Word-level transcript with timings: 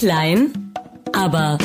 Klein, 0.00 0.72
aber 1.12 1.58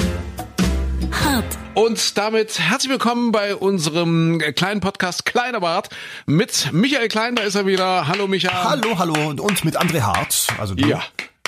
hart. 1.09 1.57
Und 1.73 2.17
damit 2.17 2.59
herzlich 2.59 2.91
willkommen 2.91 3.31
bei 3.31 3.55
unserem 3.55 4.39
kleinen 4.57 4.81
Podcast 4.81 5.25
Kleiner 5.25 5.61
Bart 5.61 5.87
mit 6.25 6.69
Michael 6.73 7.07
Klein, 7.07 7.37
da 7.37 7.43
ist 7.43 7.55
er 7.55 7.65
wieder. 7.65 8.09
Hallo 8.09 8.27
Michael. 8.27 8.53
Hallo, 8.53 8.99
hallo 8.99 9.29
und 9.41 9.63
mit 9.63 9.79
André 9.79 10.01
Hart. 10.01 10.47
Also 10.59 10.75
du. 10.75 10.85
Ja. 10.85 11.01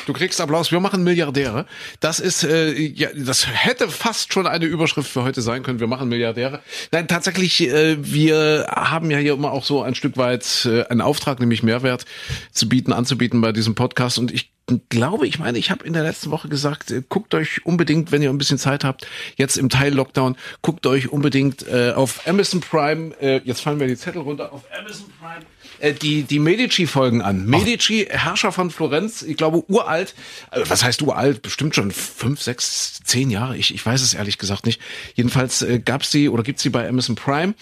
Du 0.06 0.14
kriegst 0.14 0.40
Applaus. 0.40 0.72
Wir 0.72 0.80
machen 0.80 1.04
Milliardäre. 1.04 1.66
Das 2.00 2.22
ist, 2.22 2.46
äh, 2.46 2.72
ja, 2.72 3.10
das 3.14 3.46
hätte 3.46 3.90
fast 3.90 4.32
schon 4.32 4.48
eine 4.48 4.64
Überschrift 4.64 5.12
für 5.12 5.24
heute 5.24 5.42
sein 5.42 5.64
können. 5.64 5.82
Wir 5.82 5.88
machen 5.88 6.08
Milliardäre. 6.08 6.62
Nein, 6.94 7.10
tatsächlich, 7.10 7.68
äh, 7.68 7.98
wir 8.00 8.68
haben 8.70 9.12
ja 9.12 9.18
hier 9.18 9.34
immer 9.34 9.52
auch 9.52 9.66
so 9.66 9.82
ein 9.84 9.94
Stück 9.94 10.16
weit 10.16 10.66
äh, 10.72 10.86
einen 10.86 11.02
Auftrag, 11.02 11.42
nämlich 11.42 11.64
Mehrwert 11.64 12.06
zu 12.54 12.70
bieten, 12.70 12.94
anzubieten 12.94 13.42
bei 13.42 13.52
diesem 13.52 13.76
Podcast. 13.76 14.18
Und 14.18 14.32
ich 14.32 14.54
glaube, 14.90 15.28
ich 15.28 15.40
meine, 15.40 15.58
ich 15.58 15.72
habe 15.72 15.86
in 15.86 15.94
der 15.94 16.04
letzten 16.04 16.32
Woche 16.32 16.50
gesagt, 16.50 16.92
äh, 16.92 17.02
guckt 17.08 17.34
euch 17.34 17.66
unbedingt, 17.66 18.12
wenn 18.12 18.22
ihr 18.22 18.30
ein 18.30 18.38
bisschen 18.38 18.58
Zeit 18.58 18.84
habt, 18.84 19.08
jetzt 19.38 19.58
im 19.58 19.70
Teil 19.70 19.94
Lockdown, 19.94 20.36
guckt 20.62 20.86
euch 20.86 21.10
unbedingt 21.10 21.68
äh, 21.68 21.94
auf 21.96 22.28
Amazon 22.28 22.60
Prime, 22.60 23.16
äh, 23.22 23.42
jetzt 23.44 23.62
fallen 23.62 23.78
mir 23.78 23.88
die 23.88 23.98
Zettel 23.98 24.22
runter, 24.22 24.52
auf 24.52 24.64
Amazon 24.78 25.06
Prime 25.20 25.46
äh, 25.80 25.94
die, 25.94 26.24
die 26.24 26.40
Medici-Folgen 26.40 27.22
an. 27.22 27.46
Medici, 27.46 28.08
Herrscher 28.10 28.52
von 28.52 28.70
Florenz, 28.70 29.22
ich 29.22 29.38
glaube 29.38 29.64
uralt, 29.70 30.16
äh, 30.52 30.62
was 30.66 30.84
heißt 30.84 31.02
uralt, 31.02 31.42
bestimmt 31.42 31.76
schon 31.76 31.92
fünf, 31.92 32.42
sechs, 32.42 33.02
zehn 33.04 33.30
Jahre, 33.30 33.58
ich, 33.58 33.74
ich 33.74 33.86
weiß 33.86 34.02
es 34.02 34.14
ehrlich 34.14 34.38
gesagt 34.38 34.66
nicht. 34.66 34.82
Jedenfalls 35.16 35.62
äh, 35.62 35.80
gab's 35.80 36.12
sie 36.12 36.30
oder 36.30 36.44
gibt's 36.44 36.64
sie 36.64 36.70
bei 36.70 36.88
Amazon 36.88 37.16
Prime 37.16 37.54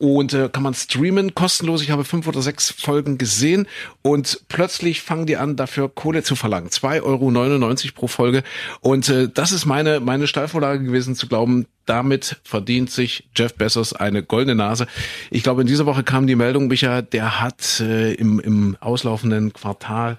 und 0.00 0.32
äh, 0.32 0.48
kann 0.48 0.62
man 0.62 0.72
streamen 0.72 1.34
kostenlos. 1.34 1.82
Ich 1.82 1.90
habe 1.90 2.04
fünf 2.04 2.26
oder 2.26 2.40
sechs 2.40 2.70
Folgen 2.70 3.18
gesehen 3.18 3.68
und 4.00 4.40
plötzlich 4.48 5.02
fangen 5.02 5.26
die 5.26 5.36
an, 5.36 5.56
dafür 5.56 5.90
Kohle 5.90 6.22
zu 6.22 6.36
verlangen. 6.36 6.70
2,99 6.70 7.02
Euro 7.04 7.94
pro 7.94 8.06
Folge. 8.06 8.42
Und 8.80 9.10
äh, 9.10 9.28
das 9.28 9.52
ist 9.52 9.66
meine, 9.66 10.00
meine 10.00 10.26
Steilvorlage 10.26 10.82
gewesen, 10.82 11.14
zu 11.14 11.28
glauben, 11.28 11.66
damit 11.84 12.36
verdient 12.44 12.90
sich 12.90 13.28
Jeff 13.36 13.54
Bezos 13.54 13.92
eine 13.92 14.22
goldene 14.22 14.54
Nase. 14.54 14.86
Ich 15.30 15.42
glaube, 15.42 15.60
in 15.60 15.66
dieser 15.66 15.84
Woche 15.84 16.02
kam 16.02 16.26
die 16.26 16.36
Meldung, 16.36 16.68
Micha, 16.68 17.02
der 17.02 17.42
hat 17.42 17.80
äh, 17.80 18.14
im, 18.14 18.40
im 18.40 18.76
auslaufenden 18.80 19.52
Quartal 19.52 20.16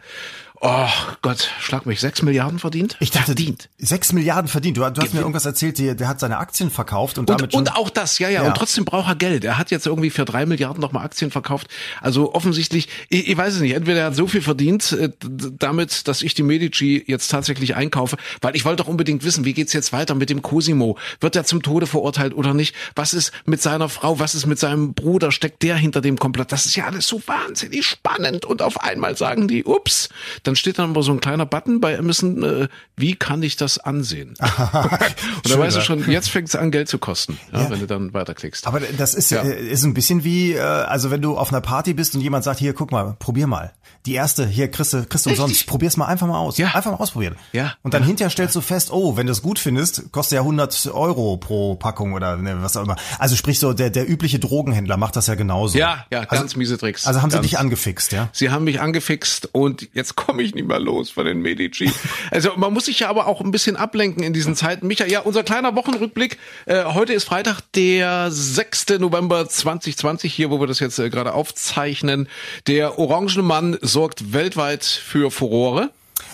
Oh 0.63 0.87
Gott, 1.23 1.49
schlag 1.59 1.87
mich, 1.87 1.99
sechs 1.99 2.21
Milliarden 2.21 2.59
verdient? 2.59 2.95
Ich 2.99 3.09
dachte, 3.09 3.25
verdient. 3.25 3.67
Sechs 3.79 4.13
Milliarden 4.13 4.47
verdient. 4.47 4.77
Du, 4.77 4.87
du 4.91 5.01
hast 5.01 5.11
mir 5.15 5.21
irgendwas 5.21 5.45
erzählt, 5.45 5.79
der, 5.79 5.95
der 5.95 6.07
hat 6.07 6.19
seine 6.19 6.37
Aktien 6.37 6.69
verkauft 6.69 7.17
und, 7.17 7.27
und 7.27 7.29
damit 7.31 7.53
schon 7.53 7.61
Und 7.61 7.75
auch 7.75 7.89
das, 7.89 8.19
ja, 8.19 8.29
ja, 8.29 8.43
ja, 8.43 8.47
Und 8.47 8.57
trotzdem 8.57 8.85
braucht 8.85 9.09
er 9.09 9.15
Geld. 9.15 9.43
Er 9.43 9.57
hat 9.57 9.71
jetzt 9.71 9.87
irgendwie 9.87 10.11
für 10.11 10.23
drei 10.23 10.45
Milliarden 10.45 10.79
nochmal 10.79 11.03
Aktien 11.03 11.31
verkauft. 11.31 11.67
Also 11.99 12.35
offensichtlich, 12.35 12.89
ich, 13.09 13.27
ich 13.29 13.35
weiß 13.35 13.55
es 13.55 13.61
nicht, 13.61 13.73
entweder 13.73 14.01
er 14.01 14.05
hat 14.07 14.15
so 14.15 14.27
viel 14.27 14.43
verdient 14.43 14.91
äh, 14.91 15.09
damit, 15.19 16.07
dass 16.07 16.21
ich 16.21 16.35
die 16.35 16.43
Medici 16.43 17.03
jetzt 17.07 17.29
tatsächlich 17.29 17.75
einkaufe, 17.75 18.17
weil 18.41 18.55
ich 18.55 18.63
wollte 18.63 18.83
doch 18.83 18.87
unbedingt 18.87 19.23
wissen, 19.23 19.45
wie 19.45 19.53
geht's 19.53 19.73
jetzt 19.73 19.91
weiter 19.93 20.13
mit 20.13 20.29
dem 20.29 20.43
Cosimo? 20.43 20.95
Wird 21.21 21.35
er 21.35 21.43
zum 21.43 21.63
Tode 21.63 21.87
verurteilt 21.87 22.35
oder 22.35 22.53
nicht? 22.53 22.75
Was 22.95 23.15
ist 23.15 23.31
mit 23.45 23.63
seiner 23.63 23.89
Frau? 23.89 24.19
Was 24.19 24.35
ist 24.35 24.45
mit 24.45 24.59
seinem 24.59 24.93
Bruder? 24.93 25.31
Steckt 25.31 25.63
der 25.63 25.75
hinter 25.75 26.01
dem 26.01 26.19
Komplott? 26.19 26.51
Das 26.51 26.67
ist 26.67 26.75
ja 26.75 26.85
alles 26.85 27.07
so 27.07 27.19
wahnsinnig 27.25 27.83
spannend. 27.83 28.45
Und 28.45 28.61
auf 28.61 28.79
einmal 28.79 29.17
sagen 29.17 29.47
die, 29.47 29.63
ups, 29.63 30.09
dann 30.52 30.57
steht 30.57 30.80
dann 30.80 30.89
aber 30.89 31.02
so 31.02 31.13
ein 31.13 31.21
kleiner 31.21 31.45
Button 31.45 31.80
bei 31.80 31.97
Amazon, 31.97 32.44
äh, 32.44 32.67
wie 32.97 33.16
kann 33.16 33.41
ich 33.41 33.55
das 33.55 33.77
ansehen? 33.77 34.31
und 34.39 35.49
da 35.49 35.57
weißt 35.57 35.77
du 35.77 35.81
schon, 35.81 36.11
jetzt 36.11 36.30
fängt 36.30 36.49
es 36.49 36.57
an, 36.57 36.71
Geld 36.71 36.89
zu 36.89 36.99
kosten, 36.99 37.39
ja, 37.53 37.61
ja. 37.61 37.69
wenn 37.69 37.80
du 37.80 37.88
dann 37.88 38.13
weiterklickst. 38.13 38.67
Aber 38.67 38.81
das 38.81 39.13
ist, 39.13 39.31
ja. 39.31 39.44
Äh, 39.44 39.69
ist 39.69 39.85
ein 39.85 39.94
bisschen 39.94 40.25
wie, 40.25 40.53
äh, 40.53 40.59
also 40.59 41.09
wenn 41.09 41.22
du 41.22 41.38
auf 41.38 41.53
einer 41.53 41.61
Party 41.61 41.94
bist 41.94 42.16
und 42.16 42.22
jemand 42.22 42.44
sagt, 42.44 42.59
hier, 42.59 42.73
guck 42.73 42.91
mal, 42.91 43.16
probier 43.17 43.47
mal. 43.47 43.72
Die 44.05 44.13
erste, 44.13 44.45
hier 44.45 44.69
kriegst 44.69 44.94
du, 44.94 45.05
kriegst 45.05 45.25
du 45.25 45.29
umsonst. 45.29 45.67
Probier's 45.67 45.95
mal 45.95 46.07
einfach 46.07 46.27
mal 46.27 46.39
aus. 46.39 46.57
Ja. 46.57 46.73
Einfach 46.73 46.91
mal 46.91 46.97
ausprobieren. 46.97 47.35
Ja. 47.53 47.75
Und 47.83 47.94
dann 47.94 48.03
hinterher 48.03 48.29
stellst 48.29 48.55
du 48.55 48.61
fest, 48.61 48.91
oh, 48.91 49.16
wenn 49.16 49.27
du 49.27 49.31
es 49.31 49.41
gut 49.41 49.59
findest, 49.59 50.11
kostet 50.11 50.38
ja 50.38 50.41
100 50.41 50.88
Euro 50.88 51.38
pro 51.38 51.75
Packung 51.75 52.13
oder 52.13 52.35
ne, 52.35 52.57
was 52.61 52.75
auch 52.75 52.83
immer. 52.83 52.95
Also 53.19 53.35
sprich 53.35 53.59
so, 53.59 53.73
der, 53.73 53.89
der 53.89 54.09
übliche 54.09 54.39
Drogenhändler 54.39 54.97
macht 54.97 55.16
das 55.16 55.28
ja 55.28 55.35
genauso. 55.35 55.78
Ja, 55.78 56.06
ja, 56.12 56.25
ganz 56.25 56.41
also, 56.41 56.57
miese 56.57 56.78
Tricks. 56.78 57.06
Also 57.06 57.22
haben 57.22 57.29
ganz, 57.29 57.44
sie 57.44 57.50
dich 57.50 57.59
angefixt, 57.59 58.12
ja? 58.12 58.29
Sie 58.33 58.50
haben 58.50 58.66
mich 58.66 58.81
angefixt 58.81 59.50
und 59.53 59.88
jetzt 59.94 60.16
komme 60.16 60.41
ich 60.44 60.56
nicht 60.56 60.68
mehr 60.68 60.79
los 60.79 61.09
von 61.09 61.25
den 61.25 61.41
Medici. 61.41 61.91
Also 62.29 62.52
man 62.56 62.72
muss 62.72 62.85
sich 62.85 63.00
ja 63.00 63.09
aber 63.09 63.28
auch 63.28 63.41
ein 63.41 63.52
bisschen 63.52 63.75
ablenken 63.75 64.24
in 64.24 64.31
diesen 64.31 64.56
Zeiten. 64.56 64.88
Micha, 64.88 65.06
ja, 65.06 65.19
unser 65.19 65.44
kleiner 65.44 65.75
Wochenrückblick. 65.75 66.38
Äh, 66.66 66.85
heute 66.85 67.13
ist 67.13 67.25
Freitag, 67.25 67.62
der 67.75 68.31
6. 68.31 69.00
November 69.00 69.47
2020, 69.47 70.34
hier, 70.34 70.50
wo 70.50 70.59
wir 70.59 70.68
das 70.68 70.80
jetzt 70.80 70.97
äh, 71.00 71.09
gerade 71.09 71.34
aufzeichnen. 71.34 72.30
Der 72.68 73.00
Orangene 73.00 73.44
Mann 73.44 73.78
sorgt 73.81 74.34
weltweit 74.34 74.85
für 74.85 75.31
Furore. 75.31 75.90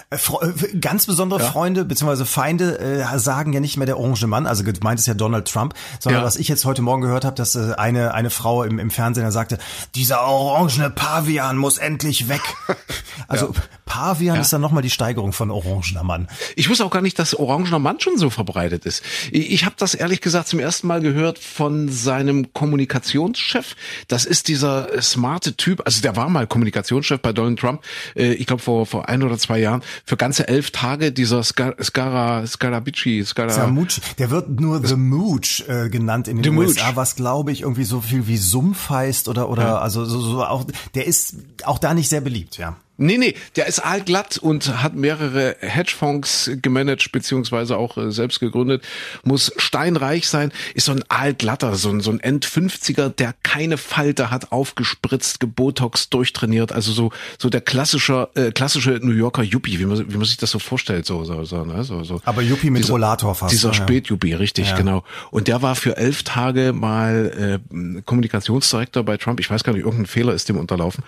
Äh, 0.10 0.16
äh, 0.16 0.78
ganz 0.80 1.06
besondere 1.06 1.42
ja. 1.42 1.52
Freunde 1.52 1.84
bzw. 1.84 2.24
Feinde 2.24 2.80
äh, 2.80 3.20
sagen 3.20 3.52
ja 3.52 3.60
nicht 3.60 3.76
mehr 3.76 3.86
der 3.86 3.98
orange 3.98 4.26
Mann, 4.26 4.48
also 4.48 4.64
gemeint 4.64 5.02
ist 5.02 5.06
ja 5.06 5.14
Donald 5.14 5.52
Trump, 5.52 5.74
sondern 6.00 6.22
ja. 6.22 6.26
was 6.26 6.38
ich 6.38 6.48
jetzt 6.48 6.64
heute 6.64 6.82
Morgen 6.82 7.02
gehört 7.02 7.26
habe, 7.26 7.36
dass 7.36 7.56
äh, 7.56 7.74
eine 7.78 8.14
eine 8.14 8.30
Frau 8.30 8.64
im, 8.64 8.80
im 8.80 8.90
Fernsehen 8.90 9.30
sagte, 9.32 9.58
dieser 9.96 10.22
orangene 10.22 10.90
Pavian 10.90 11.58
muss 11.58 11.78
endlich 11.78 12.30
weg. 12.30 12.42
Also 13.30 13.48
ja. 13.48 13.62
Pavian 13.86 14.40
ist 14.40 14.54
dann 14.54 14.62
nochmal 14.62 14.84
die 14.84 14.90
Steigerung 14.92 15.34
von 15.34 15.50
orangener 15.50 16.04
Mann. 16.04 16.28
Ich 16.56 16.70
wusste 16.70 16.86
auch 16.86 16.92
gar 16.92 17.02
nicht, 17.02 17.18
dass 17.18 17.34
orangener 17.34 17.80
Mann 17.80 18.00
schon 18.00 18.18
so 18.18 18.30
verbreitet 18.30 18.86
ist. 18.86 19.04
Ich, 19.32 19.52
ich 19.52 19.66
habe 19.66 19.76
das 19.78 19.96
ehrlich 19.96 20.22
gesagt 20.22 20.48
zum 20.48 20.60
ersten 20.60 20.88
Mal 20.88 21.02
gehört 21.02 21.40
von 21.40 21.90
seinem 21.90 22.54
Kommunikationschef. 22.54 23.76
Das 24.08 24.26
ist 24.26 24.48
dieser 24.48 25.02
smarte 25.02 25.58
Typ, 25.58 25.82
also 25.84 26.02
der 26.02 26.16
war 26.16 26.30
mal 26.30 26.48
Kommunikationschef 26.48 27.20
bei 27.20 27.34
Donald 27.34 27.60
Trump, 27.60 27.82
äh, 28.16 28.34
ich 28.34 28.46
glaube 28.46 28.62
vor, 28.62 28.86
vor 28.86 29.10
ein 29.10 29.24
oder 29.24 29.38
zwei 29.38 29.58
Jahren 29.58 29.82
für 30.06 30.18
ganze 30.18 30.48
elf 30.48 30.72
Tage 30.72 31.12
dieser 31.12 31.44
Skara, 31.44 32.46
Scarabici, 32.46 33.24
Skara. 33.26 33.50
Samucci. 33.50 34.02
Der 34.18 34.30
wird 34.30 34.60
nur 34.60 34.86
The 34.86 34.96
Mooch 34.96 35.64
äh, 35.68 35.90
genannt 35.90 36.28
in 36.28 36.38
den 36.38 36.44
The 36.44 36.58
USA, 36.58 36.88
Mooch. 36.88 36.96
was 36.96 37.16
glaube 37.16 37.52
ich 37.52 37.62
irgendwie 37.62 37.84
so 37.84 38.02
viel 38.02 38.28
wie 38.28 38.38
Sumpf 38.38 38.90
heißt 38.90 39.28
oder 39.28 39.50
oder 39.50 39.64
ja. 39.64 39.78
also 39.80 40.06
so, 40.06 40.20
so 40.20 40.44
auch. 40.44 40.66
Der 40.96 41.06
ist 41.08 41.36
auch 41.64 41.80
da 41.80 41.94
nicht 41.94 42.10
sehr 42.10 42.22
beliebt, 42.22 42.58
ja. 42.58 42.78
Nee, 42.98 43.18
nee, 43.18 43.36
der 43.56 43.68
ist 43.68 43.80
aalglatt 43.80 44.38
und 44.40 44.82
hat 44.82 44.96
mehrere 44.96 45.56
Hedgefonds 45.60 46.50
gemanagt, 46.62 47.12
beziehungsweise 47.12 47.78
auch 47.78 47.98
äh, 47.98 48.12
selbst 48.12 48.40
gegründet, 48.40 48.84
muss 49.24 49.52
steinreich 49.58 50.28
sein, 50.28 50.52
ist 50.74 50.86
so 50.86 50.94
ein 50.94 51.04
aalglatter, 51.08 51.76
so 51.76 51.90
ein, 51.90 52.02
so 52.02 52.10
ein 52.10 52.20
End-50er, 52.20 53.10
der 53.10 53.36
keine 53.44 53.78
Falte 53.78 54.32
hat, 54.32 54.52
aufgespritzt, 54.52 55.40
gebotox, 55.40 56.10
durchtrainiert, 56.10 56.72
also 56.72 56.92
so, 56.92 57.12
so 57.38 57.50
der 57.50 57.62
klassische, 57.62 58.30
äh, 58.34 58.52
klassische 58.52 59.00
New 59.02 59.14
Yorker 59.14 59.44
Yuppie, 59.44 59.78
wie 59.78 59.86
man, 59.86 60.12
wie 60.12 60.18
man 60.18 60.26
sich 60.26 60.38
das 60.38 60.50
so 60.50 60.58
vorstellt, 60.58 61.06
so, 61.06 61.24
so, 61.24 61.44
so, 61.44 61.66
ne? 61.66 61.84
so, 61.84 62.04
so. 62.04 62.20
Aber 62.26 62.42
Yuppie 62.42 62.72
mit 62.72 62.84
dieser, 62.84 62.94
Rollator 62.94 63.36
fast. 63.36 63.54
Dieser 63.54 63.70
ja. 63.70 63.76
Spät-Yuppie, 63.76 64.34
richtig, 64.34 64.70
ja. 64.70 64.76
genau. 64.76 65.04
Und 65.30 65.48
der 65.48 65.62
war 65.62 65.76
für 65.76 65.98
elf 65.98 66.24
Tage 66.24 66.74
mal 66.74 67.62
äh, 67.64 68.02
Kommunikationsdirektor 68.02 69.04
bei 69.04 69.18
Trump, 69.18 69.40
ich 69.40 69.52
weiß 69.52 69.64
gar 69.64 69.74
nicht, 69.74 69.84
irgendein 69.84 70.08
Fehler 70.08 70.34
ist 70.34 70.50
dem 70.50 70.58
unterlaufen. 70.58 71.04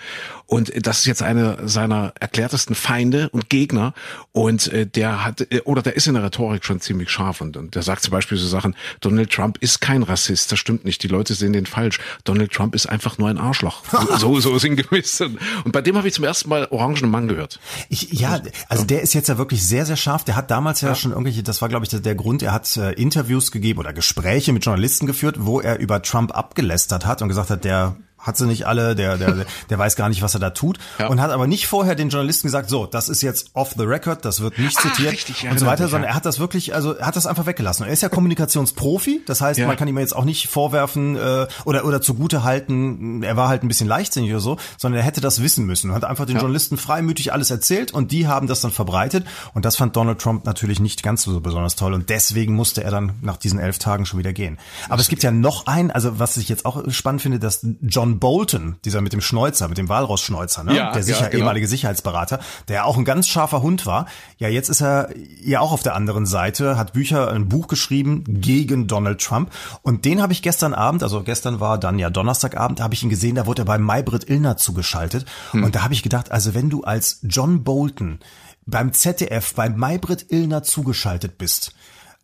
Und 0.45 0.71
das 0.85 0.99
ist 0.99 1.05
jetzt 1.05 1.23
eine 1.23 1.57
seiner 1.79 2.13
erklärtesten 2.19 2.75
Feinde 2.75 3.29
und 3.29 3.49
Gegner 3.49 3.93
und 4.33 4.67
äh, 4.73 4.85
der 4.85 5.23
hat 5.23 5.47
äh, 5.49 5.61
oder 5.61 5.81
der 5.81 5.95
ist 5.95 6.07
in 6.07 6.13
der 6.15 6.23
Rhetorik 6.23 6.65
schon 6.65 6.81
ziemlich 6.81 7.09
scharf 7.09 7.39
und, 7.39 7.55
und 7.55 7.73
der 7.75 7.83
sagt 7.83 8.03
zum 8.03 8.11
Beispiel 8.11 8.37
so 8.37 8.47
Sachen, 8.47 8.75
Donald 8.99 9.31
Trump 9.31 9.57
ist 9.59 9.79
kein 9.79 10.03
Rassist, 10.03 10.51
das 10.51 10.59
stimmt 10.59 10.83
nicht, 10.83 11.01
die 11.03 11.07
Leute 11.07 11.33
sehen 11.35 11.53
den 11.53 11.65
falsch. 11.65 11.99
Donald 12.25 12.51
Trump 12.51 12.75
ist 12.75 12.87
einfach 12.87 13.17
nur 13.17 13.29
ein 13.29 13.37
Arschloch. 13.37 13.83
so 14.17 14.39
so 14.41 14.59
sinngemäß. 14.59 15.21
Und 15.21 15.71
bei 15.71 15.81
dem 15.81 15.95
habe 15.95 16.07
ich 16.07 16.13
zum 16.13 16.25
ersten 16.25 16.49
Mal 16.49 16.67
Orangenen 16.69 17.09
Mann 17.09 17.29
gehört. 17.29 17.61
Ich, 17.87 18.11
ja, 18.11 18.41
also 18.67 18.83
der 18.83 19.01
ist 19.01 19.13
jetzt 19.13 19.29
ja 19.29 19.37
wirklich 19.37 19.65
sehr 19.65 19.85
sehr 19.85 19.95
scharf. 19.95 20.25
Der 20.25 20.35
hat 20.35 20.51
damals 20.51 20.81
ja, 20.81 20.89
ja. 20.89 20.95
schon 20.95 21.11
irgendwelche, 21.11 21.43
das 21.43 21.61
war 21.61 21.69
glaube 21.69 21.85
ich 21.85 21.89
der, 21.89 22.01
der 22.01 22.15
Grund, 22.15 22.43
er 22.43 22.51
hat 22.51 22.75
äh, 22.75 22.91
Interviews 22.91 23.51
gegeben 23.51 23.79
oder 23.79 23.93
Gespräche 23.93 24.51
mit 24.51 24.65
Journalisten 24.65 25.07
geführt, 25.07 25.37
wo 25.39 25.61
er 25.61 25.79
über 25.79 26.01
Trump 26.01 26.35
abgelästert 26.35 27.05
hat 27.05 27.21
und 27.21 27.29
gesagt 27.29 27.49
hat, 27.49 27.63
der 27.63 27.95
hat 28.19 28.37
sie 28.37 28.45
nicht 28.45 28.67
alle, 28.67 28.95
der, 28.95 29.17
der, 29.17 29.45
der 29.69 29.79
weiß 29.79 29.95
gar 29.95 30.09
nicht, 30.09 30.21
was 30.21 30.33
er 30.33 30.39
da 30.39 30.49
tut. 30.51 30.77
Ja. 30.99 31.07
Und 31.07 31.21
hat 31.21 31.31
aber 31.31 31.47
nicht 31.47 31.67
vorher 31.67 31.95
den 31.95 32.09
Journalisten 32.09 32.47
gesagt, 32.47 32.69
so, 32.69 32.85
das 32.85 33.09
ist 33.09 33.21
jetzt 33.21 33.51
off 33.53 33.73
the 33.77 33.83
record, 33.83 34.25
das 34.25 34.41
wird 34.41 34.59
nicht 34.59 34.79
zitiert 34.79 35.09
Ach, 35.09 35.13
richtig, 35.13 35.43
ja, 35.43 35.51
und 35.51 35.59
so 35.59 35.65
weiter, 35.65 35.87
sondern 35.87 36.03
ja. 36.03 36.09
er 36.09 36.15
hat 36.15 36.25
das 36.25 36.39
wirklich, 36.39 36.75
also 36.75 36.95
er 36.95 37.07
hat 37.07 37.15
das 37.15 37.25
einfach 37.25 37.45
weggelassen. 37.45 37.85
er 37.85 37.91
ist 37.91 38.01
ja 38.01 38.09
Kommunikationsprofi, 38.09 39.21
das 39.25 39.41
heißt, 39.41 39.59
man 39.59 39.77
kann 39.77 39.87
ihm 39.87 39.97
jetzt 39.97 40.15
auch 40.15 40.25
nicht 40.25 40.47
vorwerfen 40.47 41.15
äh, 41.15 41.47
oder, 41.65 41.85
oder 41.85 42.01
zugute 42.01 42.43
halten, 42.43 43.23
er 43.23 43.37
war 43.37 43.47
halt 43.47 43.63
ein 43.63 43.67
bisschen 43.67 43.87
leichtsinnig 43.87 44.31
oder 44.31 44.39
so, 44.39 44.57
sondern 44.77 44.99
er 44.99 45.05
hätte 45.05 45.21
das 45.21 45.41
wissen 45.41 45.65
müssen 45.65 45.89
und 45.89 45.95
hat 45.95 46.03
einfach 46.03 46.25
den 46.25 46.37
Journalisten 46.37 46.77
freimütig 46.77 47.33
alles 47.33 47.51
erzählt 47.51 47.91
und 47.91 48.11
die 48.11 48.27
haben 48.27 48.47
das 48.47 48.61
dann 48.61 48.71
verbreitet 48.71 49.25
und 49.53 49.65
das 49.65 49.75
fand 49.75 49.95
Donald 49.95 50.19
Trump 50.19 50.45
natürlich 50.45 50.79
nicht 50.79 51.03
ganz 51.03 51.23
so 51.23 51.39
besonders 51.39 51.75
toll 51.75 51.93
und 51.93 52.09
deswegen 52.09 52.55
musste 52.55 52.83
er 52.83 52.91
dann 52.91 53.13
nach 53.21 53.37
diesen 53.37 53.59
elf 53.59 53.79
Tagen 53.79 54.05
schon 54.05 54.19
wieder 54.19 54.33
gehen. 54.33 54.57
Aber 54.89 55.01
es 55.01 55.07
gibt 55.07 55.23
ja 55.23 55.31
noch 55.31 55.67
ein, 55.67 55.91
also 55.91 56.19
was 56.19 56.37
ich 56.37 56.49
jetzt 56.49 56.65
auch 56.65 56.89
spannend 56.89 57.21
finde, 57.21 57.39
dass 57.39 57.65
John 57.81 58.08
John 58.09 58.19
Bolton, 58.19 58.77
dieser 58.85 59.01
mit 59.01 59.13
dem 59.13 59.21
Schnäuzer, 59.21 59.67
mit 59.67 59.77
dem 59.77 59.87
Walross-Schnäuzer, 59.87 60.63
ne? 60.63 60.75
Ja, 60.75 60.91
der 60.91 61.03
sicher, 61.03 61.21
ja, 61.21 61.27
genau. 61.27 61.41
ehemalige 61.41 61.67
Sicherheitsberater, 61.67 62.39
der 62.67 62.85
auch 62.85 62.97
ein 62.97 63.05
ganz 63.05 63.27
scharfer 63.27 63.61
Hund 63.61 63.85
war. 63.85 64.07
Ja, 64.37 64.47
jetzt 64.47 64.69
ist 64.69 64.81
er 64.81 65.09
ja 65.43 65.59
auch 65.59 65.71
auf 65.71 65.83
der 65.83 65.95
anderen 65.95 66.25
Seite, 66.25 66.77
hat 66.77 66.93
Bücher, 66.93 67.31
ein 67.31 67.47
Buch 67.49 67.67
geschrieben 67.67 68.23
gegen 68.27 68.87
Donald 68.87 69.21
Trump. 69.21 69.51
Und 69.83 70.05
den 70.05 70.21
habe 70.21 70.33
ich 70.33 70.41
gestern 70.41 70.73
Abend, 70.73 71.03
also 71.03 71.21
gestern 71.21 71.59
war 71.59 71.77
dann 71.77 71.99
ja 71.99 72.09
Donnerstagabend, 72.09 72.81
habe 72.81 72.95
ich 72.95 73.03
ihn 73.03 73.09
gesehen, 73.09 73.35
da 73.35 73.45
wurde 73.45 73.61
er 73.61 73.65
bei 73.65 73.77
Maybrit 73.77 74.27
Illner 74.27 74.57
zugeschaltet. 74.57 75.25
Hm. 75.51 75.63
Und 75.63 75.75
da 75.75 75.83
habe 75.83 75.93
ich 75.93 76.01
gedacht, 76.01 76.31
also 76.31 76.55
wenn 76.55 76.69
du 76.69 76.83
als 76.83 77.19
John 77.23 77.63
Bolton 77.63 78.19
beim 78.65 78.93
ZDF, 78.93 79.53
bei 79.53 79.69
Maybrit 79.69 80.31
Illner 80.31 80.63
zugeschaltet 80.63 81.37
bist, 81.37 81.73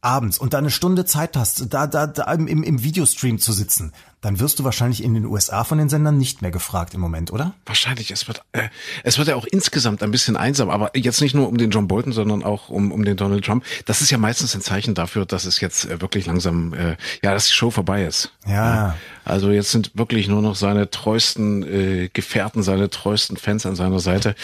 abends 0.02 0.38
und 0.38 0.54
da 0.54 0.60
eine 0.60 0.70
Stunde 0.70 1.06
Zeit 1.06 1.36
hast, 1.36 1.74
da, 1.74 1.88
da, 1.88 2.06
da 2.06 2.32
im, 2.32 2.48
im 2.48 2.84
Videostream 2.84 3.40
zu 3.40 3.52
sitzen, 3.54 3.92
dann 4.26 4.40
wirst 4.40 4.58
du 4.58 4.64
wahrscheinlich 4.64 5.04
in 5.04 5.14
den 5.14 5.26
USA 5.26 5.64
von 5.64 5.78
den 5.78 5.88
Sendern 5.88 6.18
nicht 6.18 6.42
mehr 6.42 6.50
gefragt 6.50 6.96
im 6.96 7.00
Moment, 7.00 7.32
oder? 7.32 7.54
Wahrscheinlich. 7.68 8.10
Es 8.10 8.28
wird, 8.28 8.42
äh, 8.54 8.70
es 9.04 9.20
wird 9.20 9.28
ja 9.28 9.36
auch 9.36 9.46
insgesamt 9.46 10.02
ein 10.02 10.10
bisschen 10.10 10.36
einsam, 10.36 10.72
aber 10.72 10.90
jetzt 10.98 11.22
nicht 11.22 11.36
nur 11.36 11.48
um 11.48 11.58
den 11.58 11.70
John 11.70 11.88
Bolton, 11.88 12.12
sondern 12.12 12.44
auch 12.44 12.70
um, 12.70 12.92
um 12.92 13.06
den 13.06 13.18
Donald 13.18 13.46
Trump. 13.46 13.64
Das 13.86 14.02
ist 14.02 14.10
ja 14.10 14.18
meistens 14.18 14.56
ein 14.56 14.62
Zeichen 14.62 14.96
dafür, 14.96 15.28
dass 15.28 15.46
es 15.46 15.62
jetzt 15.62 15.86
äh, 15.86 16.02
wirklich 16.02 16.26
langsam, 16.26 16.74
äh, 16.74 16.98
ja, 17.22 17.34
dass 17.34 17.46
die 17.46 17.54
Show 17.54 17.70
vorbei 17.70 18.04
ist. 18.04 18.32
Ja. 18.48 18.54
ja. 18.54 18.96
Also 19.26 19.52
jetzt 19.52 19.72
sind 19.72 19.92
wirklich 19.96 20.28
nur 20.28 20.42
noch 20.42 20.56
seine 20.56 20.92
treuesten 20.92 21.64
äh, 21.64 22.10
Gefährten, 22.14 22.62
seine 22.62 22.90
treuesten 22.92 23.38
Fans 23.38 23.66
an 23.66 23.76
seiner 23.76 24.00
Seite. 24.00 24.36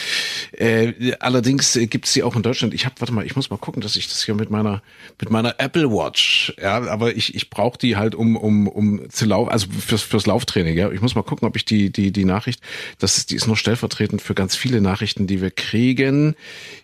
Äh, 0.51 1.13
allerdings 1.19 1.75
äh, 1.75 1.85
gibt 1.85 2.05
es 2.05 2.13
sie 2.13 2.23
auch 2.23 2.35
in 2.35 2.41
Deutschland. 2.41 2.73
Ich 2.73 2.85
habe, 2.85 2.95
warte 2.99 3.13
mal, 3.13 3.25
ich 3.25 3.35
muss 3.35 3.51
mal 3.51 3.57
gucken, 3.57 3.81
dass 3.81 3.95
ich 3.95 4.07
das 4.07 4.23
hier 4.23 4.33
mit 4.33 4.49
meiner 4.49 4.81
mit 5.19 5.29
meiner 5.29 5.59
Apple 5.59 5.91
Watch, 5.91 6.53
ja, 6.61 6.81
aber 6.87 7.15
ich 7.15 7.35
ich 7.35 7.51
brauche 7.51 7.77
die 7.77 7.95
halt 7.95 8.15
um 8.15 8.35
um 8.35 8.67
um 8.67 9.09
zu 9.09 9.25
laufen, 9.25 9.51
also 9.51 9.67
fürs 9.69 10.01
fürs 10.01 10.25
Lauftraining. 10.25 10.75
Ja, 10.75 10.91
ich 10.91 11.01
muss 11.01 11.13
mal 11.13 11.21
gucken, 11.21 11.47
ob 11.47 11.55
ich 11.55 11.65
die 11.65 11.91
die 11.91 12.11
die 12.11 12.25
Nachricht, 12.25 12.61
das 12.97 13.17
ist 13.17 13.29
die 13.29 13.35
ist 13.35 13.45
nur 13.45 13.57
stellvertretend 13.57 14.21
für 14.21 14.33
ganz 14.33 14.55
viele 14.55 14.81
Nachrichten, 14.81 15.27
die 15.27 15.41
wir 15.41 15.51
kriegen 15.51 16.35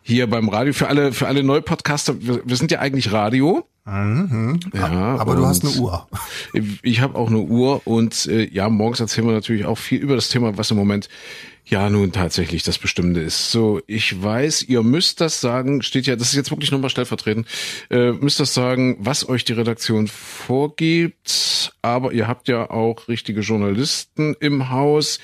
hier 0.03 0.27
beim 0.27 0.49
Radio 0.49 0.73
für 0.73 0.87
alle 0.87 1.13
für 1.13 1.27
alle 1.27 1.43
Neupodcaster. 1.43 2.21
Wir, 2.21 2.41
wir 2.45 2.55
sind 2.55 2.71
ja 2.71 2.79
eigentlich 2.79 3.11
Radio. 3.11 3.67
Mhm. 3.87 4.59
Ja, 4.73 5.15
aber 5.17 5.35
du 5.35 5.45
hast 5.45 5.63
eine 5.63 5.73
Uhr. 5.75 6.07
Ich 6.81 6.99
habe 6.99 7.15
auch 7.15 7.29
eine 7.29 7.39
Uhr 7.39 7.81
und 7.85 8.25
äh, 8.25 8.45
ja, 8.49 8.69
morgens 8.69 8.99
erzählen 8.99 9.27
wir 9.27 9.33
natürlich 9.33 9.65
auch 9.65 9.77
viel 9.77 9.99
über 9.99 10.15
das 10.15 10.27
Thema, 10.27 10.57
was 10.57 10.71
im 10.71 10.77
Moment 10.77 11.07
ja 11.63 11.89
nun 11.89 12.11
tatsächlich 12.11 12.63
das 12.63 12.77
Bestimmte 12.77 13.21
ist. 13.21 13.51
So, 13.51 13.81
ich 13.87 14.21
weiß, 14.21 14.63
ihr 14.63 14.83
müsst 14.83 15.21
das 15.21 15.39
sagen, 15.39 15.81
steht 15.81 16.05
ja, 16.05 16.15
das 16.15 16.29
ist 16.29 16.35
jetzt 16.35 16.51
wirklich 16.51 16.71
nochmal 16.71 16.89
stellvertretend, 16.89 17.47
äh, 17.89 18.11
müsst 18.11 18.39
das 18.39 18.53
sagen, 18.53 18.97
was 18.99 19.27
euch 19.27 19.45
die 19.45 19.53
Redaktion 19.53 20.07
vorgibt, 20.07 21.73
aber 21.81 22.11
ihr 22.11 22.27
habt 22.27 22.49
ja 22.49 22.69
auch 22.69 23.07
richtige 23.07 23.41
Journalisten 23.41 24.35
im 24.39 24.69
Haus 24.69 25.19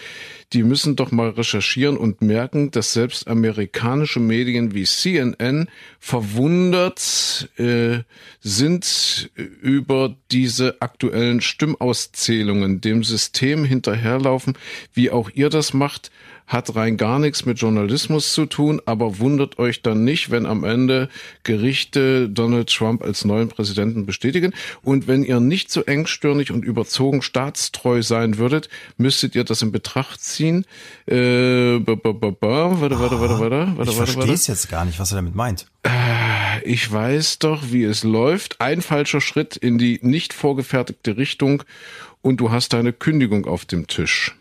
die 0.54 0.64
müssen 0.64 0.96
doch 0.96 1.12
mal 1.12 1.30
recherchieren 1.30 1.98
und 1.98 2.22
merken, 2.22 2.70
dass 2.72 2.94
selbst 2.94 3.28
amerikanische 3.28 4.20
Medien 4.20 4.74
wie 4.74 4.84
CNN 4.84 5.68
verwundert 6.00 7.50
äh, 7.58 8.00
sind 8.40 9.32
über 9.36 10.16
diese 10.32 10.82
aktuellen 10.82 11.42
Stimmauszählungen, 11.42 12.82
dem 12.82 13.04
System 13.04 13.66
hinterherlaufen, 13.66 14.58
wie 14.94 15.10
auch 15.10 15.30
ihr 15.34 15.50
das 15.50 15.74
macht 15.74 16.12
hat 16.48 16.76
rein 16.76 16.98
gar 16.98 17.20
nichts 17.20 17.46
mit 17.46 17.60
Journalismus 17.60 18.34
zu 18.34 18.46
tun, 18.46 18.82
aber 18.86 19.20
wundert 19.20 19.60
euch 19.60 19.82
dann 19.82 20.04
nicht, 20.04 20.32
wenn 20.32 20.46
am 20.46 20.64
Ende 20.64 21.10
Gerichte 21.44 22.30
Donald 22.30 22.70
Trump 22.70 23.02
als 23.04 23.26
neuen 23.26 23.50
Präsidenten 23.50 24.06
bestätigen. 24.06 24.54
Und 24.82 25.08
wenn 25.08 25.24
ihr 25.24 25.40
nicht 25.40 25.72
so 25.72 25.84
engstirnig 25.84 26.52
und 26.52 26.66
überzogen 26.66 27.22
staatstreu 27.22 28.02
sein 28.02 28.38
würdet, 28.38 28.70
müsstet 28.98 29.36
ihr 29.36 29.44
das 29.44 29.62
in 29.62 29.72
Betracht 29.72 30.22
ziehen. 30.22 30.66
Äh, 31.06 31.80
ba, 31.80 31.96
ba, 31.96 32.12
ba, 32.12 32.30
ba. 32.32 32.82
Warte, 32.82 33.00
warte, 33.00 33.20
warte, 33.20 33.40
warte, 33.40 33.78
warte, 33.78 33.92
ich 33.92 33.96
verstehe 33.96 34.34
es 34.34 34.48
jetzt 34.48 34.70
gar 34.70 34.86
nicht, 34.86 35.00
was 35.00 35.12
er 35.12 35.16
damit 35.16 35.36
meint. 35.36 35.68
Äh, 35.84 36.64
ich 36.64 36.92
weiß 36.92 37.40
doch, 37.40 37.64
wie 37.72 37.84
es 37.84 38.04
läuft. 38.04 38.60
Ein 38.60 38.82
falscher 38.82 39.22
Schritt 39.22 39.56
in 39.56 39.78
die 39.78 40.00
nicht 40.02 40.34
vorgefertigte 40.34 41.18
Richtung 41.18 41.64
und 42.22 42.38
du 42.38 42.52
hast 42.52 42.74
deine 42.74 42.94
Kündigung 42.94 43.46
auf 43.46 43.66
dem 43.66 43.88
Tisch. 43.88 44.36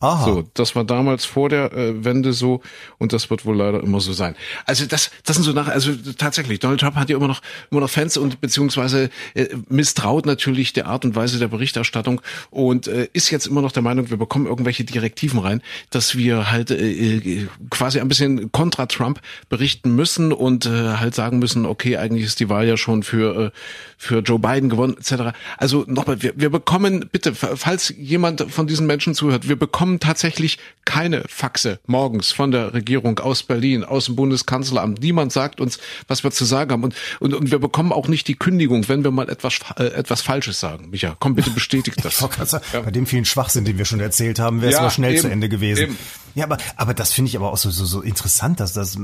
Aha. 0.00 0.24
So, 0.24 0.44
das 0.54 0.76
war 0.76 0.84
damals 0.84 1.24
vor 1.24 1.48
der 1.48 1.72
äh, 1.72 2.04
Wende 2.04 2.32
so 2.32 2.60
und 2.98 3.12
das 3.12 3.30
wird 3.30 3.44
wohl 3.44 3.56
leider 3.56 3.82
immer 3.82 3.98
so 3.98 4.12
sein. 4.12 4.36
Also 4.64 4.86
das, 4.86 5.10
das 5.24 5.34
sind 5.34 5.42
so 5.42 5.52
nach, 5.52 5.66
also 5.66 5.92
tatsächlich, 6.16 6.60
Donald 6.60 6.78
Trump 6.78 6.94
hat 6.94 7.10
ja 7.10 7.16
immer 7.16 7.26
noch 7.26 7.42
immer 7.72 7.80
noch 7.80 7.90
Fans 7.90 8.16
und 8.16 8.40
beziehungsweise 8.40 9.10
äh, 9.34 9.48
misstraut 9.68 10.24
natürlich 10.24 10.72
der 10.72 10.86
Art 10.86 11.04
und 11.04 11.16
Weise 11.16 11.40
der 11.40 11.48
Berichterstattung 11.48 12.20
und 12.50 12.86
äh, 12.86 13.08
ist 13.12 13.30
jetzt 13.30 13.48
immer 13.48 13.60
noch 13.60 13.72
der 13.72 13.82
Meinung, 13.82 14.08
wir 14.08 14.18
bekommen 14.18 14.46
irgendwelche 14.46 14.84
Direktiven 14.84 15.40
rein, 15.40 15.62
dass 15.90 16.16
wir 16.16 16.48
halt 16.52 16.70
äh, 16.70 16.76
äh 16.76 17.48
quasi 17.68 17.98
ein 17.98 18.06
bisschen 18.06 18.52
kontra 18.52 18.86
Trump 18.86 19.20
berichten 19.48 19.96
müssen 19.96 20.32
und 20.32 20.64
äh, 20.66 20.94
halt 20.98 21.16
sagen 21.16 21.40
müssen, 21.40 21.66
okay, 21.66 21.96
eigentlich 21.96 22.24
ist 22.24 22.38
die 22.38 22.48
Wahl 22.48 22.68
ja 22.68 22.76
schon 22.76 23.02
für 23.02 23.46
äh, 23.46 23.50
für 23.96 24.20
Joe 24.20 24.38
Biden 24.38 24.68
gewonnen 24.68 24.96
etc. 24.96 25.36
Also 25.56 25.84
nochmal, 25.88 26.22
wir, 26.22 26.34
wir 26.36 26.50
bekommen 26.50 27.08
bitte, 27.10 27.34
falls 27.34 27.92
jemand 27.98 28.48
von 28.48 28.68
diesen 28.68 28.86
Menschen 28.86 29.14
zuhört, 29.14 29.48
wir 29.48 29.56
bekommen 29.56 29.87
bekommen 29.88 30.00
tatsächlich 30.00 30.58
keine 30.84 31.22
Faxe 31.28 31.80
morgens 31.86 32.32
von 32.32 32.50
der 32.50 32.72
Regierung 32.72 33.18
aus 33.18 33.42
Berlin, 33.42 33.84
aus 33.84 34.06
dem 34.06 34.16
Bundeskanzleramt. 34.16 35.00
Niemand 35.02 35.32
sagt 35.32 35.60
uns, 35.60 35.78
was 36.06 36.24
wir 36.24 36.30
zu 36.30 36.44
sagen 36.44 36.72
haben. 36.72 36.84
Und, 36.84 36.94
und, 37.20 37.34
und 37.34 37.50
wir 37.50 37.58
bekommen 37.58 37.92
auch 37.92 38.08
nicht 38.08 38.26
die 38.28 38.34
Kündigung, 38.34 38.88
wenn 38.88 39.04
wir 39.04 39.10
mal 39.10 39.28
etwas, 39.28 39.58
äh, 39.78 39.84
etwas 39.84 40.22
Falsches 40.22 40.60
sagen. 40.60 40.90
Micha, 40.90 41.16
komm 41.20 41.34
bitte 41.34 41.50
bestätigt 41.50 42.02
das. 42.04 42.20
ja. 42.20 42.80
Bei 42.80 42.90
dem 42.90 43.06
vielen 43.06 43.24
Schwachsinn, 43.24 43.64
den 43.64 43.78
wir 43.78 43.84
schon 43.84 44.00
erzählt 44.00 44.38
haben, 44.38 44.60
wäre 44.60 44.72
es 44.72 44.76
ja, 44.76 44.82
mal 44.82 44.90
schnell 44.90 45.12
eben, 45.12 45.22
zu 45.22 45.28
Ende 45.30 45.48
gewesen. 45.48 45.82
Eben. 45.82 45.98
Ja, 46.38 46.44
aber, 46.44 46.58
aber 46.76 46.94
das 46.94 47.12
finde 47.12 47.30
ich 47.30 47.36
aber 47.36 47.52
auch 47.52 47.56
so, 47.56 47.68
so, 47.68 47.84
so 47.84 48.00
interessant, 48.00 48.60
dass 48.60 48.72
das, 48.72 48.96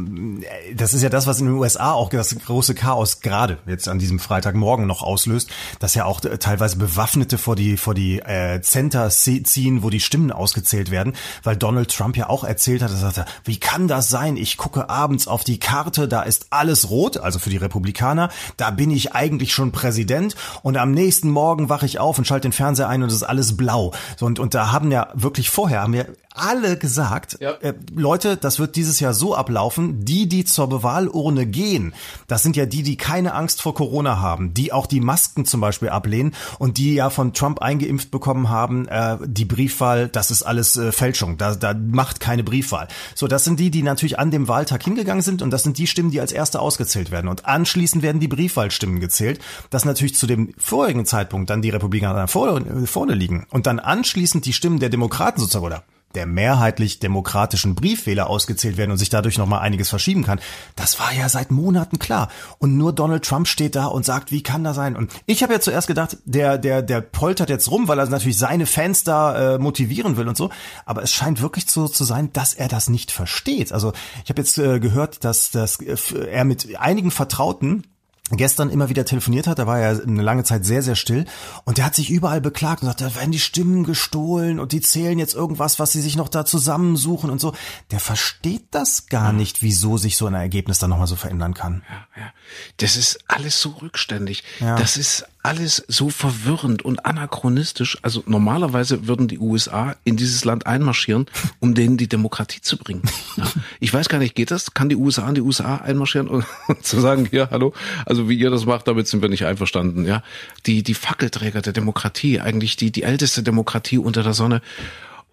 das 0.72 0.94
ist 0.94 1.02
ja 1.02 1.08
das, 1.08 1.26
was 1.26 1.40
in 1.40 1.46
den 1.46 1.56
USA 1.56 1.90
auch 1.90 2.08
das 2.08 2.38
große 2.38 2.76
Chaos 2.76 3.22
gerade 3.22 3.58
jetzt 3.66 3.88
an 3.88 3.98
diesem 3.98 4.20
Freitagmorgen 4.20 4.86
noch 4.86 5.02
auslöst, 5.02 5.50
dass 5.80 5.96
ja 5.96 6.04
auch 6.04 6.20
teilweise 6.20 6.76
Bewaffnete 6.76 7.36
vor 7.36 7.56
die, 7.56 7.76
vor 7.76 7.92
die 7.92 8.20
äh, 8.20 8.60
Center 8.60 9.10
ziehen, 9.10 9.82
wo 9.82 9.90
die 9.90 9.98
Stimmen 9.98 10.30
ausgezählt 10.30 10.92
werden, 10.92 11.14
weil 11.42 11.56
Donald 11.56 11.90
Trump 11.90 12.16
ja 12.16 12.28
auch 12.28 12.44
erzählt 12.44 12.82
hat, 12.82 12.92
er 12.92 12.98
sagte, 12.98 13.24
wie 13.42 13.58
kann 13.58 13.88
das 13.88 14.08
sein? 14.08 14.36
Ich 14.36 14.56
gucke 14.56 14.88
abends 14.88 15.26
auf 15.26 15.42
die 15.42 15.58
Karte, 15.58 16.06
da 16.06 16.22
ist 16.22 16.46
alles 16.50 16.88
rot, 16.88 17.16
also 17.16 17.40
für 17.40 17.50
die 17.50 17.56
Republikaner, 17.56 18.28
da 18.56 18.70
bin 18.70 18.92
ich 18.92 19.12
eigentlich 19.12 19.52
schon 19.52 19.72
Präsident 19.72 20.36
und 20.62 20.76
am 20.76 20.92
nächsten 20.92 21.30
Morgen 21.30 21.68
wache 21.68 21.84
ich 21.84 21.98
auf 21.98 22.16
und 22.16 22.28
schalte 22.28 22.48
den 22.48 22.52
Fernseher 22.52 22.88
ein 22.88 23.02
und 23.02 23.08
es 23.08 23.16
ist 23.16 23.22
alles 23.24 23.56
blau. 23.56 23.90
So, 24.16 24.26
und, 24.26 24.38
und 24.38 24.54
da 24.54 24.70
haben 24.70 24.92
ja 24.92 25.08
wirklich 25.14 25.50
vorher, 25.50 25.82
haben 25.82 25.94
wir 25.94 26.06
alle 26.34 26.76
gesagt, 26.76 27.38
ja. 27.40 27.52
äh, 27.60 27.74
Leute, 27.94 28.36
das 28.36 28.58
wird 28.58 28.74
dieses 28.74 28.98
Jahr 28.98 29.14
so 29.14 29.36
ablaufen, 29.36 30.04
die, 30.04 30.28
die 30.28 30.44
zur 30.44 30.68
Bewahlurne 30.68 31.46
gehen, 31.46 31.94
das 32.26 32.42
sind 32.42 32.56
ja 32.56 32.66
die, 32.66 32.82
die 32.82 32.96
keine 32.96 33.34
Angst 33.34 33.62
vor 33.62 33.74
Corona 33.74 34.18
haben, 34.20 34.52
die 34.52 34.72
auch 34.72 34.86
die 34.86 35.00
Masken 35.00 35.44
zum 35.44 35.60
Beispiel 35.60 35.90
ablehnen 35.90 36.34
und 36.58 36.76
die 36.76 36.94
ja 36.94 37.08
von 37.10 37.34
Trump 37.34 37.62
eingeimpft 37.62 38.10
bekommen 38.10 38.50
haben, 38.50 38.88
äh, 38.88 39.16
die 39.24 39.44
Briefwahl, 39.44 40.08
das 40.08 40.32
ist 40.32 40.42
alles 40.42 40.76
äh, 40.76 40.90
Fälschung, 40.90 41.38
da, 41.38 41.54
da 41.54 41.72
macht 41.72 42.18
keine 42.18 42.42
Briefwahl. 42.42 42.88
So, 43.14 43.28
das 43.28 43.44
sind 43.44 43.60
die, 43.60 43.70
die 43.70 43.84
natürlich 43.84 44.18
an 44.18 44.32
dem 44.32 44.48
Wahltag 44.48 44.82
hingegangen 44.82 45.22
sind 45.22 45.40
und 45.40 45.52
das 45.52 45.62
sind 45.62 45.78
die 45.78 45.86
Stimmen, 45.86 46.10
die 46.10 46.20
als 46.20 46.32
erste 46.32 46.58
ausgezählt 46.58 47.12
werden 47.12 47.28
und 47.28 47.46
anschließend 47.46 48.02
werden 48.02 48.18
die 48.18 48.28
Briefwahlstimmen 48.28 48.98
gezählt, 48.98 49.40
dass 49.70 49.84
natürlich 49.84 50.16
zu 50.16 50.26
dem 50.26 50.52
vorigen 50.58 51.06
Zeitpunkt 51.06 51.48
dann 51.48 51.62
die 51.62 51.70
Republikaner 51.70 52.26
vorne, 52.26 52.88
vorne 52.88 53.14
liegen 53.14 53.46
und 53.50 53.66
dann 53.66 53.78
anschließend 53.78 54.44
die 54.46 54.52
Stimmen 54.52 54.80
der 54.80 54.88
Demokraten 54.88 55.38
sozusagen 55.40 55.66
oder 55.66 55.84
der 56.14 56.26
mehrheitlich 56.26 56.98
demokratischen 56.98 57.74
Briefwähler 57.74 58.28
ausgezählt 58.28 58.76
werden 58.76 58.90
und 58.90 58.98
sich 58.98 59.10
dadurch 59.10 59.38
nochmal 59.38 59.60
einiges 59.60 59.88
verschieben 59.88 60.24
kann. 60.24 60.40
Das 60.76 60.98
war 61.00 61.12
ja 61.12 61.28
seit 61.28 61.50
Monaten 61.50 61.98
klar. 61.98 62.28
Und 62.58 62.76
nur 62.76 62.92
Donald 62.92 63.24
Trump 63.24 63.48
steht 63.48 63.76
da 63.76 63.86
und 63.86 64.04
sagt, 64.04 64.32
wie 64.32 64.42
kann 64.42 64.64
das 64.64 64.76
sein? 64.76 64.96
Und 64.96 65.12
ich 65.26 65.42
habe 65.42 65.52
ja 65.52 65.60
zuerst 65.60 65.86
gedacht, 65.86 66.18
der, 66.24 66.58
der, 66.58 66.82
der 66.82 67.00
poltert 67.00 67.50
jetzt 67.50 67.70
rum, 67.70 67.88
weil 67.88 67.98
er 67.98 68.06
natürlich 68.06 68.38
seine 68.38 68.66
Fans 68.66 69.04
da 69.04 69.54
äh, 69.54 69.58
motivieren 69.58 70.16
will 70.16 70.28
und 70.28 70.36
so. 70.36 70.50
Aber 70.86 71.02
es 71.02 71.12
scheint 71.12 71.40
wirklich 71.40 71.66
so 71.68 71.88
zu 71.88 72.04
sein, 72.04 72.32
dass 72.32 72.54
er 72.54 72.68
das 72.68 72.88
nicht 72.88 73.12
versteht. 73.12 73.72
Also 73.72 73.92
ich 74.24 74.30
habe 74.30 74.40
jetzt 74.40 74.58
äh, 74.58 74.80
gehört, 74.80 75.24
dass, 75.24 75.50
dass 75.50 75.80
äh, 75.80 75.96
er 76.30 76.44
mit 76.44 76.76
einigen 76.78 77.10
Vertrauten 77.10 77.84
gestern 78.30 78.70
immer 78.70 78.88
wieder 78.88 79.04
telefoniert 79.04 79.46
hat, 79.46 79.58
da 79.58 79.66
war 79.66 79.78
er 79.78 80.02
eine 80.02 80.22
lange 80.22 80.44
Zeit 80.44 80.64
sehr, 80.64 80.82
sehr 80.82 80.96
still 80.96 81.26
und 81.64 81.76
der 81.76 81.84
hat 81.84 81.94
sich 81.94 82.10
überall 82.10 82.40
beklagt 82.40 82.82
und 82.82 82.88
sagt, 82.88 83.02
da 83.02 83.14
werden 83.14 83.32
die 83.32 83.38
Stimmen 83.38 83.84
gestohlen 83.84 84.60
und 84.60 84.72
die 84.72 84.80
zählen 84.80 85.18
jetzt 85.18 85.34
irgendwas, 85.34 85.78
was 85.78 85.92
sie 85.92 86.00
sich 86.00 86.16
noch 86.16 86.28
da 86.28 86.46
zusammensuchen 86.46 87.28
und 87.28 87.40
so. 87.40 87.54
Der 87.90 88.00
versteht 88.00 88.66
das 88.70 89.06
gar 89.06 89.32
nicht, 89.32 89.62
wieso 89.62 89.98
sich 89.98 90.16
so 90.16 90.26
ein 90.26 90.34
Ergebnis 90.34 90.78
dann 90.78 90.90
nochmal 90.90 91.06
so 91.06 91.16
verändern 91.16 91.52
kann. 91.52 91.82
Ja, 91.88 92.22
ja. 92.22 92.32
Das 92.78 92.96
ist 92.96 93.18
alles 93.28 93.60
so 93.60 93.70
rückständig. 93.70 94.42
Ja. 94.58 94.76
Das 94.76 94.96
ist 94.96 95.26
alles 95.44 95.84
so 95.88 96.08
verwirrend 96.08 96.82
und 96.82 97.04
anachronistisch. 97.04 97.98
Also 98.00 98.22
normalerweise 98.26 99.06
würden 99.06 99.28
die 99.28 99.38
USA 99.38 99.94
in 100.02 100.16
dieses 100.16 100.46
Land 100.46 100.66
einmarschieren, 100.66 101.26
um 101.60 101.74
denen 101.74 101.98
die 101.98 102.08
Demokratie 102.08 102.60
zu 102.60 102.76
bringen. 102.76 103.02
Ja. 103.36 103.46
Ich 103.80 103.92
weiß 103.92 104.08
gar 104.08 104.18
nicht, 104.18 104.36
geht 104.36 104.52
das? 104.52 104.74
Kann 104.74 104.88
die 104.88 104.94
USA 104.94 105.28
in 105.28 105.34
die 105.34 105.40
USA 105.40 105.78
einmarschieren 105.78 106.28
und, 106.28 106.46
und 106.68 106.84
zu 106.84 107.00
sagen, 107.00 107.26
hier, 107.28 107.48
hallo, 107.50 107.72
also 108.06 108.28
wie 108.28 108.38
ihr 108.38 108.48
das 108.48 108.64
macht, 108.64 108.86
damit 108.86 109.08
sind 109.08 109.22
wir 109.22 109.28
nicht 109.28 109.44
einverstanden. 109.44 110.06
Ja, 110.06 110.22
die 110.66 110.84
die 110.84 110.94
Fackelträger 110.94 111.60
der 111.60 111.72
Demokratie, 111.72 112.38
eigentlich 112.38 112.76
die 112.76 112.92
die 112.92 113.02
älteste 113.02 113.42
Demokratie 113.42 113.98
unter 113.98 114.22
der 114.22 114.34
Sonne 114.34 114.62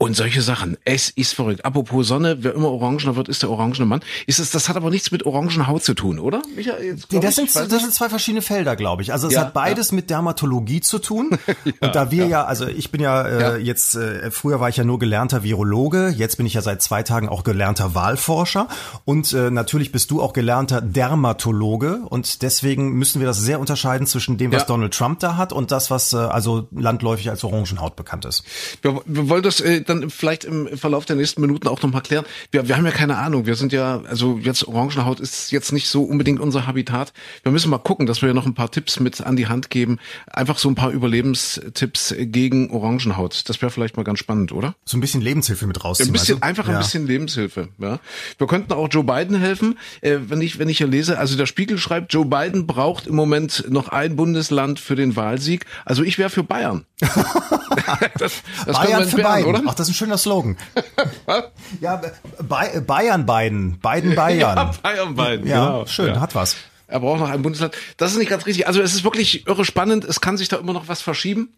und 0.01 0.15
solche 0.15 0.41
Sachen. 0.41 0.77
Es 0.83 1.11
ist 1.11 1.35
verrückt. 1.35 1.63
Apropos 1.63 2.07
Sonne, 2.07 2.37
wer 2.39 2.55
immer 2.55 2.71
orangener 2.71 3.15
wird, 3.15 3.29
ist 3.29 3.43
der 3.43 3.51
orangene 3.51 3.85
Mann. 3.85 4.01
Ist 4.25 4.39
es, 4.39 4.49
das 4.49 4.67
hat 4.67 4.75
aber 4.75 4.89
nichts 4.89 5.11
mit 5.11 5.23
Haut 5.25 5.83
zu 5.83 5.93
tun, 5.93 6.17
oder? 6.17 6.41
Michael, 6.55 6.97
nee, 7.11 7.19
das, 7.19 7.37
ich, 7.37 7.51
sind, 7.51 7.71
das 7.71 7.83
sind 7.83 7.93
zwei 7.93 8.09
verschiedene 8.09 8.41
Felder, 8.41 8.75
glaube 8.75 9.03
ich. 9.03 9.13
Also 9.13 9.27
es 9.27 9.35
ja, 9.35 9.41
hat 9.41 9.53
beides 9.53 9.91
ja. 9.91 9.97
mit 9.97 10.09
Dermatologie 10.09 10.81
zu 10.81 10.97
tun. 10.97 11.29
ja, 11.65 11.73
und 11.81 11.93
da 11.93 12.09
wir 12.09 12.25
ja, 12.25 12.45
also 12.45 12.65
ich 12.65 12.89
bin 12.89 12.99
ja, 12.99 13.21
äh, 13.21 13.57
jetzt, 13.59 13.93
äh, 13.93 14.31
früher 14.31 14.59
war 14.59 14.69
ich 14.69 14.77
ja 14.77 14.83
nur 14.83 14.97
gelernter 14.97 15.43
Virologe, 15.43 16.09
jetzt 16.09 16.37
bin 16.37 16.47
ich 16.47 16.55
ja 16.55 16.63
seit 16.63 16.81
zwei 16.81 17.03
Tagen 17.03 17.29
auch 17.29 17.43
gelernter 17.43 17.93
Wahlforscher 17.93 18.69
und 19.05 19.31
äh, 19.33 19.51
natürlich 19.51 19.91
bist 19.91 20.09
du 20.09 20.19
auch 20.19 20.33
gelernter 20.33 20.81
Dermatologe 20.81 22.01
und 22.09 22.41
deswegen 22.41 22.93
müssen 22.93 23.19
wir 23.19 23.27
das 23.27 23.37
sehr 23.37 23.59
unterscheiden 23.59 24.07
zwischen 24.07 24.39
dem, 24.39 24.51
was 24.51 24.65
Donald 24.65 24.95
Trump 24.95 25.19
da 25.19 25.37
hat 25.37 25.53
und 25.53 25.69
das, 25.69 25.91
was 25.91 26.11
äh, 26.13 26.17
also 26.17 26.67
landläufig 26.71 27.29
als 27.29 27.43
Orangenhaut 27.43 27.95
bekannt 27.95 28.25
ist. 28.25 28.43
Wir, 28.81 28.99
wir 29.05 29.29
wollen 29.29 29.43
das 29.43 29.59
äh, 29.59 29.83
dann 29.91 30.09
vielleicht 30.09 30.43
im 30.43 30.77
Verlauf 30.77 31.05
der 31.05 31.15
nächsten 31.15 31.41
Minuten 31.41 31.67
auch 31.67 31.81
noch 31.81 31.91
mal 31.91 32.01
klären. 32.01 32.25
Wir, 32.51 32.67
wir 32.67 32.77
haben 32.77 32.85
ja 32.85 32.91
keine 32.91 33.17
Ahnung. 33.17 33.45
Wir 33.45 33.55
sind 33.55 33.73
ja, 33.73 34.01
also 34.07 34.39
jetzt 34.41 34.67
Orangenhaut 34.67 35.19
ist 35.19 35.51
jetzt 35.51 35.71
nicht 35.71 35.87
so 35.87 36.03
unbedingt 36.03 36.39
unser 36.39 36.67
Habitat. 36.67 37.13
Wir 37.43 37.51
müssen 37.51 37.69
mal 37.69 37.77
gucken, 37.77 38.05
dass 38.05 38.21
wir 38.21 38.29
ja 38.29 38.33
noch 38.33 38.45
ein 38.45 38.53
paar 38.53 38.71
Tipps 38.71 38.99
mit 38.99 39.21
an 39.21 39.35
die 39.35 39.47
Hand 39.47 39.69
geben. 39.69 39.99
Einfach 40.27 40.57
so 40.57 40.69
ein 40.69 40.75
paar 40.75 40.91
Überlebenstipps 40.91 42.15
gegen 42.17 42.71
Orangenhaut. 42.71 43.49
Das 43.49 43.61
wäre 43.61 43.71
vielleicht 43.71 43.97
mal 43.97 44.03
ganz 44.03 44.19
spannend, 44.19 44.51
oder? 44.51 44.75
So 44.85 44.97
ein 44.97 45.01
bisschen 45.01 45.21
Lebenshilfe 45.21 45.67
mit 45.67 45.83
rausziehen. 45.83 46.09
Ein 46.09 46.13
bisschen, 46.13 46.35
also? 46.35 46.47
einfach 46.47 46.67
ein 46.67 46.73
ja. 46.73 46.79
bisschen 46.79 47.07
Lebenshilfe. 47.07 47.69
Ja. 47.77 47.99
Wir 48.37 48.47
könnten 48.47 48.73
auch 48.73 48.87
Joe 48.89 49.03
Biden 49.03 49.37
helfen. 49.37 49.77
Äh, 50.01 50.17
wenn 50.27 50.41
ich, 50.41 50.59
wenn 50.59 50.69
ich 50.69 50.77
hier 50.77 50.87
lese, 50.87 51.17
also 51.17 51.37
der 51.37 51.45
Spiegel 51.45 51.77
schreibt, 51.77 52.13
Joe 52.13 52.25
Biden 52.25 52.67
braucht 52.67 53.07
im 53.07 53.15
Moment 53.15 53.65
noch 53.69 53.89
ein 53.89 54.15
Bundesland 54.15 54.79
für 54.79 54.95
den 54.95 55.15
Wahlsieg. 55.15 55.65
Also 55.85 56.03
ich 56.03 56.17
wäre 56.17 56.29
für 56.29 56.43
Bayern. 56.43 56.85
das, 58.17 58.33
das 58.65 58.77
Bayern 58.77 59.07
für 59.07 59.21
Bayern, 59.21 59.45
oder? 59.45 59.61
Ach, 59.65 59.75
das 59.81 59.89
ist 59.89 59.95
ein 59.95 59.97
schöner 59.97 60.17
Slogan. 60.17 60.57
ja, 61.81 62.01
Bayern 62.39 63.25
Biden, 63.25 63.79
Biden 63.79 64.15
Bayern. 64.15 64.39
Ja, 64.39 64.71
Bayern 64.81 65.15
Biden. 65.15 65.47
Ja, 65.47 65.65
genau. 65.65 65.85
schön, 65.87 66.13
ja. 66.13 66.19
hat 66.19 66.35
was. 66.35 66.55
Er 66.87 66.99
braucht 66.99 67.19
noch 67.19 67.29
ein 67.29 67.41
Bundesland. 67.41 67.73
Das 67.97 68.11
ist 68.11 68.17
nicht 68.17 68.29
ganz 68.29 68.45
richtig. 68.45 68.67
Also 68.67 68.81
es 68.81 68.93
ist 68.93 69.03
wirklich 69.03 69.47
irre 69.47 69.63
spannend. 69.63 70.03
Es 70.03 70.19
kann 70.19 70.37
sich 70.37 70.49
da 70.49 70.57
immer 70.57 70.73
noch 70.73 70.87
was 70.89 71.01
verschieben. 71.01 71.49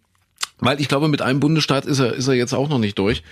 Weil 0.59 0.79
ich 0.79 0.87
glaube, 0.87 1.07
mit 1.07 1.21
einem 1.21 1.39
Bundesstaat 1.39 1.85
ist 1.85 1.99
er, 1.99 2.13
ist 2.13 2.27
er 2.27 2.35
jetzt 2.35 2.53
auch 2.53 2.69
noch 2.69 2.77
nicht 2.77 2.97
durch. 2.99 3.23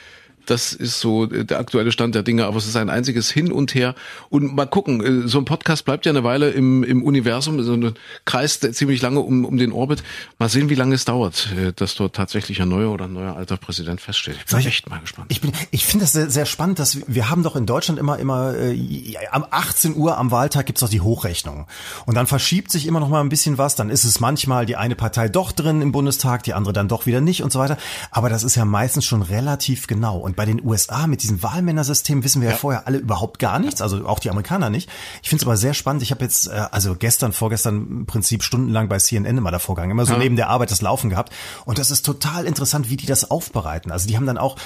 Das 0.46 0.74
ist 0.74 1.00
so 1.00 1.26
der 1.26 1.60
aktuelle 1.60 1.92
Stand 1.92 2.16
der 2.16 2.24
Dinge, 2.24 2.46
aber 2.46 2.58
es 2.58 2.68
ist 2.68 2.76
ein 2.76 2.90
einziges 2.90 3.32
Hin 3.32 3.52
und 3.52 3.76
Her. 3.76 3.96
Und 4.30 4.56
mal 4.56 4.66
gucken, 4.66 5.26
äh, 5.26 5.28
so 5.28 5.38
ein 5.38 5.46
Podcast 5.46 5.86
bleibt 5.86 6.06
ja 6.06 6.12
eine 6.12 6.24
Weile 6.24 6.50
im, 6.52 6.84
im 6.84 7.04
Universum, 7.04 7.62
so 7.64 7.74
ein 7.74 7.94
Kreis 8.26 8.60
ziemlich 8.60 9.02
lange 9.02 9.20
um, 9.20 9.46
um 9.46 9.58
den 9.58 9.72
Orbit. 9.72 10.04
Mal 10.40 10.50
sehen, 10.50 10.70
wie 10.70 10.76
lange 10.76 10.96
es 10.96 11.06
dauert, 11.06 11.50
äh, 11.58 11.74
dass 11.74 11.96
dort 11.96 12.16
tatsächlich 12.16 12.62
ein 12.62 12.70
neuer 12.70 12.92
oder 12.92 13.06
ein 13.06 13.14
neuer 13.14 13.36
alter 13.36 13.58
Präsident 13.58 14.02
feststeht. 14.02 14.38
Ich 14.40 14.46
bin 14.46 14.60
ich, 14.60 14.68
echt 14.68 14.90
mal 14.90 15.00
gespannt. 15.00 15.28
Ich, 15.32 15.42
bin, 15.42 15.52
ich 15.72 15.86
finde 15.86 16.06
das 16.06 16.14
sehr, 16.14 16.30
sehr 16.30 16.46
spannend, 16.46 16.80
dass 16.80 16.98
wir, 16.98 17.04
wir 17.08 17.30
haben 17.30 17.44
doch 17.44 17.56
in 17.56 17.66
Deutschland 17.66 18.00
immer, 18.00 18.20
immer 18.20 18.56
äh, 18.56 19.16
am 19.32 19.46
18 19.50 19.96
Uhr 19.96 20.18
am 20.18 20.32
Wahltag 20.32 20.66
gibt's 20.66 20.82
doch 20.82 20.90
die 20.90 21.02
Hochrechnung. 21.02 21.68
Und 22.06 22.16
dann 22.16 22.28
verschiebt 22.28 22.72
sich 22.72 22.88
immer 22.88 23.00
noch 23.00 23.10
mal 23.10 23.22
ein 23.22 23.30
bisschen 23.30 23.58
was. 23.58 23.76
Dann 23.76 23.90
ist 23.90 24.04
es 24.04 24.20
manchmal 24.20 24.66
die 24.66 24.76
eine 24.76 24.96
Partei 24.96 25.30
doch 25.30 25.52
drin 25.52 25.82
im 25.82 25.92
Bundestag, 25.92 26.44
die 26.44 26.54
andere 26.54 26.74
dann 26.74 26.88
doch 26.88 27.06
wieder 27.06 27.22
nicht 27.22 27.44
und 27.44 27.52
so 27.52 27.60
weiter. 27.60 27.78
Aber 28.12 28.30
das 28.30 28.44
ist 28.44 28.56
ja 28.56 28.66
meistens 28.66 29.06
schon 29.06 29.22
relativ 29.22 29.88
genau. 29.88 30.18
Und 30.18 30.31
bei 30.34 30.46
den 30.46 30.64
USA 30.64 31.08
mit 31.08 31.24
diesem 31.24 31.42
Wahlmännersystem 31.44 32.24
wissen 32.24 32.42
wir 32.42 32.50
ja. 32.50 32.54
ja 32.54 32.58
vorher 32.58 32.88
alle 32.88 32.98
überhaupt 32.98 33.40
gar 33.40 33.60
nichts, 33.60 33.82
also 33.82 34.06
auch 34.08 34.20
die 34.20 34.30
Amerikaner 34.30 34.70
nicht. 34.70 34.90
Ich 35.24 35.30
finde 35.30 35.44
es 35.44 35.48
aber 35.48 35.58
sehr 35.58 35.74
spannend. 35.74 36.04
Ich 36.04 36.12
habe 36.12 36.24
jetzt, 36.24 36.48
äh, 36.48 36.68
also 36.72 36.96
gestern, 36.96 37.34
vorgestern 37.34 37.88
im 37.88 38.06
Prinzip 38.06 38.44
stundenlang 38.44 38.90
bei 38.90 38.98
CNN 38.98 39.38
immer 39.38 39.52
davor 39.52 39.76
gegangen, 39.76 39.92
immer 39.92 40.06
so 40.06 40.14
ja. 40.14 40.20
neben 40.20 40.36
der 40.36 40.50
Arbeit 40.50 40.72
das 40.72 40.82
Laufen 40.82 41.10
gehabt. 41.10 41.34
Und 41.66 41.80
das 41.80 41.92
ist 41.92 42.06
total 42.06 42.46
interessant, 42.46 42.90
wie 42.90 42.98
die 42.98 43.06
das 43.06 43.30
aufbereiten. 43.30 43.92
Also 43.92 44.08
die 44.08 44.18
haben 44.18 44.26
dann 44.26 44.38
auch 44.38 44.58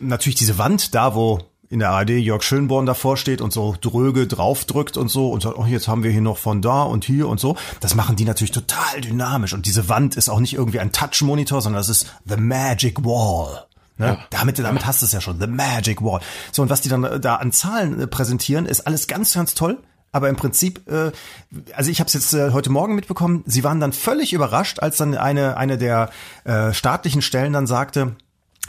natürlich 0.00 0.36
diese 0.36 0.58
Wand 0.58 0.94
da, 0.94 1.14
wo 1.14 1.40
in 1.70 1.80
der 1.80 1.90
ARD 1.90 2.10
Jörg 2.10 2.42
Schönborn 2.42 2.86
davor 2.86 3.16
steht 3.16 3.40
und 3.40 3.52
so 3.52 3.74
dröge 3.80 4.26
draufdrückt 4.26 4.96
und 4.96 5.08
so 5.08 5.30
und 5.30 5.42
sagt, 5.42 5.58
oh, 5.58 5.66
jetzt 5.66 5.88
haben 5.88 6.02
wir 6.02 6.10
hier 6.10 6.20
noch 6.20 6.38
von 6.38 6.62
da 6.62 6.82
und 6.82 7.04
hier 7.04 7.28
und 7.28 7.40
so. 7.40 7.56
Das 7.80 7.94
machen 7.94 8.16
die 8.16 8.24
natürlich 8.24 8.52
total 8.52 9.00
dynamisch 9.00 9.54
und 9.54 9.66
diese 9.66 9.88
Wand 9.88 10.16
ist 10.16 10.28
auch 10.28 10.40
nicht 10.40 10.54
irgendwie 10.54 10.80
ein 10.80 10.92
Touch-Monitor, 10.92 11.60
sondern 11.62 11.80
das 11.80 11.88
ist 11.88 12.06
the 12.26 12.36
magic 12.36 13.04
wall. 13.04 13.64
Ne? 13.96 14.06
Ja. 14.06 14.18
Damit, 14.30 14.58
damit 14.58 14.86
hast 14.86 15.02
du 15.02 15.06
es 15.06 15.12
ja 15.12 15.20
schon. 15.20 15.40
The 15.40 15.46
Magic 15.46 16.02
Wall. 16.02 16.20
So, 16.52 16.62
und 16.62 16.70
was 16.70 16.80
die 16.80 16.88
dann 16.88 17.04
äh, 17.04 17.20
da 17.20 17.36
an 17.36 17.52
Zahlen 17.52 18.00
äh, 18.00 18.06
präsentieren, 18.06 18.66
ist 18.66 18.86
alles 18.86 19.06
ganz, 19.06 19.34
ganz 19.34 19.54
toll. 19.54 19.78
Aber 20.10 20.28
im 20.28 20.36
Prinzip, 20.36 20.88
äh, 20.88 21.10
also 21.74 21.90
ich 21.90 22.00
habe 22.00 22.08
es 22.08 22.14
jetzt 22.14 22.32
äh, 22.34 22.50
heute 22.52 22.70
Morgen 22.70 22.94
mitbekommen, 22.94 23.42
sie 23.46 23.64
waren 23.64 23.80
dann 23.80 23.92
völlig 23.92 24.32
überrascht, 24.32 24.80
als 24.80 24.96
dann 24.96 25.16
eine, 25.16 25.56
eine 25.56 25.76
der 25.78 26.10
äh, 26.44 26.72
staatlichen 26.72 27.22
Stellen 27.22 27.52
dann 27.52 27.66
sagte, 27.66 28.16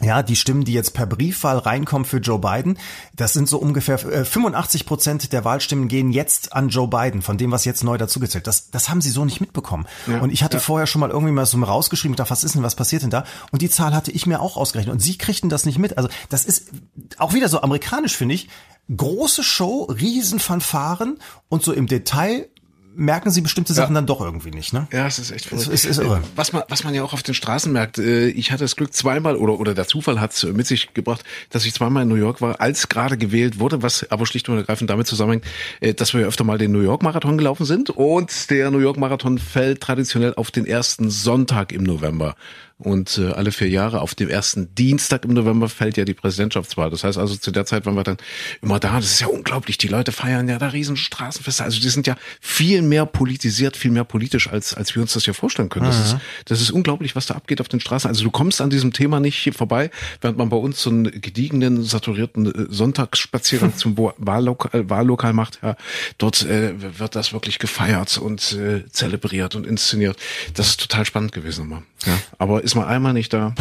ja, 0.01 0.23
die 0.23 0.35
Stimmen, 0.35 0.65
die 0.65 0.73
jetzt 0.73 0.93
per 0.93 1.05
Briefwahl 1.05 1.57
reinkommen 1.57 2.03
für 2.03 2.17
Joe 2.17 2.39
Biden, 2.39 2.77
das 3.15 3.31
sind 3.31 3.47
so 3.47 3.57
ungefähr 3.57 3.97
85 3.97 4.81
äh, 4.81 4.83
Prozent 4.83 5.31
der 5.31 5.45
Wahlstimmen 5.45 5.87
gehen 5.87 6.11
jetzt 6.11 6.51
an 6.51 6.67
Joe 6.67 6.89
Biden, 6.89 7.21
von 7.21 7.37
dem, 7.37 7.51
was 7.51 7.63
jetzt 7.63 7.83
neu 7.83 7.97
dazugezählt. 7.97 8.45
Das, 8.45 8.71
das 8.71 8.89
haben 8.89 8.99
sie 8.99 9.09
so 9.09 9.23
nicht 9.23 9.39
mitbekommen. 9.39 9.85
Ja, 10.05 10.19
und 10.19 10.31
ich 10.31 10.43
hatte 10.43 10.57
ja. 10.57 10.61
vorher 10.61 10.85
schon 10.85 10.99
mal 10.99 11.11
irgendwie 11.11 11.31
mal 11.31 11.45
so 11.45 11.57
rausgeschrieben, 11.57 12.13
ich 12.13 12.17
dachte, 12.17 12.31
was 12.31 12.43
ist 12.43 12.55
denn, 12.55 12.63
was 12.63 12.75
passiert 12.75 13.03
denn 13.03 13.09
da? 13.09 13.23
Und 13.51 13.61
die 13.61 13.69
Zahl 13.69 13.95
hatte 13.95 14.11
ich 14.11 14.25
mir 14.25 14.41
auch 14.41 14.57
ausgerechnet. 14.57 14.91
Und 14.91 14.99
sie 14.99 15.17
kriegten 15.17 15.49
das 15.49 15.65
nicht 15.65 15.79
mit. 15.79 15.97
Also 15.97 16.09
das 16.27 16.43
ist 16.43 16.71
auch 17.17 17.33
wieder 17.33 17.47
so 17.47 17.61
amerikanisch, 17.61 18.17
finde 18.17 18.35
ich. 18.35 18.49
Große 18.95 19.43
Show, 19.43 19.83
Riesenfanfaren 19.83 21.19
und 21.47 21.63
so 21.63 21.71
im 21.71 21.87
Detail 21.87 22.49
merken 22.95 23.31
sie 23.31 23.41
bestimmte 23.41 23.73
Sachen 23.73 23.93
ja. 23.93 24.01
dann 24.01 24.07
doch 24.07 24.21
irgendwie 24.21 24.51
nicht, 24.51 24.73
ne? 24.73 24.87
Ja, 24.91 25.07
es 25.07 25.19
ist 25.19 25.31
echt 25.31 25.45
verrückt. 25.45 25.67
Es, 25.67 25.85
ist 25.85 25.99
irre. 25.99 26.21
Was 26.35 26.53
man, 26.53 26.63
was 26.69 26.83
man 26.83 26.93
ja 26.93 27.03
auch 27.03 27.13
auf 27.13 27.23
den 27.23 27.33
Straßen 27.33 27.71
merkt, 27.71 27.97
äh, 27.97 28.27
ich 28.27 28.51
hatte 28.51 28.63
das 28.63 28.75
Glück 28.75 28.93
zweimal 28.93 29.35
oder, 29.35 29.59
oder 29.59 29.73
der 29.73 29.87
Zufall 29.87 30.19
hat 30.19 30.33
es 30.33 30.43
mit 30.43 30.67
sich 30.67 30.93
gebracht, 30.93 31.23
dass 31.49 31.65
ich 31.65 31.73
zweimal 31.73 32.03
in 32.03 32.09
New 32.09 32.15
York 32.15 32.41
war, 32.41 32.61
als 32.61 32.89
gerade 32.89 33.17
gewählt 33.17 33.59
wurde, 33.59 33.81
was 33.83 34.09
aber 34.11 34.25
schlicht 34.25 34.49
und 34.49 34.57
ergreifend 34.57 34.89
damit 34.89 35.07
zusammenhängt, 35.07 35.45
äh, 35.81 35.93
dass 35.93 36.13
wir 36.13 36.21
ja 36.21 36.27
öfter 36.27 36.43
mal 36.43 36.57
den 36.57 36.71
New 36.71 36.81
York 36.81 37.03
Marathon 37.03 37.37
gelaufen 37.37 37.65
sind 37.65 37.89
und 37.89 38.49
der 38.49 38.71
New 38.71 38.79
York 38.79 38.97
Marathon 38.97 39.37
fällt 39.37 39.81
traditionell 39.81 40.33
auf 40.35 40.51
den 40.51 40.65
ersten 40.65 41.09
Sonntag 41.09 41.71
im 41.71 41.83
November. 41.83 42.35
Und 42.77 43.17
äh, 43.17 43.31
alle 43.31 43.53
vier 43.53 43.69
Jahre 43.69 44.01
auf 44.01 44.15
dem 44.15 44.29
ersten 44.29 44.75
Dienstag 44.75 45.23
im 45.23 45.31
November 45.31 45.69
fällt 45.69 45.95
ja 45.95 46.03
die 46.03 46.13
Präsidentschaftswahl. 46.13 46.89
Das 46.89 47.05
heißt 47.05 47.17
also, 47.17 47.37
zu 47.37 47.51
der 47.51 47.65
Zeit 47.65 47.85
waren 47.85 47.95
wir 47.95 48.03
dann 48.03 48.17
immer 48.61 48.79
da. 48.79 48.97
Das 48.97 49.05
ist 49.05 49.21
ja 49.21 49.27
unglaublich. 49.27 49.77
Die 49.77 49.87
Leute 49.87 50.11
feiern 50.11 50.49
ja 50.49 50.57
da 50.57 50.67
riesen 50.67 50.97
Straßenfeste. 50.97 51.63
Also 51.63 51.79
die 51.79 51.87
sind 51.87 52.05
ja 52.05 52.17
viel 52.41 52.81
mehr 52.81 53.05
politisiert, 53.05 53.77
viel 53.77 53.91
mehr 53.91 54.03
politisch, 54.03 54.49
als, 54.49 54.73
als 54.73 54.93
wir 54.93 55.01
uns 55.01 55.13
das 55.13 55.25
ja 55.25 55.31
vorstellen 55.31 55.69
können. 55.69 55.85
Das, 55.85 55.99
ist, 55.99 56.17
das 56.43 56.59
ist 56.59 56.71
unglaublich, 56.71 57.15
was 57.15 57.27
da 57.27 57.35
abgeht 57.35 57.61
auf 57.61 57.69
den 57.69 57.79
Straßen. 57.79 58.09
Also 58.09 58.25
du 58.25 58.31
kommst 58.31 58.59
an 58.59 58.69
diesem 58.69 58.91
Thema 58.91 59.21
nicht 59.21 59.53
vorbei, 59.55 59.89
während 60.19 60.37
man 60.37 60.49
bei 60.49 60.57
uns 60.57 60.81
so 60.81 60.89
einen 60.89 61.21
gediegenen, 61.21 61.81
saturierten 61.81 62.45
äh, 62.47 62.73
Sonntagsspaziergang 62.73 63.73
zum 63.77 63.97
Wahllokal, 63.97 64.81
äh, 64.81 64.89
Wahllokal 64.89 65.31
macht. 65.31 65.59
Ja, 65.63 65.77
dort 66.17 66.43
äh, 66.43 66.73
wird 66.99 67.15
das 67.15 67.31
wirklich 67.31 67.57
gefeiert 67.57 68.17
und 68.17 68.51
äh, 68.51 68.83
zelebriert 68.91 69.55
und 69.55 69.65
inszeniert. 69.65 70.17
Das 70.55 70.67
ist 70.67 70.81
total 70.81 71.05
spannend 71.05 71.31
gewesen 71.31 71.63
immer. 71.67 71.83
Ja, 72.05 72.19
aber 72.37 72.64
ist 72.65 72.75
man 72.75 72.85
einmal 72.85 73.13
nicht 73.13 73.31
da. 73.31 73.53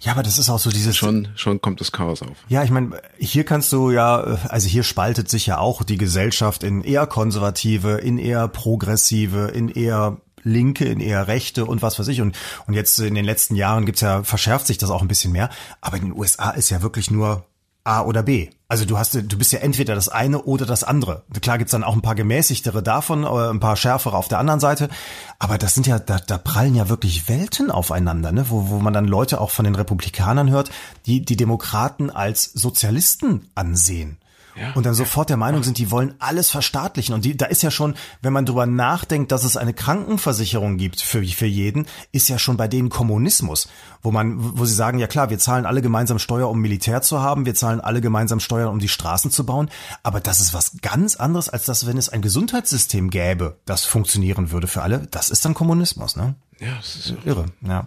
Ja, 0.00 0.12
aber 0.12 0.22
das 0.22 0.38
ist 0.38 0.48
auch 0.48 0.58
so 0.58 0.70
dieses. 0.70 0.96
Schon, 0.96 1.28
schon 1.34 1.60
kommt 1.60 1.80
das 1.80 1.92
Chaos 1.92 2.22
auf. 2.22 2.36
Ja, 2.48 2.62
ich 2.62 2.70
meine, 2.70 3.00
hier 3.18 3.44
kannst 3.44 3.72
du 3.72 3.90
ja, 3.90 4.16
also 4.48 4.68
hier 4.68 4.84
spaltet 4.84 5.28
sich 5.28 5.46
ja 5.46 5.58
auch 5.58 5.82
die 5.82 5.98
Gesellschaft 5.98 6.62
in 6.62 6.82
eher 6.82 7.06
konservative, 7.06 7.98
in 7.98 8.18
eher 8.18 8.48
progressive, 8.48 9.48
in 9.48 9.68
eher 9.68 10.16
Linke, 10.42 10.84
in 10.84 11.00
eher 11.00 11.26
Rechte 11.28 11.66
und 11.66 11.82
was 11.82 11.98
weiß 11.98 12.08
ich. 12.08 12.20
Und, 12.20 12.36
und 12.66 12.74
jetzt 12.74 12.98
in 13.00 13.14
den 13.14 13.24
letzten 13.24 13.56
Jahren 13.56 13.84
gibt's 13.84 14.00
ja, 14.00 14.22
verschärft 14.22 14.66
sich 14.66 14.78
das 14.78 14.90
auch 14.90 15.02
ein 15.02 15.08
bisschen 15.08 15.32
mehr. 15.32 15.50
Aber 15.80 15.96
in 15.96 16.04
den 16.04 16.16
USA 16.16 16.50
ist 16.50 16.70
ja 16.70 16.82
wirklich 16.82 17.10
nur 17.10 17.44
A 17.84 18.02
oder 18.02 18.22
B. 18.22 18.50
Also 18.68 18.84
du 18.84 18.98
hast, 18.98 19.14
du 19.14 19.38
bist 19.38 19.52
ja 19.52 19.60
entweder 19.60 19.94
das 19.94 20.08
eine 20.08 20.42
oder 20.42 20.66
das 20.66 20.82
andere. 20.82 21.22
Klar 21.40 21.58
gibt's 21.58 21.70
dann 21.70 21.84
auch 21.84 21.94
ein 21.94 22.02
paar 22.02 22.16
gemäßigtere 22.16 22.82
davon, 22.82 23.22
äh, 23.22 23.50
ein 23.50 23.60
paar 23.60 23.76
schärfere 23.76 24.16
auf 24.16 24.26
der 24.26 24.38
anderen 24.38 24.58
Seite. 24.58 24.88
Aber 25.38 25.56
das 25.56 25.74
sind 25.74 25.86
ja, 25.86 26.00
da, 26.00 26.18
da 26.18 26.36
prallen 26.36 26.74
ja 26.74 26.88
wirklich 26.88 27.28
Welten 27.28 27.70
aufeinander, 27.70 28.32
ne? 28.32 28.50
wo, 28.50 28.68
wo 28.68 28.78
man 28.80 28.92
dann 28.92 29.06
Leute 29.06 29.40
auch 29.40 29.50
von 29.50 29.64
den 29.64 29.76
Republikanern 29.76 30.50
hört, 30.50 30.70
die 31.06 31.24
die 31.24 31.36
Demokraten 31.36 32.10
als 32.10 32.44
Sozialisten 32.44 33.48
ansehen 33.54 34.18
und 34.74 34.86
dann 34.86 34.94
sofort 34.94 35.30
der 35.30 35.36
Meinung 35.36 35.62
sind, 35.62 35.78
die 35.78 35.90
wollen 35.90 36.14
alles 36.18 36.50
verstaatlichen. 36.50 37.14
Und 37.14 37.24
die, 37.24 37.36
da 37.36 37.46
ist 37.46 37.62
ja 37.62 37.70
schon, 37.70 37.94
wenn 38.22 38.32
man 38.32 38.46
drüber 38.46 38.66
nachdenkt, 38.66 39.32
dass 39.32 39.44
es 39.44 39.56
eine 39.56 39.74
Krankenversicherung 39.74 40.76
gibt 40.76 41.00
für, 41.00 41.22
für 41.24 41.46
jeden, 41.46 41.86
ist 42.12 42.28
ja 42.28 42.38
schon 42.38 42.56
bei 42.56 42.68
denen 42.68 42.88
Kommunismus, 42.88 43.68
wo 44.02 44.10
man, 44.10 44.58
wo 44.58 44.64
sie 44.64 44.74
sagen, 44.74 44.98
ja 44.98 45.06
klar, 45.06 45.30
wir 45.30 45.38
zahlen 45.38 45.66
alle 45.66 45.82
gemeinsam 45.82 46.18
Steuer, 46.18 46.48
um 46.48 46.60
Militär 46.60 47.02
zu 47.02 47.20
haben, 47.20 47.46
wir 47.46 47.54
zahlen 47.54 47.80
alle 47.80 48.00
gemeinsam 48.00 48.40
Steuern, 48.40 48.68
um 48.68 48.78
die 48.78 48.88
Straßen 48.88 49.30
zu 49.30 49.44
bauen. 49.44 49.70
Aber 50.02 50.20
das 50.20 50.40
ist 50.40 50.54
was 50.54 50.78
ganz 50.80 51.16
anderes, 51.16 51.48
als 51.48 51.64
das, 51.64 51.86
wenn 51.86 51.98
es 51.98 52.08
ein 52.08 52.22
Gesundheitssystem 52.22 53.10
gäbe, 53.10 53.58
das 53.64 53.84
funktionieren 53.84 54.50
würde 54.50 54.66
für 54.66 54.82
alle. 54.82 55.06
Das 55.10 55.30
ist 55.30 55.44
dann 55.44 55.54
Kommunismus, 55.54 56.16
ne? 56.16 56.34
Ja, 56.58 56.76
das 56.76 56.96
ist 56.96 57.14
irre. 57.26 57.46
Ja. 57.66 57.86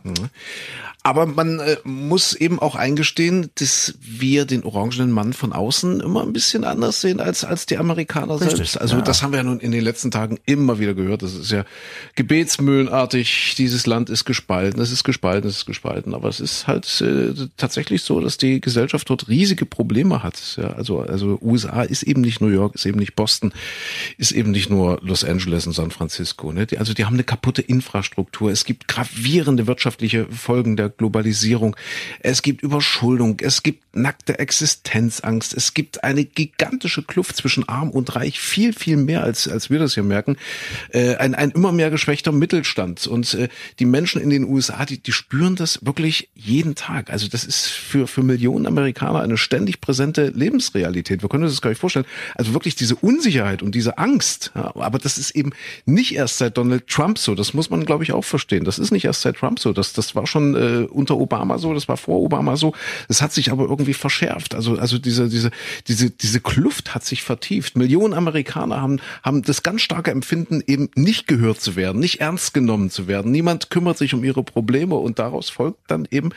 Aber 1.02 1.26
man 1.26 1.60
äh, 1.60 1.78
muss 1.84 2.34
eben 2.34 2.60
auch 2.60 2.76
eingestehen, 2.76 3.50
dass 3.56 3.96
wir 4.00 4.46
den 4.46 4.64
orangenen 4.64 5.12
Mann 5.12 5.34
von 5.34 5.54
außen 5.54 6.02
immer 6.02 6.22
ein 6.22 6.34
bisschen 6.34 6.64
anders 6.64 7.02
sehen 7.02 7.20
als 7.20 7.44
als 7.44 7.66
die 7.66 7.78
Amerikaner 7.78 8.40
Richtig, 8.40 8.58
selbst. 8.58 8.82
Also 8.82 8.98
ja. 8.98 9.02
das 9.02 9.24
haben 9.24 9.32
wir 9.32 9.38
ja 9.38 9.44
nun 9.44 9.60
in 9.60 9.72
den 9.72 9.84
letzten 9.84 10.12
Tagen 10.12 10.40
immer 10.46 10.78
wieder 10.78 10.94
gehört. 10.94 11.24
Das 11.24 11.34
ist 11.34 11.50
ja 11.52 11.66
gebetsmühlenartig. 12.16 13.56
Dieses 13.58 13.88
Land 13.88 14.12
ist 14.12 14.26
gespalten, 14.26 14.80
es 14.82 14.92
ist 14.92 15.04
gespalten, 15.04 15.50
es 15.50 15.58
ist 15.58 15.66
gespalten. 15.66 16.14
Aber 16.14 16.30
es 16.30 16.40
ist 16.40 16.68
halt 16.68 17.02
äh, 17.02 17.34
tatsächlich 17.58 18.04
so, 18.04 18.20
dass 18.20 18.38
die 18.38 18.62
Gesellschaft 18.62 19.10
dort 19.10 19.30
riesige 19.30 19.66
Probleme 19.66 20.22
hat. 20.22 20.58
Ja, 20.58 20.74
also 20.74 21.00
also 21.00 21.40
USA 21.42 21.82
ist 21.82 22.04
eben 22.04 22.22
nicht 22.22 22.40
New 22.40 22.50
York, 22.50 22.76
ist 22.76 22.86
eben 22.86 23.00
nicht 23.00 23.16
Boston, 23.16 23.52
ist 24.18 24.32
eben 24.32 24.52
nicht 24.52 24.70
nur 24.70 25.00
Los 25.02 25.24
Angeles 25.24 25.66
und 25.66 25.74
San 25.74 25.90
Francisco. 25.90 26.52
Ne? 26.52 26.68
Die, 26.68 26.78
also 26.78 26.94
die 26.94 27.06
haben 27.06 27.16
eine 27.16 27.24
kaputte 27.24 27.62
Infrastruktur. 27.62 28.52
Es 28.60 28.66
gibt 28.66 28.89
gravierende 28.89 29.68
wirtschaftliche 29.68 30.25
Folgen 30.25 30.75
der 30.75 30.89
Globalisierung. 30.89 31.78
Es 32.20 32.42
gibt 32.42 32.62
Überschuldung. 32.62 33.38
Es 33.39 33.63
gibt 33.63 33.96
nackte 33.96 34.38
Existenzangst. 34.38 35.54
Es 35.54 35.74
gibt 35.74 36.04
eine 36.04 36.25
gigantische 36.25 37.04
Kluft 37.04 37.38
zwischen 37.38 37.70
Arm 37.70 37.89
und 37.89 38.18
Reich. 38.18 38.38
Viel, 38.38 38.74
viel 38.74 38.98
mehr 38.98 39.24
als, 39.24 39.48
als 39.48 39.70
wir 39.70 39.80
das 39.80 39.94
hier 39.94 40.04
merken. 40.04 40.36
Äh, 40.92 41.16
ein, 41.16 41.36
ein 41.36 41.51
immer 41.51 41.72
mehr 41.72 41.89
geschwächter 41.89 42.34
Mittelstand. 42.34 43.08
Und 43.08 43.34
äh, 43.34 43.48
die 43.80 43.86
Menschen 43.86 44.22
in 44.22 44.30
den 44.30 44.44
USA, 44.44 44.86
die, 44.86 45.01
die 45.01 45.13
spüren 45.13 45.56
das 45.56 45.86
wirklich 45.86 46.28
jeden 46.36 46.75
Tag. 46.75 47.12
Also 47.12 47.30
das 47.30 47.46
ist 47.46 47.68
für, 47.68 48.08
für 48.08 48.24
Millionen 48.24 48.68
Amerikaner 48.68 49.22
eine 49.22 49.38
ständig 49.38 49.80
präsente 49.80 50.34
Lebensrealität. 50.36 51.22
Wir 51.22 51.30
können 51.30 51.46
uns 51.46 51.54
das 51.54 51.62
gar 51.62 51.70
nicht 51.70 51.80
vorstellen. 51.80 52.06
Also 52.36 52.54
wirklich 52.54 52.75
diese 52.75 52.96
Unsicherheit 52.96 53.63
und 53.63 53.74
diese 53.74 53.98
Angst. 53.98 54.51
Ja, 54.54 54.75
aber 54.75 55.00
das 55.00 55.18
ist 55.18 55.32
eben 55.32 55.54
nicht 55.86 56.13
erst 56.13 56.39
seit 56.39 56.58
Donald 56.58 56.88
Trump 56.88 57.18
so. 57.18 57.36
Das 57.36 57.54
muss 57.54 57.70
man, 57.70 57.86
glaube 57.86 58.04
ich, 58.04 58.12
auch 58.12 58.25
verstehen. 58.25 58.49
Das 58.65 58.79
ist 58.79 58.91
nicht 58.91 59.06
erst 59.06 59.22
seit 59.22 59.38
Trump 59.38 59.60
so. 59.60 59.74
Das, 59.74 59.94
das 59.94 60.15
war 60.15 60.27
schon 60.27 60.56
äh, 60.56 60.88
unter 60.89 61.18
Obama 61.18 61.58
so, 61.58 61.74
das 61.74 61.88
war 61.88 61.98
vor 61.98 62.20
Obama 62.20 62.56
so. 62.58 62.74
Es 63.08 63.22
hat 63.22 63.32
sich 63.32 63.51
aber 63.51 63.65
irgendwie 63.65 63.94
verschärft. 63.94 64.56
Also, 64.56 64.77
also 64.77 64.98
diese, 64.98 65.29
diese, 65.29 65.51
diese, 65.88 66.10
diese 66.10 66.39
Kluft 66.39 66.96
hat 66.96 67.06
sich 67.06 67.24
vertieft. 67.24 67.77
Millionen 67.77 68.13
Amerikaner 68.13 68.82
haben, 68.82 69.00
haben 69.24 69.44
das 69.44 69.63
ganz 69.63 69.82
starke 69.82 70.12
Empfinden, 70.12 70.62
eben 70.65 70.89
nicht 70.96 71.27
gehört 71.27 71.62
zu 71.62 71.75
werden, 71.75 72.00
nicht 72.00 72.22
ernst 72.22 72.53
genommen 72.53 72.89
zu 72.89 73.08
werden. 73.08 73.32
Niemand 73.32 73.70
kümmert 73.70 73.98
sich 73.98 74.13
um 74.13 74.24
ihre 74.24 74.44
Probleme 74.44 74.96
und 74.96 75.20
daraus 75.20 75.50
folgt 75.50 75.79
dann 75.88 76.08
eben, 76.12 76.32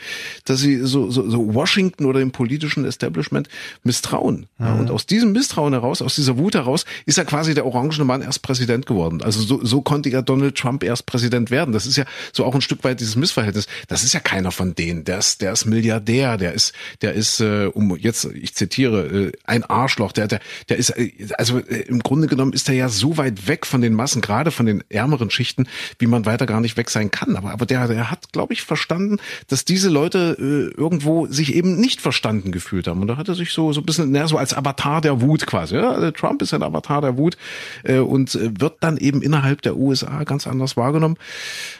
dass 0.45 0.59
sie 0.59 0.77
so, 0.85 1.09
so, 1.09 1.29
so 1.29 1.53
Washington 1.53 2.05
oder 2.05 2.19
dem 2.19 2.31
politischen 2.31 2.85
Establishment 2.85 3.47
misstrauen. 3.83 4.47
Ja, 4.59 4.75
und 4.75 4.91
aus 4.91 5.05
diesem 5.05 5.31
Misstrauen 5.31 5.73
heraus, 5.73 6.01
aus 6.01 6.15
dieser 6.15 6.37
Wut 6.37 6.55
heraus, 6.55 6.85
ist 7.05 7.17
ja 7.17 7.23
quasi 7.23 7.53
der 7.53 7.65
orangene 7.65 8.05
Mann 8.05 8.21
erst 8.21 8.41
Präsident 8.41 8.85
geworden. 8.85 9.21
Also 9.21 9.41
so, 9.41 9.63
so 9.63 9.81
konnte 9.81 10.09
ja 10.09 10.21
Donald 10.21 10.55
Trump 10.55 10.83
erst 10.83 11.05
Präsident 11.05 11.51
werden. 11.51 11.73
Das 11.73 11.85
ist 11.85 11.97
ja 11.97 12.02
so 12.31 12.45
auch 12.45 12.55
ein 12.55 12.61
Stück 12.61 12.83
weit 12.83 12.99
dieses 12.99 13.15
Missverhältnis. 13.15 13.67
Das 13.87 14.03
ist 14.03 14.13
ja 14.13 14.19
keiner 14.19 14.51
von 14.51 14.75
denen. 14.75 15.03
Der 15.03 15.19
ist, 15.19 15.41
der 15.41 15.53
ist 15.53 15.65
Milliardär, 15.65 16.37
der 16.37 16.53
ist, 16.53 16.73
der 17.01 17.13
ist, 17.13 17.39
äh, 17.39 17.65
um 17.65 17.95
jetzt, 17.97 18.25
ich 18.25 18.55
zitiere, 18.55 19.05
äh, 19.07 19.31
ein 19.45 19.63
Arschloch. 19.63 20.11
Der, 20.11 20.27
der, 20.27 20.39
der 20.69 20.77
ist, 20.77 20.91
äh, 20.91 21.11
also 21.37 21.59
äh, 21.59 21.81
im 21.87 21.99
Grunde 21.99 22.27
genommen 22.27 22.53
ist 22.53 22.69
er 22.69 22.75
ja 22.75 22.89
so 22.89 23.17
weit 23.17 23.47
weg 23.47 23.65
von 23.65 23.81
den 23.81 23.93
Massen, 23.93 24.21
gerade 24.21 24.51
von 24.51 24.65
den 24.65 24.83
ärmeren 24.89 25.29
Schichten, 25.29 25.67
wie 25.99 26.07
man 26.07 26.25
weiter 26.25 26.45
gar 26.45 26.61
nicht 26.61 26.77
weg 26.77 26.89
sein 26.89 27.11
kann. 27.11 27.35
Aber, 27.35 27.51
aber 27.51 27.65
der, 27.65 27.87
der 27.87 28.11
hat, 28.11 28.31
glaube 28.31 28.53
ich, 28.53 28.63
verstanden, 28.63 29.17
dass 29.47 29.65
diese 29.65 29.89
Leute 29.89 30.37
äh, 30.39 30.79
irgendwo 30.79 31.27
sich 31.27 31.55
eben 31.55 31.79
nicht 31.79 32.01
verstanden 32.01 32.51
gefühlt 32.51 32.87
haben. 32.87 33.01
Und 33.01 33.07
da 33.07 33.17
hat 33.17 33.27
er 33.27 33.35
sich 33.35 33.51
so, 33.51 33.73
so 33.73 33.81
ein 33.81 33.85
bisschen, 33.85 34.11
naja, 34.11 34.27
so 34.27 34.37
als 34.37 34.53
Avatar 34.53 35.01
der 35.01 35.21
Wut 35.21 35.45
quasi. 35.45 35.75
Ja? 35.75 35.91
Also 35.91 36.11
Trump 36.11 36.41
ist 36.41 36.53
ein 36.53 36.63
Avatar 36.63 37.01
der 37.01 37.17
Wut 37.17 37.37
äh, 37.83 37.99
und 37.99 38.35
äh, 38.35 38.51
wird 38.59 38.77
dann 38.81 38.97
eben 38.97 39.21
innerhalb 39.21 39.61
der 39.61 39.75
USA 39.77 40.23
ganz 40.23 40.47
anders 40.47 40.77
wahrgenommen 40.77 41.17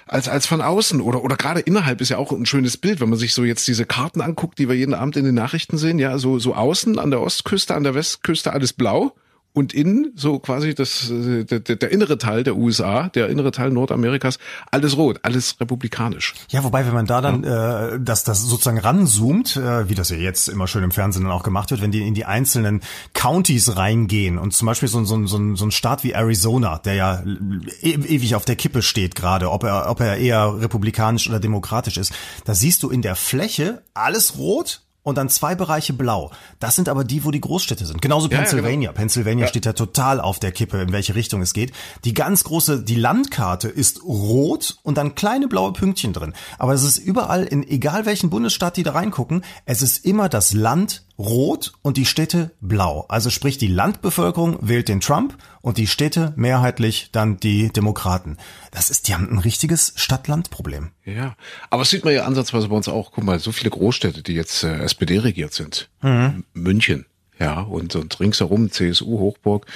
als 0.07 0.29
als 0.29 0.45
von 0.45 0.61
außen. 0.61 1.01
Oder 1.01 1.23
oder 1.23 1.35
gerade 1.35 1.59
innerhalb 1.59 2.01
ist 2.01 2.09
ja 2.09 2.17
auch 2.17 2.31
ein 2.31 2.45
schönes 2.45 2.77
Bild, 2.77 2.99
wenn 2.99 3.09
man 3.09 3.19
sich 3.19 3.33
so 3.33 3.43
jetzt 3.43 3.67
diese 3.67 3.85
Karten 3.85 4.21
anguckt, 4.21 4.59
die 4.59 4.67
wir 4.67 4.75
jeden 4.75 4.93
Abend 4.93 5.17
in 5.17 5.25
den 5.25 5.35
Nachrichten 5.35 5.77
sehen, 5.77 5.99
ja, 5.99 6.17
so 6.17 6.39
so 6.39 6.55
außen 6.55 6.99
an 6.99 7.11
der 7.11 7.21
Ostküste, 7.21 7.75
an 7.75 7.83
der 7.83 7.95
Westküste 7.95 8.53
alles 8.53 8.73
blau 8.73 9.15
und 9.53 9.73
innen 9.73 10.11
so 10.15 10.39
quasi 10.39 10.73
das 10.73 11.09
äh, 11.09 11.45
der, 11.45 11.59
der 11.59 11.91
innere 11.91 12.17
Teil 12.17 12.43
der 12.43 12.55
USA, 12.55 13.09
der 13.09 13.29
innere 13.29 13.51
Teil 13.51 13.69
Nordamerikas, 13.69 14.39
alles 14.71 14.97
rot, 14.97 15.19
alles 15.21 15.59
republikanisch. 15.59 16.33
Ja, 16.49 16.63
wobei, 16.63 16.85
wenn 16.85 16.93
man 16.93 17.05
da 17.05 17.21
dann 17.21 17.43
äh, 17.43 17.99
das, 17.99 18.23
das 18.23 18.41
sozusagen 18.41 18.79
ranzoomt, 18.79 19.55
äh, 19.55 19.87
wie 19.89 19.95
das 19.95 20.09
ja 20.09 20.17
jetzt 20.17 20.49
immer 20.49 20.67
schön 20.67 20.83
im 20.83 20.91
Fernsehen 20.91 21.23
dann 21.23 21.31
auch 21.31 21.43
gemacht 21.43 21.71
wird, 21.71 21.81
wenn 21.81 21.91
die 21.91 22.05
in 22.05 22.15
die 22.15 22.25
einzelnen 22.25 22.81
Counties 23.13 23.77
reingehen 23.77 24.39
und 24.39 24.53
zum 24.53 24.65
Beispiel 24.65 24.89
so, 24.89 25.03
so, 25.05 25.25
so, 25.27 25.55
so 25.55 25.65
ein 25.65 25.71
Staat 25.71 26.03
wie 26.03 26.11
Arizona, 26.11 26.79
der 26.79 26.95
ja 26.95 27.23
e 27.81 27.91
ewig 27.91 28.35
auf 28.35 28.45
der 28.45 28.55
Kippe 28.55 28.81
steht 28.81 29.15
gerade, 29.15 29.51
ob 29.51 29.63
er, 29.63 29.89
ob 29.89 29.99
er 29.99 30.17
eher 30.17 30.59
republikanisch 30.59 31.29
oder 31.29 31.39
demokratisch 31.39 31.97
ist, 31.97 32.13
da 32.45 32.55
siehst 32.55 32.81
du 32.81 32.89
in 32.89 33.03
der 33.03 33.15
Fläche 33.15 33.83
alles 33.93 34.37
rot 34.37 34.81
und 35.03 35.17
dann 35.17 35.29
zwei 35.29 35.53
Bereiche 35.55 35.93
blau. 35.93 36.31
Das 36.59 36.75
sind 36.75 36.89
aber 36.89 37.03
die, 37.03 37.23
wo 37.23 37.31
die 37.31 37.41
Großstädte 37.41 37.85
sind. 37.85 38.01
Genauso 38.01 38.27
Ja, 38.27 38.33
ja, 38.33 38.37
Pennsylvania. 38.39 38.89
genau. 38.89 38.97
Pennsylvania 38.99 39.47
steht 39.47 39.65
ja 39.65 39.73
total 39.73 40.19
auf 40.19 40.39
der 40.39 40.51
Kippe, 40.51 40.81
in 40.81 40.91
welche 40.91 41.13
Richtung 41.15 41.41
es 41.41 41.53
geht. 41.53 41.73
Die 42.05 42.13
ganz 42.13 42.43
große, 42.43 42.83
die 42.83 42.95
Landkarte 42.95 43.67
ist 43.67 44.03
rot 44.03 44.77
und 44.83 44.97
dann 44.97 45.15
kleine 45.15 45.47
blaue 45.47 45.73
Pünktchen 45.73 46.13
drin. 46.13 46.33
Aber 46.57 46.73
es 46.73 46.83
ist 46.83 46.97
überall, 46.97 47.43
in 47.43 47.67
egal 47.67 48.05
welchen 48.05 48.29
Bundesstaat 48.29 48.77
die 48.77 48.83
da 48.83 48.91
reingucken, 48.93 49.43
es 49.65 49.81
ist 49.81 50.05
immer 50.05 50.29
das 50.29 50.53
Land 50.53 51.03
rot 51.17 51.73
und 51.81 51.97
die 51.97 52.05
Städte 52.05 52.51
blau. 52.59 53.05
Also 53.07 53.29
sprich, 53.29 53.57
die 53.57 53.67
Landbevölkerung 53.67 54.57
wählt 54.61 54.87
den 54.87 54.99
Trump 54.99 55.37
und 55.61 55.77
die 55.77 55.87
Städte 55.87 56.33
mehrheitlich 56.35 57.09
dann 57.11 57.37
die 57.37 57.69
Demokraten. 57.69 58.37
Das 58.71 58.89
ist, 58.89 59.07
die 59.07 59.13
haben 59.13 59.29
ein 59.29 59.37
richtiges 59.37 59.93
Stadt-Land-Problem. 59.95 60.91
Ja, 61.05 61.35
aber 61.69 61.81
das 61.81 61.91
sieht 61.91 62.05
man 62.05 62.13
ja 62.13 62.25
ansatzweise 62.25 62.67
bei 62.69 62.75
uns 62.75 62.87
auch. 62.87 63.11
Guck 63.11 63.23
mal, 63.23 63.39
so 63.39 63.51
viele 63.51 63.69
Großstädte, 63.69 64.23
die 64.23 64.33
jetzt 64.33 64.63
äh, 64.63 64.79
SPD 64.79 65.19
regiert 65.19 65.53
sind. 65.53 65.89
München, 66.53 67.05
ja, 67.39 67.61
und, 67.61 67.95
und 67.95 68.19
ringsherum 68.19 68.71
CSU, 68.71 69.19
Hochburg, 69.19 69.67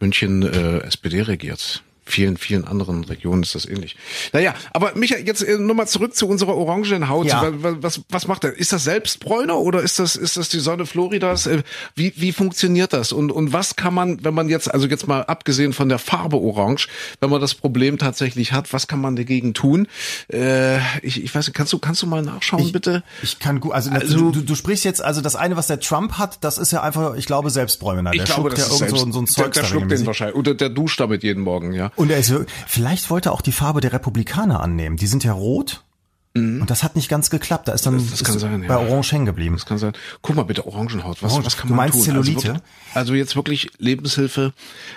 München 0.00 0.42
äh, 0.42 0.78
SPD 0.78 1.22
regiert. 1.22 1.82
Vielen, 2.10 2.36
vielen 2.36 2.66
anderen 2.66 3.04
Regionen 3.04 3.42
ist 3.42 3.54
das 3.54 3.66
ähnlich. 3.66 3.96
Naja, 4.32 4.54
aber 4.72 4.92
Micha, 4.96 5.16
jetzt 5.16 5.42
äh, 5.42 5.56
nochmal 5.58 5.86
zurück 5.88 6.14
zu 6.14 6.26
unserer 6.26 6.56
orangenen 6.56 7.08
Haut. 7.08 7.26
Ja. 7.26 7.42
Wa- 7.42 7.52
wa- 7.72 7.76
Was, 7.80 8.00
was 8.08 8.26
macht 8.26 8.44
er? 8.44 8.56
Ist 8.56 8.72
das 8.72 8.84
Selbstbräuner 8.84 9.56
oder 9.58 9.80
ist 9.80 9.98
das, 9.98 10.16
ist 10.16 10.36
das 10.36 10.48
die 10.48 10.58
Sonne 10.60 10.86
Floridas? 10.86 11.46
Äh, 11.46 11.62
Wie, 11.94 12.12
wie 12.16 12.32
funktioniert 12.32 12.92
das? 12.92 13.12
Und, 13.12 13.30
und 13.30 13.52
was 13.52 13.76
kann 13.76 13.94
man, 13.94 14.24
wenn 14.24 14.34
man 14.34 14.48
jetzt, 14.48 14.72
also 14.72 14.86
jetzt 14.86 15.06
mal 15.06 15.22
abgesehen 15.22 15.72
von 15.72 15.88
der 15.88 15.98
Farbe 15.98 16.36
Orange, 16.36 16.88
wenn 17.20 17.30
man 17.30 17.40
das 17.40 17.54
Problem 17.54 17.96
tatsächlich 17.98 18.52
hat, 18.52 18.72
was 18.72 18.86
kann 18.88 19.00
man 19.00 19.14
dagegen 19.16 19.54
tun? 19.54 19.86
Äh, 20.32 20.78
ich, 21.02 21.22
ich 21.22 21.34
weiß 21.34 21.46
nicht, 21.46 21.54
kannst 21.56 21.72
du, 21.72 21.78
kannst 21.78 22.02
du 22.02 22.06
mal 22.06 22.22
nachschauen, 22.22 22.62
Ich- 22.64 22.72
bitte? 22.72 23.02
Ich 23.22 23.38
kann 23.38 23.60
gut, 23.60 23.72
also, 23.72 23.90
Also- 23.90 24.30
du, 24.30 24.40
du 24.40 24.54
sprichst 24.54 24.84
jetzt, 24.84 25.02
also 25.02 25.20
das 25.20 25.36
eine, 25.36 25.56
was 25.56 25.66
der 25.68 25.80
Trump 25.80 26.14
hat, 26.18 26.38
das 26.42 26.58
ist 26.58 26.72
ja 26.72 26.82
einfach, 26.82 27.14
ich 27.14 27.26
glaube, 27.26 27.50
Selbstbräuner. 27.50 28.10
Der 28.10 28.14
Ich 28.22 28.24
glaube, 28.24 28.50
schluckt 28.50 28.58
ja 28.58 28.64
irgend 28.64 28.78
so, 28.78 28.78
selbst, 28.78 29.12
so 29.12 29.20
ein 29.20 29.24
der, 29.26 29.34
Zeug 29.34 29.52
der 29.52 29.64
schluckt 29.64 29.90
den 29.90 30.06
wahrscheinlich. 30.06 30.36
Oder 30.36 30.54
der 30.54 30.68
duscht 30.70 31.00
damit 31.00 31.22
jeden 31.22 31.42
Morgen, 31.42 31.72
ja. 31.72 31.90
Und 32.00 32.10
er 32.10 32.18
ist, 32.18 32.32
vielleicht 32.66 33.10
wollte 33.10 33.28
er 33.28 33.32
auch 33.32 33.42
die 33.42 33.52
Farbe 33.52 33.80
der 33.80 33.92
Republikaner 33.92 34.60
annehmen. 34.60 34.96
Die 34.96 35.06
sind 35.06 35.22
ja 35.22 35.32
rot. 35.32 35.84
Und 36.32 36.70
das 36.70 36.84
hat 36.84 36.94
nicht 36.94 37.08
ganz 37.08 37.28
geklappt. 37.28 37.66
Da 37.66 37.72
ist 37.72 37.86
dann 37.86 37.96
Mhm. 37.96 38.08
Das 38.10 38.22
kann 38.22 38.36
ist 38.36 38.40
sein, 38.40 38.60
bei 38.60 38.74
ja. 38.74 38.78
Orange 38.78 39.12
hängen 39.12 39.26
geblieben. 39.26 39.56
Das 39.56 39.66
kann 39.66 39.78
sein. 39.78 39.92
Guck 40.22 40.36
mal 40.36 40.44
bitte, 40.44 40.64
Orangenhaut. 40.64 41.22
Was, 41.22 41.32
Orange. 41.32 41.46
was 41.46 41.56
kann 41.56 41.68
Du 41.68 41.74
man 41.74 41.86
meinst 41.86 41.98
tun? 41.98 42.04
Zellulite? 42.04 42.36
Also, 42.38 42.44
wirklich, 42.46 42.62
also 42.94 43.14
jetzt 43.14 43.36
wirklich 43.36 43.70
Lebenshilfe 43.78 44.52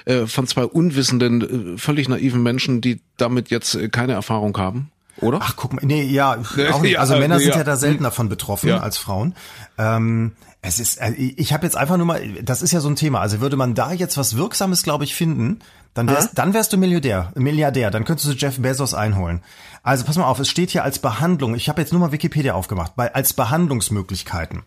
äh, 0.05 0.27
von 0.27 0.45
zwei 0.45 0.63
unwissenden, 0.63 1.73
äh, 1.73 1.77
völlig 1.77 2.07
naiven 2.07 2.43
Menschen, 2.43 2.81
die 2.81 3.01
damit 3.17 3.49
jetzt 3.49 3.73
äh, 3.73 3.89
keine 3.89 4.13
Erfahrung 4.13 4.55
haben, 4.57 4.91
oder? 5.17 5.39
Ach, 5.41 5.55
guck 5.55 5.73
mal, 5.73 5.81
nee, 5.85 6.03
ja, 6.03 6.31
auch 6.71 6.81
nicht. 6.81 6.93
Ja, 6.93 6.99
also 6.99 7.15
Männer 7.17 7.39
sind 7.39 7.49
ja. 7.49 7.57
ja 7.57 7.63
da 7.63 7.75
seltener 7.75 8.11
von 8.11 8.29
betroffen 8.29 8.69
Ja. 8.69 8.79
als 8.79 8.97
Frauen. 8.97 9.35
Ähm, 9.77 10.33
es 10.61 10.79
ist, 10.79 10.97
äh, 11.01 11.11
ich 11.11 11.53
habe 11.53 11.65
jetzt 11.65 11.75
einfach 11.75 11.97
nur 11.97 12.05
mal, 12.05 12.21
das 12.41 12.61
ist 12.61 12.71
ja 12.71 12.79
so 12.79 12.89
ein 12.89 12.95
Thema. 12.95 13.19
Also 13.19 13.41
würde 13.41 13.57
man 13.57 13.75
da 13.75 13.91
jetzt 13.91 14.17
was 14.17 14.37
Wirksames, 14.37 14.83
glaube 14.83 15.03
ich, 15.03 15.13
finden, 15.15 15.59
dann 15.93 16.07
wärst, 16.09 16.37
dann 16.37 16.53
wärst 16.53 16.73
du 16.73 16.77
Milliardär, 16.77 17.31
Milliardär. 17.35 17.91
Dann 17.91 18.05
könntest 18.05 18.27
du 18.27 18.33
Jeff 18.33 18.59
Bezos 18.59 18.93
einholen. 18.93 19.41
Also 19.83 20.05
pass 20.05 20.17
mal 20.17 20.25
auf, 20.25 20.39
es 20.39 20.49
steht 20.49 20.71
hier 20.71 20.83
als 20.83 20.97
Behandlung. 20.99 21.53
Ich 21.55 21.69
habe 21.69 21.81
jetzt 21.81 21.91
nur 21.91 21.99
mal 21.99 22.11
Wikipedia 22.11 22.53
aufgemacht, 22.53 22.95
bei, 22.95 23.13
als 23.13 23.33
Behandlungsmöglichkeiten. 23.33 24.63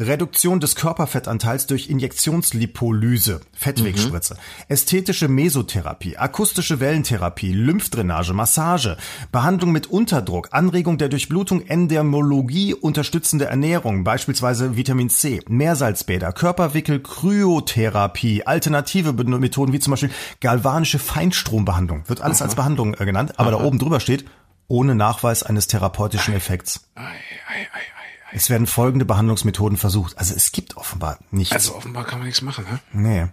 Reduktion 0.00 0.60
des 0.60 0.74
Körperfettanteils 0.76 1.66
durch 1.66 1.90
Injektionslipolyse, 1.90 3.40
Fettwegspritze, 3.52 4.36
ästhetische 4.68 5.28
Mesotherapie, 5.28 6.16
akustische 6.16 6.80
Wellentherapie, 6.80 7.52
Lymphdrainage, 7.52 8.32
Massage, 8.32 8.96
Behandlung 9.30 9.72
mit 9.72 9.88
Unterdruck, 9.88 10.48
Anregung 10.52 10.96
der 10.96 11.10
Durchblutung, 11.10 11.66
Endermologie, 11.66 12.74
unterstützende 12.74 13.44
Ernährung, 13.44 14.02
beispielsweise 14.02 14.76
Vitamin 14.76 15.10
C, 15.10 15.40
Meersalzbäder, 15.48 16.32
Körperwickel, 16.32 17.00
Kryotherapie, 17.00 18.44
alternative 18.44 19.12
Methoden 19.12 19.72
wie 19.72 19.80
zum 19.80 19.90
Beispiel 19.92 20.10
galvanische 20.40 20.98
Feinstrombehandlung, 20.98 22.08
wird 22.08 22.22
alles 22.22 22.40
als 22.40 22.54
Behandlung 22.54 22.94
äh, 22.94 23.04
genannt, 23.04 23.38
aber 23.38 23.50
da 23.50 23.60
oben 23.60 23.78
drüber 23.78 24.00
steht, 24.00 24.24
ohne 24.66 24.94
Nachweis 24.94 25.42
eines 25.42 25.66
therapeutischen 25.66 26.32
Effekts. 26.32 26.88
Ei, 26.94 27.02
ei, 27.02 27.68
ei. 27.74 27.99
Es 28.32 28.50
werden 28.50 28.66
folgende 28.66 29.04
Behandlungsmethoden 29.04 29.76
versucht. 29.76 30.18
Also 30.18 30.34
es 30.34 30.52
gibt 30.52 30.76
offenbar 30.76 31.18
nichts. 31.30 31.52
Also 31.52 31.74
offenbar 31.74 32.04
kann 32.04 32.18
man 32.18 32.26
nichts 32.26 32.42
machen, 32.42 32.64
ne? 32.64 32.80
nee. 32.92 33.26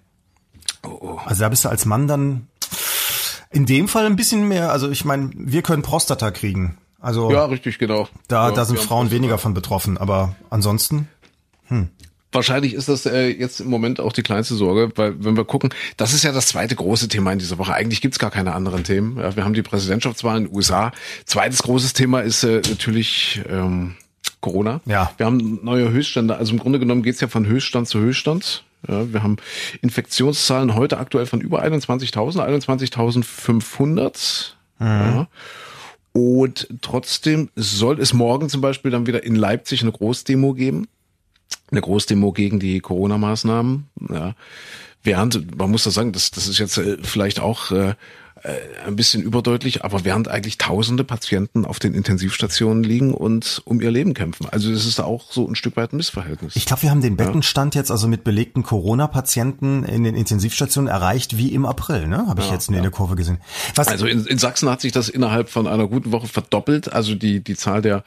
Oh, 0.83 0.97
oh. 1.01 1.19
Also 1.25 1.41
da 1.41 1.49
bist 1.49 1.65
du 1.65 1.69
als 1.69 1.85
Mann 1.85 2.07
dann. 2.07 2.47
In 3.49 3.65
dem 3.65 3.87
Fall 3.87 4.05
ein 4.05 4.17
bisschen 4.17 4.47
mehr, 4.47 4.71
also 4.71 4.89
ich 4.89 5.05
meine, 5.05 5.31
wir 5.33 5.61
können 5.61 5.81
Prostata 5.81 6.31
kriegen. 6.31 6.77
Also 6.99 7.31
ja, 7.31 7.45
richtig, 7.45 7.79
genau. 7.79 8.09
Da, 8.27 8.49
ja, 8.49 8.55
da 8.55 8.65
sind 8.65 8.79
Frauen 8.79 9.09
weniger 9.09 9.37
von 9.37 9.53
betroffen, 9.53 9.97
aber 9.97 10.35
ansonsten. 10.49 11.07
Hm. 11.67 11.89
Wahrscheinlich 12.31 12.73
ist 12.73 12.89
das 12.89 13.05
äh, 13.05 13.29
jetzt 13.29 13.61
im 13.61 13.69
Moment 13.69 14.01
auch 14.01 14.11
die 14.11 14.21
kleinste 14.21 14.55
Sorge, 14.55 14.91
weil 14.95 15.23
wenn 15.23 15.37
wir 15.37 15.45
gucken, 15.45 15.73
das 15.95 16.13
ist 16.13 16.23
ja 16.23 16.33
das 16.33 16.47
zweite 16.47 16.75
große 16.75 17.07
Thema 17.07 17.31
in 17.31 17.39
dieser 17.39 17.57
Woche. 17.57 17.73
Eigentlich 17.73 18.01
gibt's 18.01 18.19
gar 18.19 18.31
keine 18.31 18.53
anderen 18.53 18.83
Themen. 18.83 19.17
Ja, 19.17 19.35
wir 19.35 19.45
haben 19.45 19.53
die 19.53 19.61
Präsidentschaftswahlen 19.61 20.43
in 20.43 20.49
den 20.49 20.55
USA. 20.55 20.91
Zweites 21.25 21.63
großes 21.63 21.93
Thema 21.93 22.19
ist 22.19 22.43
äh, 22.43 22.61
natürlich 22.67 23.41
ähm, 23.49 23.95
Corona. 24.47 24.79
Ja. 24.85 25.11
Wir 25.17 25.25
haben 25.25 25.59
neue 25.61 25.91
Höchststände. 25.91 26.37
Also 26.37 26.53
im 26.53 26.59
Grunde 26.59 26.79
genommen 26.79 27.03
geht's 27.03 27.19
ja 27.19 27.27
von 27.27 27.45
Höchststand 27.45 27.89
zu 27.89 27.99
Höchststand. 27.99 28.63
Ja, 28.87 29.11
wir 29.11 29.21
haben 29.23 29.35
Infektionszahlen 29.81 30.73
heute 30.75 30.97
aktuell 30.99 31.25
von 31.25 31.41
über 31.41 31.63
21.000, 31.63 32.39
21.500. 32.65 34.53
Mhm. 34.79 34.85
Ja. 34.85 35.27
Und 36.13 36.69
trotzdem 36.81 37.49
soll 37.55 37.99
es 37.99 38.13
morgen 38.13 38.47
zum 38.47 38.61
Beispiel 38.61 38.89
dann 38.89 39.05
wieder 39.05 39.23
in 39.23 39.35
Leipzig 39.35 39.81
eine 39.81 39.91
Großdemo 39.91 40.53
geben. 40.53 40.87
Eine 41.69 41.81
Großdemo 41.81 42.31
gegen 42.31 42.59
die 42.59 42.79
Corona-Maßnahmen. 42.79 43.87
Ja. 44.09 44.33
Während, 45.03 45.57
man 45.57 45.69
muss 45.71 45.83
da 45.83 45.91
sagen, 45.91 46.13
das, 46.13 46.31
das 46.31 46.47
ist 46.47 46.59
jetzt 46.59 46.77
äh, 46.77 46.97
vielleicht 47.01 47.41
auch 47.41 47.71
äh, 47.71 47.95
äh, 48.47 48.87
ein 48.87 48.95
bisschen 48.95 49.21
überdeutlich, 49.21 49.83
aber 49.83 50.05
während 50.05 50.29
eigentlich 50.29 50.57
tausende 50.57 51.03
Patienten 51.03 51.65
auf 51.65 51.79
den 51.79 51.93
Intensivstationen 51.93 52.81
liegen 52.81 53.13
und 53.13 53.61
um 53.65 53.81
ihr 53.81 53.91
Leben 53.91 54.13
kämpfen. 54.13 54.47
Also 54.49 54.71
das 54.71 54.85
ist 54.85 55.01
auch 55.01 55.29
so 55.31 55.45
ein 55.45 55.55
Stück 55.55 55.75
weit 55.75 55.91
ein 55.91 55.97
Missverhältnis. 55.97 56.55
Ich 56.55 56.65
glaube, 56.65 56.83
wir 56.83 56.89
haben 56.89 57.01
den 57.01 57.17
Bettenstand 57.17 57.75
ja. 57.75 57.81
jetzt 57.81 57.91
also 57.91 58.07
mit 58.07 58.23
belegten 58.23 58.63
Corona-Patienten 58.63 59.83
in 59.83 60.05
den 60.05 60.15
Intensivstationen 60.15 60.89
erreicht 60.89 61.37
wie 61.37 61.53
im 61.53 61.65
April, 61.65 62.07
ne? 62.07 62.25
Habe 62.27 62.39
ich 62.39 62.47
ja, 62.47 62.53
jetzt 62.53 62.69
in 62.69 62.75
ja. 62.75 62.81
der 62.81 62.91
Kurve 62.91 63.17
gesehen. 63.17 63.39
Was 63.75 63.89
also 63.89 64.05
in, 64.05 64.25
in, 64.25 64.37
Sachsen 64.37 64.69
hat 64.69 64.79
sich 64.79 64.93
das 64.93 65.09
innerhalb 65.09 65.49
von 65.49 65.67
einer 65.67 65.87
guten 65.87 66.13
Woche 66.13 66.27
verdoppelt, 66.27 66.93
also 66.93 67.15
die, 67.15 67.41
die 67.41 67.55
Zahl 67.57 67.81
der 67.81 68.05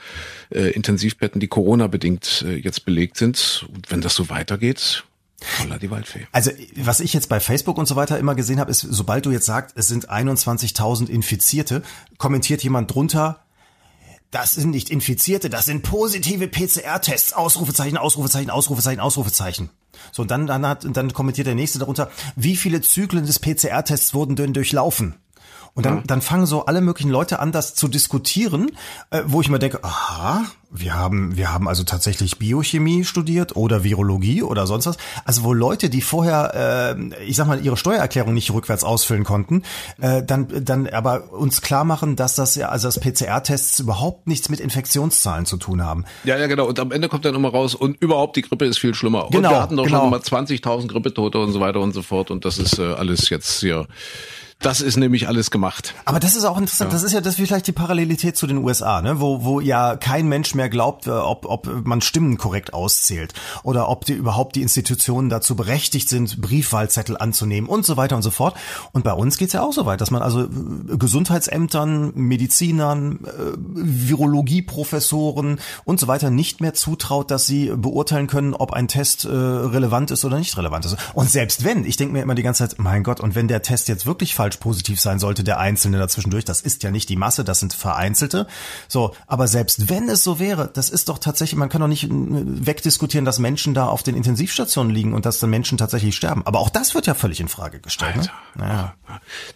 äh, 0.48 0.70
Intensivbetten, 0.70 1.40
die 1.40 1.48
Corona-bedingt 1.48 2.46
äh, 2.48 2.57
jetzt 2.57 2.87
belegt 2.87 3.18
sind. 3.18 3.66
Und 3.74 3.90
wenn 3.90 4.00
das 4.00 4.14
so 4.14 4.31
weitergeht, 4.31 5.05
Voller 5.40 5.79
die 5.79 5.90
Waldfee. 5.90 6.26
Also 6.33 6.50
was 6.76 7.00
ich 7.00 7.12
jetzt 7.14 7.29
bei 7.29 7.40
Facebook 7.40 7.79
und 7.79 7.87
so 7.87 7.96
weiter 7.96 8.18
immer 8.18 8.35
gesehen 8.35 8.61
habe, 8.61 8.70
ist, 8.70 8.81
sobald 8.81 9.24
du 9.26 9.31
jetzt 9.31 9.46
sagst, 9.46 9.76
es 9.76 9.88
sind 9.88 10.11
21.000 10.11 11.09
Infizierte, 11.09 11.83
kommentiert 12.18 12.62
jemand 12.62 12.94
drunter, 12.94 13.40
das 14.31 14.53
sind 14.53 14.70
nicht 14.70 14.90
Infizierte, 14.90 15.50
das 15.50 15.64
sind 15.64 15.83
positive 15.83 16.46
PCR-Tests. 16.46 17.33
Ausrufezeichen, 17.33 17.96
Ausrufezeichen, 17.96 18.50
Ausrufezeichen, 18.50 19.00
Ausrufezeichen. 19.00 19.70
So, 20.12 20.22
und 20.22 20.31
dann, 20.31 20.46
dann, 20.46 20.66
hat, 20.66 20.87
dann 20.96 21.12
kommentiert 21.12 21.46
der 21.46 21.55
nächste 21.55 21.79
darunter, 21.79 22.11
wie 22.37 22.57
viele 22.57 22.81
Zyklen 22.81 23.26
des 23.26 23.38
PCR-Tests 23.38 24.14
wurden 24.14 24.37
denn 24.37 24.53
durchlaufen? 24.53 25.16
Und 25.74 25.87
dann, 25.87 25.96
ja. 25.96 26.02
dann 26.06 26.20
fangen 26.20 26.46
so 26.46 26.66
alle 26.66 26.80
möglichen 26.80 27.11
Leute 27.11 27.38
an, 27.38 27.52
das 27.52 27.74
zu 27.74 27.88
diskutieren, 27.88 28.70
äh, 29.11 29.22
wo 29.26 29.40
ich 29.40 29.48
mir 29.48 29.59
denke, 29.59 29.83
aha, 29.85 30.44
wir 30.70 30.94
haben, 30.94 31.37
wir 31.37 31.52
haben 31.52 31.68
also 31.68 31.83
tatsächlich 31.83 32.38
Biochemie 32.38 33.04
studiert 33.04 33.56
oder 33.56 33.83
Virologie 33.83 34.42
oder 34.42 34.66
sonst 34.66 34.87
was. 34.87 34.96
Also 35.24 35.42
wo 35.42 35.52
Leute, 35.52 35.90
die 35.90 36.00
vorher, 36.00 36.96
äh, 36.96 37.24
ich 37.24 37.37
sag 37.37 37.48
mal, 37.48 37.64
ihre 37.64 37.76
Steuererklärung 37.76 38.35
nicht 38.35 38.52
rückwärts 38.52 38.85
ausfüllen 38.85 39.24
konnten, 39.24 39.62
äh, 40.00 40.22
dann, 40.22 40.48
dann 40.64 40.87
aber 40.87 41.33
uns 41.33 41.61
klar 41.61 41.85
machen, 41.85 42.14
dass 42.14 42.37
das 42.37 42.54
ja, 42.54 42.68
also 42.68 42.88
das 42.88 43.00
PCR-Tests 43.00 43.80
überhaupt 43.80 44.28
nichts 44.28 44.48
mit 44.48 44.61
Infektionszahlen 44.61 45.44
zu 45.44 45.56
tun 45.56 45.85
haben. 45.85 46.04
Ja, 46.24 46.38
ja, 46.38 46.46
genau. 46.46 46.66
Und 46.66 46.78
am 46.78 46.92
Ende 46.92 47.09
kommt 47.09 47.24
dann 47.24 47.35
immer 47.35 47.50
raus, 47.50 47.74
und 47.74 48.00
überhaupt 48.00 48.37
die 48.37 48.42
Grippe 48.42 48.64
ist 48.64 48.78
viel 48.78 48.94
schlimmer. 48.94 49.28
Genau, 49.30 49.48
und 49.48 49.54
wir 49.54 49.62
hatten 49.62 49.76
doch 49.76 49.85
genau. 49.87 50.02
schon 50.02 50.11
mal 50.11 50.20
20.000 50.20 50.88
Grippetote 50.88 51.38
und 51.38 51.52
so 51.52 51.61
weiter 51.61 51.80
und 51.80 51.92
so 51.92 52.02
fort. 52.02 52.30
Und 52.30 52.44
das 52.44 52.59
ist 52.59 52.78
äh, 52.78 52.92
alles 52.92 53.28
jetzt 53.28 53.61
hier 53.61 53.87
das 54.60 54.82
ist 54.82 54.98
nämlich 54.98 55.26
alles 55.26 55.50
gemacht. 55.50 55.94
Aber 56.04 56.20
das 56.20 56.36
ist 56.36 56.44
auch 56.44 56.58
interessant. 56.58 56.90
Ja. 56.90 56.94
Das 56.94 57.02
ist 57.02 57.12
ja 57.12 57.22
das 57.22 57.36
vielleicht 57.36 57.66
die 57.66 57.72
Parallelität 57.72 58.36
zu 58.36 58.46
den 58.46 58.58
USA, 58.58 59.00
ne? 59.00 59.18
wo, 59.18 59.42
wo 59.42 59.60
ja 59.60 59.96
kein 59.96 60.28
Mensch 60.28 60.54
mehr 60.54 60.68
glaubt, 60.68 61.06
äh, 61.06 61.10
ob, 61.10 61.46
ob 61.46 61.86
man 61.86 62.02
Stimmen 62.02 62.36
korrekt 62.36 62.74
auszählt 62.74 63.32
oder 63.62 63.88
ob 63.88 64.04
die 64.04 64.12
überhaupt 64.12 64.56
die 64.56 64.62
Institutionen 64.62 65.30
dazu 65.30 65.56
berechtigt 65.56 66.10
sind, 66.10 66.42
Briefwahlzettel 66.42 67.16
anzunehmen 67.16 67.70
und 67.70 67.86
so 67.86 67.96
weiter 67.96 68.16
und 68.16 68.22
so 68.22 68.30
fort. 68.30 68.54
Und 68.92 69.02
bei 69.02 69.14
uns 69.14 69.38
geht's 69.38 69.54
ja 69.54 69.62
auch 69.62 69.72
so 69.72 69.86
weit, 69.86 70.02
dass 70.02 70.10
man 70.10 70.20
also 70.20 70.42
äh, 70.42 70.48
Gesundheitsämtern, 70.98 72.12
Medizinern, 72.14 73.20
äh, 73.24 73.56
Virologieprofessoren 73.56 75.58
und 75.84 76.00
so 76.00 76.06
weiter 76.06 76.30
nicht 76.30 76.60
mehr 76.60 76.74
zutraut, 76.74 77.30
dass 77.30 77.46
sie 77.46 77.72
beurteilen 77.74 78.26
können, 78.26 78.52
ob 78.52 78.72
ein 78.72 78.88
Test 78.88 79.26
relevant 79.26 80.10
ist 80.10 80.24
oder 80.24 80.38
nicht 80.38 80.56
relevant 80.56 80.84
ist. 80.84 80.96
Und 81.14 81.30
selbst 81.30 81.64
wenn, 81.64 81.84
ich 81.84 81.96
denke 81.96 82.12
mir 82.12 82.22
immer 82.22 82.34
die 82.34 82.42
ganze 82.42 82.68
Zeit, 82.68 82.78
mein 82.78 83.02
Gott, 83.02 83.20
und 83.20 83.34
wenn 83.34 83.48
der 83.48 83.62
Test 83.62 83.88
jetzt 83.88 84.06
wirklich 84.06 84.34
falsch 84.34 84.49
falsch 84.50 84.56
positiv 84.56 85.00
sein 85.00 85.18
sollte, 85.18 85.44
der 85.44 85.58
Einzelne 85.58 85.98
dazwischendurch. 85.98 86.44
Das 86.44 86.60
ist 86.60 86.82
ja 86.82 86.90
nicht 86.90 87.08
die 87.08 87.16
Masse, 87.16 87.44
das 87.44 87.60
sind 87.60 87.72
Vereinzelte. 87.72 88.46
So, 88.88 89.14
aber 89.26 89.46
selbst 89.46 89.88
wenn 89.88 90.08
es 90.08 90.24
so 90.24 90.38
wäre, 90.38 90.70
das 90.72 90.90
ist 90.90 91.08
doch 91.08 91.18
tatsächlich, 91.18 91.58
man 91.58 91.68
kann 91.68 91.80
doch 91.80 91.88
nicht 91.88 92.04
äh, 92.04 92.08
wegdiskutieren, 92.10 93.24
dass 93.24 93.38
Menschen 93.38 93.74
da 93.74 93.86
auf 93.86 94.02
den 94.02 94.16
Intensivstationen 94.16 94.92
liegen 94.92 95.14
und 95.14 95.26
dass 95.26 95.38
dann 95.38 95.50
Menschen 95.50 95.78
tatsächlich 95.78 96.16
sterben. 96.16 96.42
Aber 96.46 96.58
auch 96.58 96.70
das 96.70 96.94
wird 96.94 97.06
ja 97.06 97.14
völlig 97.14 97.40
in 97.40 97.48
Frage 97.48 97.80
gestellt. 97.80 98.16
Ne? 98.16 98.30
Naja. 98.56 98.94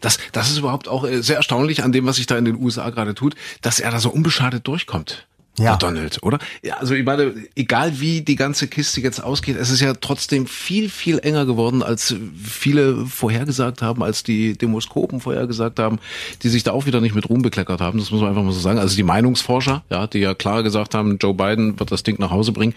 Das, 0.01 0.19
das 0.33 0.51
ist 0.51 0.59
überhaupt 0.59 0.89
auch 0.89 1.05
äh, 1.05 1.23
sehr 1.23 1.37
erstaunlich 1.37 1.83
an 1.83 1.93
dem, 1.93 2.07
was 2.07 2.17
sich 2.17 2.27
da 2.27 2.37
in 2.39 2.45
den 2.45 2.57
USA 2.57 2.91
gerade 2.91 3.15
tut, 3.15 3.35
dass 3.63 3.81
er 3.81 3.91
da 3.91 3.99
so 3.99 4.11
unbeschadet 4.11 4.67
durchkommt 4.67 5.27
ja. 5.59 5.77
Donald, 5.77 6.23
oder? 6.23 6.39
Ja, 6.63 6.79
also 6.79 6.95
ich 6.95 7.05
meine, 7.05 7.33
egal 7.55 8.01
wie 8.01 8.23
die 8.23 8.35
ganze 8.35 8.67
Kiste 8.67 9.01
jetzt 9.01 9.23
ausgeht, 9.23 9.57
es 9.57 9.71
ist 9.71 9.81
ja 9.81 9.95
trotzdem 9.95 10.47
viel, 10.47 10.89
viel 10.89 11.21
enger 11.21 11.47
geworden, 11.47 11.83
als 11.83 12.17
viele 12.43 13.07
vorhergesagt 13.07 13.81
haben, 13.81 14.03
als 14.03 14.25
die 14.25 14.59
Demoskopen 14.59 15.21
vorhergesagt 15.21 15.79
haben, 15.79 16.01
die 16.43 16.49
sich 16.49 16.65
da 16.65 16.73
auch 16.73 16.87
wieder 16.87 17.01
nicht 17.01 17.15
mit 17.15 17.29
Ruhm 17.31 17.43
bekleckert 17.43 17.81
haben. 17.81 18.01
Das 18.01 18.11
muss 18.11 18.21
man 18.21 18.31
einfach 18.31 18.43
mal 18.43 18.53
so 18.53 18.59
sagen. 18.59 18.81
Also 18.81 18.97
die 18.97 19.05
Meinungsforscher, 19.05 19.85
ja, 19.91 20.09
die 20.09 20.19
ja 20.19 20.35
klar 20.35 20.65
gesagt 20.65 20.95
haben, 20.95 21.19
Joe 21.19 21.35
Biden 21.35 21.79
wird 21.79 21.93
das 21.93 22.03
Ding 22.03 22.17
nach 22.19 22.31
Hause 22.31 22.51
bringen. 22.51 22.75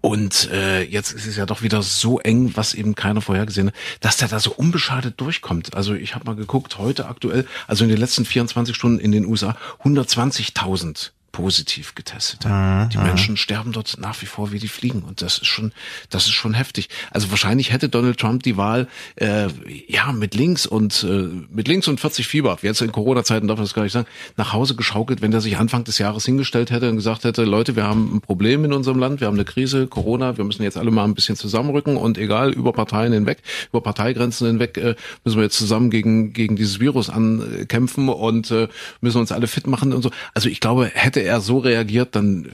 Und 0.00 0.48
äh, 0.52 0.82
jetzt 0.82 1.12
ist 1.12 1.26
es 1.26 1.36
ja 1.36 1.46
doch 1.46 1.62
wieder 1.62 1.82
so 1.82 2.20
eng, 2.20 2.52
was 2.54 2.74
eben 2.74 2.94
keiner 2.94 3.22
vorhergesehen 3.22 3.68
hat, 3.68 3.74
dass 4.00 4.18
der 4.18 4.28
da 4.28 4.38
so 4.38 4.52
unbeschadet 4.52 5.20
durchkommt. 5.20 5.74
Also 5.74 5.94
ich 5.94 6.14
habe 6.14 6.26
mal 6.26 6.36
geguckt, 6.36 6.78
heute 6.78 7.06
aktuell, 7.06 7.44
also 7.66 7.82
in 7.82 7.90
den 7.90 7.98
letzten 7.98 8.24
24 8.24 8.76
Stunden 8.76 9.00
in 9.00 9.10
den 9.10 9.26
USA 9.26 9.56
120.000 9.82 11.10
positiv 11.32 11.94
getestet. 11.94 12.44
Mhm. 12.44 12.88
Die 12.90 12.98
Menschen 12.98 13.36
sterben 13.36 13.72
dort 13.72 13.96
nach 13.98 14.20
wie 14.22 14.26
vor 14.26 14.52
wie 14.52 14.58
die 14.58 14.68
Fliegen 14.68 15.02
und 15.02 15.22
das 15.22 15.38
ist 15.38 15.46
schon, 15.46 15.72
das 16.08 16.26
ist 16.26 16.32
schon 16.32 16.54
heftig. 16.54 16.88
Also 17.10 17.30
wahrscheinlich 17.30 17.72
hätte 17.72 17.88
Donald 17.88 18.18
Trump 18.18 18.42
die 18.42 18.56
Wahl 18.56 18.88
äh, 19.16 19.48
ja 19.86 20.12
mit 20.12 20.34
links 20.34 20.66
und 20.66 21.04
äh, 21.04 21.28
mit 21.50 21.68
links 21.68 21.88
und 21.88 22.00
40 22.00 22.26
Fieber, 22.26 22.58
jetzt 22.62 22.80
in 22.80 22.92
Corona-Zeiten 22.92 23.48
darf 23.48 23.58
man 23.58 23.64
das 23.64 23.74
gar 23.74 23.82
nicht 23.82 23.92
sagen, 23.92 24.06
nach 24.36 24.52
Hause 24.52 24.74
geschaukelt, 24.74 25.22
wenn 25.22 25.30
der 25.30 25.40
sich 25.40 25.56
Anfang 25.56 25.84
des 25.84 25.98
Jahres 25.98 26.24
hingestellt 26.24 26.70
hätte 26.70 26.88
und 26.88 26.96
gesagt 26.96 27.24
hätte, 27.24 27.44
Leute, 27.44 27.76
wir 27.76 27.84
haben 27.84 28.16
ein 28.16 28.20
Problem 28.20 28.64
in 28.64 28.72
unserem 28.72 28.98
Land, 28.98 29.20
wir 29.20 29.26
haben 29.26 29.34
eine 29.34 29.44
Krise, 29.44 29.86
Corona, 29.86 30.36
wir 30.36 30.44
müssen 30.44 30.62
jetzt 30.62 30.76
alle 30.76 30.90
mal 30.90 31.04
ein 31.04 31.14
bisschen 31.14 31.36
zusammenrücken 31.36 31.96
und 31.96 32.18
egal 32.18 32.52
über 32.52 32.72
Parteien 32.72 33.12
hinweg, 33.12 33.42
über 33.70 33.80
Parteigrenzen 33.80 34.46
hinweg 34.46 34.76
äh, 34.76 34.94
müssen 35.24 35.36
wir 35.36 35.44
jetzt 35.44 35.58
zusammen 35.58 35.90
gegen 35.90 36.32
gegen 36.32 36.56
dieses 36.56 36.80
Virus 36.80 37.10
ankämpfen 37.10 38.08
und 38.08 38.50
äh, 38.50 38.68
müssen 39.00 39.18
uns 39.18 39.32
alle 39.32 39.46
fit 39.46 39.66
machen 39.66 39.92
und 39.92 40.02
so. 40.02 40.10
Also 40.34 40.48
ich 40.48 40.60
glaube, 40.60 40.90
hätte 40.92 41.19
hätte 41.20 41.28
er 41.28 41.40
so 41.40 41.58
reagiert, 41.58 42.16
dann 42.16 42.48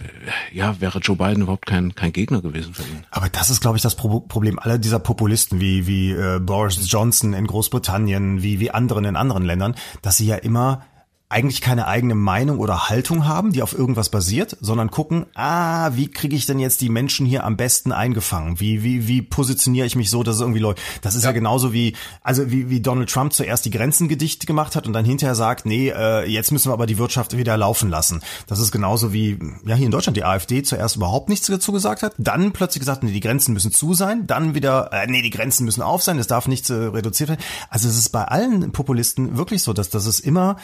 ja, 0.53 0.81
wäre 0.81 0.99
Joe 0.99 1.17
Biden 1.17 1.43
überhaupt 1.43 1.67
kein, 1.67 1.95
kein 1.95 2.13
Gegner 2.13 2.43
gewesen 2.43 2.75
für 2.75 2.83
ihn. 2.83 3.05
Aber 3.11 3.29
das 3.29 3.51
ist, 3.51 3.61
glaube 3.61 3.77
ich, 3.77 3.83
das 3.83 3.95
Pro 3.95 4.21
Problem 4.21 4.59
aller 4.59 4.79
dieser 4.79 4.99
Populisten, 4.99 5.61
wie, 5.61 5.87
wie 5.87 6.13
äh, 6.13 6.39
Boris 6.41 6.79
Johnson 6.91 7.33
in 7.33 7.47
Großbritannien, 7.47 8.43
wie, 8.43 8.61
wie 8.61 8.71
anderen 8.71 9.05
in 9.05 9.17
anderen 9.17 9.45
Ländern, 9.45 9.75
dass 10.03 10.17
sie 10.17 10.27
ja 10.27 10.37
immer 10.37 10.83
eigentlich 11.29 11.61
keine 11.61 11.89
eigene 11.89 12.15
Meinung 12.15 12.61
oder 12.61 12.89
Haltung 12.89 13.27
haben, 13.27 13.53
die 13.53 13.63
auf 13.63 13.77
irgendwas 13.77 14.11
basiert, 14.11 14.57
sondern 14.61 14.93
gucken, 14.93 15.27
ah, 15.35 15.91
wie 15.95 16.09
kriege 16.09 16.37
ich 16.37 16.47
denn 16.47 16.61
jetzt 16.61 16.81
die 16.81 16.89
Menschen 16.89 17.27
hier 17.27 17.43
am 17.45 17.57
besten 17.57 17.91
eingefangen? 17.91 18.61
Wie, 18.61 18.85
wie, 18.85 19.09
wie 19.09 19.23
positioniere 19.23 19.87
ich 19.87 19.97
mich 19.97 20.09
so, 20.09 20.23
dass 20.23 20.37
es 20.37 20.41
irgendwie 20.41 20.61
läuft? 20.61 20.81
Das 21.03 21.17
ist 21.17 21.25
ja, 21.25 21.31
ja 21.31 21.33
genauso 21.35 21.73
wie, 21.73 21.97
also 22.23 22.53
wie, 22.53 22.71
wie 22.71 22.81
Donald 22.81 23.11
Trump 23.11 23.33
zuerst 23.33 23.65
die 23.65 23.71
Grenzen 23.71 24.07
gedicht 24.07 24.47
gemacht 24.47 24.77
hat 24.77 24.87
und 24.87 24.93
dann 24.93 25.05
hinterher 25.05 25.35
sagt, 25.35 25.67
nee, 25.67 25.89
äh, 25.89 26.31
jetzt 26.31 26.53
müssen 26.53 26.69
wir 26.69 26.75
aber 26.75 26.87
die 26.87 26.97
Wirtschaft 26.97 27.37
wieder 27.37 27.57
laufen 27.57 27.91
lassen. 27.91 28.23
Das 28.47 28.61
ist 28.61 28.71
genauso 28.71 29.13
wie, 29.13 29.37
ja, 29.65 29.75
hier 29.75 29.87
in 29.87 29.91
Deutschland 29.91 30.17
die 30.17 30.25
AfD 30.25 30.63
zuerst 30.63 30.95
überhaupt 30.95 31.29
nichts 31.29 31.49
dazu 31.49 31.73
gesagt 31.73 32.05
hat, 32.05 32.15
dann 32.19 32.53
plötzlich 32.53 32.81
gesagt, 32.81 33.03
nee, 33.03 33.11
die 33.11 33.21
Grenzen 33.21 33.53
müssen 33.53 33.73
zu 33.73 33.95
sein, 33.95 34.29
dann 34.29 34.55
wieder, 34.55 34.93
äh, 34.93 35.09
nee, 35.09 35.23
die 35.23 35.31
Grenzen 35.31 35.65
müssen 35.65 35.83
auf 35.83 36.05
sein, 36.05 36.21
es 36.21 36.29
darf 36.29 36.47
nichts 36.47 36.71
äh, 36.71 36.75
reduziert 36.75 37.31
werden. 37.31 37.43
Also 37.69 37.89
es 37.89 37.99
ist 37.99 38.11
bei 38.11 38.25
allen 38.25 38.71
Populisten 38.71 39.37
wirklich 39.37 39.63
so, 39.63 39.73
dass, 39.73 39.91
dass 39.91 40.07
es 40.07 40.21
immer 40.21 40.57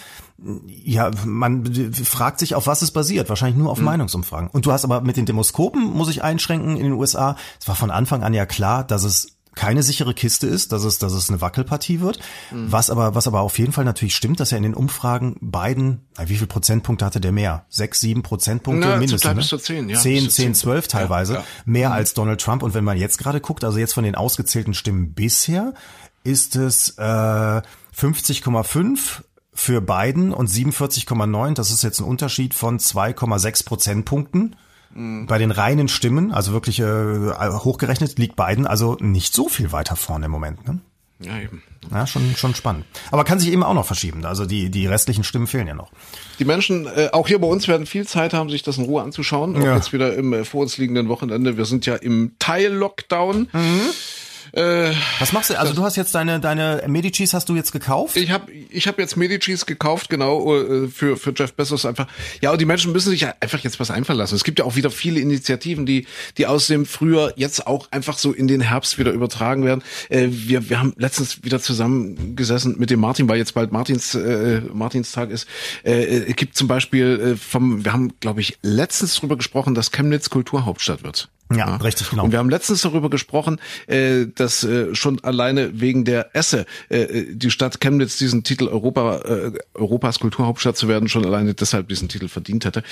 ja, 0.67 1.11
man 1.25 1.93
fragt 1.93 2.41
sich, 2.41 2.55
auf 2.55 2.67
was 2.67 2.83
es 2.83 2.91
basiert. 2.91 3.29
Wahrscheinlich 3.29 3.59
nur 3.59 3.71
auf 3.71 3.79
mhm. 3.79 3.85
Meinungsumfragen. 3.85 4.49
Und 4.49 4.67
du 4.67 4.73
hast 4.73 4.85
aber 4.85 5.01
mit 5.01 5.17
den 5.17 5.27
Demoskopen, 5.27 5.83
muss 5.83 6.09
ich 6.09 6.23
einschränken, 6.23 6.77
in 6.77 6.85
den 6.85 6.93
USA, 6.93 7.37
es 7.61 7.69
war 7.69 7.75
von 7.75 7.91
Anfang 7.91 8.23
an 8.23 8.35
ja 8.35 8.47
klar, 8.47 8.85
dass 8.85 9.05
es 9.05 9.37
keine 9.55 9.83
sichere 9.83 10.15
Kiste 10.15 10.47
ist, 10.47 10.73
dass 10.73 10.85
es, 10.85 10.99
dass 10.99 11.13
es 11.13 11.29
eine 11.29 11.41
Wackelpartie 11.41 12.01
wird. 12.01 12.19
Mhm. 12.51 12.73
Was 12.73 12.89
aber, 12.89 13.15
was 13.15 13.27
aber 13.27 13.41
auf 13.41 13.59
jeden 13.59 13.73
Fall 13.73 13.85
natürlich 13.85 14.15
stimmt, 14.15 14.41
dass 14.41 14.53
er 14.53 14.59
in 14.59 14.63
den 14.63 14.75
Umfragen 14.75 15.37
beiden, 15.41 16.07
wie 16.25 16.37
viel 16.37 16.47
Prozentpunkte 16.47 17.05
hatte 17.05 17.21
der 17.21 17.33
mehr? 17.33 17.67
Sechs, 17.69 18.01
sieben 18.01 18.23
Prozentpunkte 18.23 18.89
Na, 18.89 18.97
mindestens. 18.97 19.31
Ne? 19.31 19.37
Bis 19.37 19.49
zu 19.49 19.59
zehn, 19.59 19.89
ja. 19.89 19.99
Zehn, 19.99 20.31
zehn, 20.31 20.55
zwölf 20.55 20.89
teilweise. 20.89 21.35
Ja, 21.35 21.39
ja. 21.41 21.47
Mehr 21.67 21.89
mhm. 21.91 21.97
als 21.97 22.15
Donald 22.15 22.41
Trump. 22.41 22.63
Und 22.63 22.75
wenn 22.75 22.85
man 22.85 22.97
jetzt 22.97 23.19
gerade 23.19 23.41
guckt, 23.41 23.65
also 23.65 23.79
jetzt 23.79 23.93
von 23.93 24.05
den 24.05 24.15
ausgezählten 24.15 24.73
Stimmen 24.73 25.13
bisher, 25.13 25.75
ist 26.25 26.57
es 26.57 26.97
äh, 26.97 27.03
50,5 27.03 29.23
für 29.53 29.81
Biden 29.81 30.33
und 30.33 30.49
47,9. 30.49 31.55
Das 31.55 31.71
ist 31.71 31.83
jetzt 31.83 32.01
ein 32.01 32.05
Unterschied 32.05 32.55
von 32.55 32.79
2,6 32.79 33.65
Prozentpunkten. 33.65 34.57
Mhm. 34.95 35.27
Bei 35.27 35.39
den 35.39 35.51
reinen 35.51 35.89
Stimmen, 35.89 36.33
also 36.33 36.53
wirklich 36.53 36.81
äh, 36.81 36.85
hochgerechnet, 36.85 38.19
liegt 38.19 38.37
Biden 38.37 38.67
also 38.67 38.97
nicht 39.01 39.35
so 39.35 39.49
viel 39.49 39.73
weiter 39.73 39.97
vorne 39.97 40.27
im 40.27 40.33
Moment. 40.33 40.67
Ne? 40.67 40.81
Ja, 41.21 41.39
eben. 41.39 41.63
Ja, 41.91 42.07
schon, 42.07 42.35
schon 42.37 42.55
spannend. 42.55 42.85
Aber 43.11 43.25
kann 43.25 43.39
sich 43.39 43.53
eben 43.53 43.63
auch 43.63 43.75
noch 43.75 43.87
verschieben. 43.87 44.25
Also 44.25 44.47
die, 44.47 44.71
die 44.71 44.87
restlichen 44.87 45.25
Stimmen 45.25 45.47
fehlen 45.47 45.67
ja 45.67 45.75
noch. 45.75 45.91
Die 46.39 46.45
Menschen, 46.45 46.87
äh, 46.87 47.11
auch 47.13 47.29
hier 47.29 47.41
bei 47.41 47.47
uns, 47.47 47.69
werden 47.69 47.87
viel 47.87 48.07
Zeit 48.07 48.35
haben, 48.35 48.51
sich 48.51 48.63
das 48.63 48.79
in 48.79 48.85
Ruhe 48.85 49.03
anzuschauen. 49.03 49.57
Auch 49.57 49.65
ja. 49.65 49.77
jetzt 49.77 49.93
wieder 49.93 50.15
im 50.15 50.33
äh, 50.33 50.45
vor 50.45 50.63
uns 50.63 50.79
liegenden 50.79 51.09
Wochenende. 51.09 51.57
Wir 51.57 51.65
sind 51.65 51.87
ja 51.87 51.97
im 51.97 52.33
Teil-Lockdown. 52.39 53.49
Mhm. 53.53 53.81
Äh, 54.53 54.93
Was 55.19 55.33
machst 55.33 55.49
du? 55.49 55.59
Also 55.59 55.73
du 55.73 55.83
hast 55.83 55.97
jetzt 55.97 56.15
deine 56.15 56.39
deine 56.39 56.85
Medicis 56.87 57.33
hast 57.33 57.49
du 57.49 57.57
jetzt 57.57 57.73
gekauft? 57.73 58.17
Ich 58.17 58.31
habe 58.31 58.53
ich 58.53 58.87
habe 58.87 59.01
jetzt 59.01 59.17
Medicis 59.17 59.65
gekauft, 59.65 60.11
genau 60.11 60.55
äh, 60.55 60.89
für 60.89 61.17
für 61.17 61.33
Jeff 61.35 61.55
Bezos 61.55 61.87
einfach. 61.87 62.07
Ja, 62.43 62.53
und 62.53 62.61
die 62.61 62.67
Menschen 62.67 62.93
müssen 62.93 63.11
sich 63.11 63.27
einfach 63.41 63.61
jetzt 63.61 63.81
was 63.81 63.91
einfallen 63.91 64.19
lassen. 64.19 64.35
Es 64.35 64.45
gibt 64.45 64.59
ja 64.59 64.67
auch 64.67 64.77
wieder 64.77 64.91
viele 64.91 65.21
Initiativen, 65.21 65.87
die 65.87 66.07
die 66.37 66.47
aus 66.47 66.67
dem 66.67 66.85
Frühjahr 66.85 67.33
jetzt 67.37 67.67
auch 67.67 67.91
einfach 67.91 68.19
so 68.19 68.33
in 68.33 68.47
den 68.47 68.61
Herbst 68.61 68.99
wieder 68.99 69.13
übertragen 69.13 69.65
werden. 69.65 69.83
Äh, 70.11 70.29
wir 70.31 70.69
wir 70.69 70.79
haben 70.79 70.93
letztens 70.99 71.43
wieder 71.43 71.61
zusammengesessen 71.61 72.77
mit 72.79 72.91
dem 72.91 73.01
Martin, 73.01 73.29
weil 73.31 73.39
jetzt 73.39 73.55
bald 73.55 73.73
Martins 73.73 74.15
äh, 74.15 74.61
Martinstag 74.73 75.31
ist. 75.31 75.49
Äh, 75.83 76.25
es 76.29 76.37
gibt 76.37 76.57
zum 76.59 76.69
Beispiel 76.69 77.33
äh, 77.33 77.37
vom 77.37 77.87
wir 77.87 77.95
haben 77.95 78.13
glaube 78.21 78.43
ich 78.43 78.59
letztens 78.61 79.15
drüber 79.15 79.37
gesprochen, 79.37 79.75
dass 79.75 79.93
Chemnitz 79.93 80.29
Kulturhauptstadt 80.29 81.03
wird. 81.05 81.31
Ja, 81.57 81.69
ja, 81.69 81.77
richtig, 81.77 82.11
genau. 82.11 82.25
Und 82.25 82.33
wir 82.33 82.39
haben 82.39 82.51
letztens 82.51 82.83
darüber 82.83 83.11
gesprochen, 83.11 83.61
äh, 83.87 84.27
dass 84.35 84.65
äh, 84.65 84.95
schon 84.95 85.23
alleine 85.25 85.81
wegen 85.81 86.05
der 86.05 86.35
Esse 86.35 86.67
äh, 86.89 87.25
die 87.31 87.51
Stadt 87.51 87.81
Chemnitz 87.81 88.17
diesen 88.17 88.45
Titel 88.45 88.69
Europa, 88.69 89.19
äh, 89.19 89.53
Europas 89.75 90.19
Kulturhauptstadt 90.19 90.77
zu 90.77 90.89
werden, 90.89 91.09
schon 91.09 91.25
alleine 91.25 91.55
deshalb 91.55 91.89
diesen 91.89 92.09
Titel 92.09 92.29
verdient 92.29 92.65
hätte. 92.65 92.83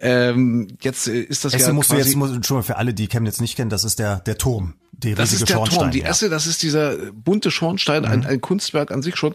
Ähm, 0.00 0.68
jetzt 0.80 1.08
äh, 1.08 1.20
ist 1.20 1.44
das 1.44 1.54
Esse 1.54 1.68
ja 1.68 1.72
musst 1.72 1.92
du 1.92 1.96
jetzt 1.96 2.46
schon 2.46 2.56
mal 2.56 2.62
für 2.62 2.76
alle, 2.76 2.94
die 2.94 3.08
Chemnitz 3.08 3.40
nicht 3.40 3.56
kennen, 3.56 3.70
das 3.70 3.84
ist 3.84 3.98
der 3.98 4.20
der 4.20 4.38
Turm 4.38 4.74
die 4.92 5.14
das 5.14 5.32
ist 5.32 5.48
der 5.48 5.54
Schornstein, 5.54 5.78
Turm, 5.78 5.90
die 5.92 6.00
ja. 6.00 6.08
Esse, 6.08 6.28
das 6.28 6.46
ist 6.46 6.62
dieser 6.62 6.96
bunte 7.12 7.50
Schornstein, 7.50 8.02
mhm. 8.02 8.08
ein, 8.08 8.26
ein, 8.26 8.40
Kunstwerk 8.40 8.90
an 8.90 9.02
sich 9.02 9.16
schon. 9.16 9.34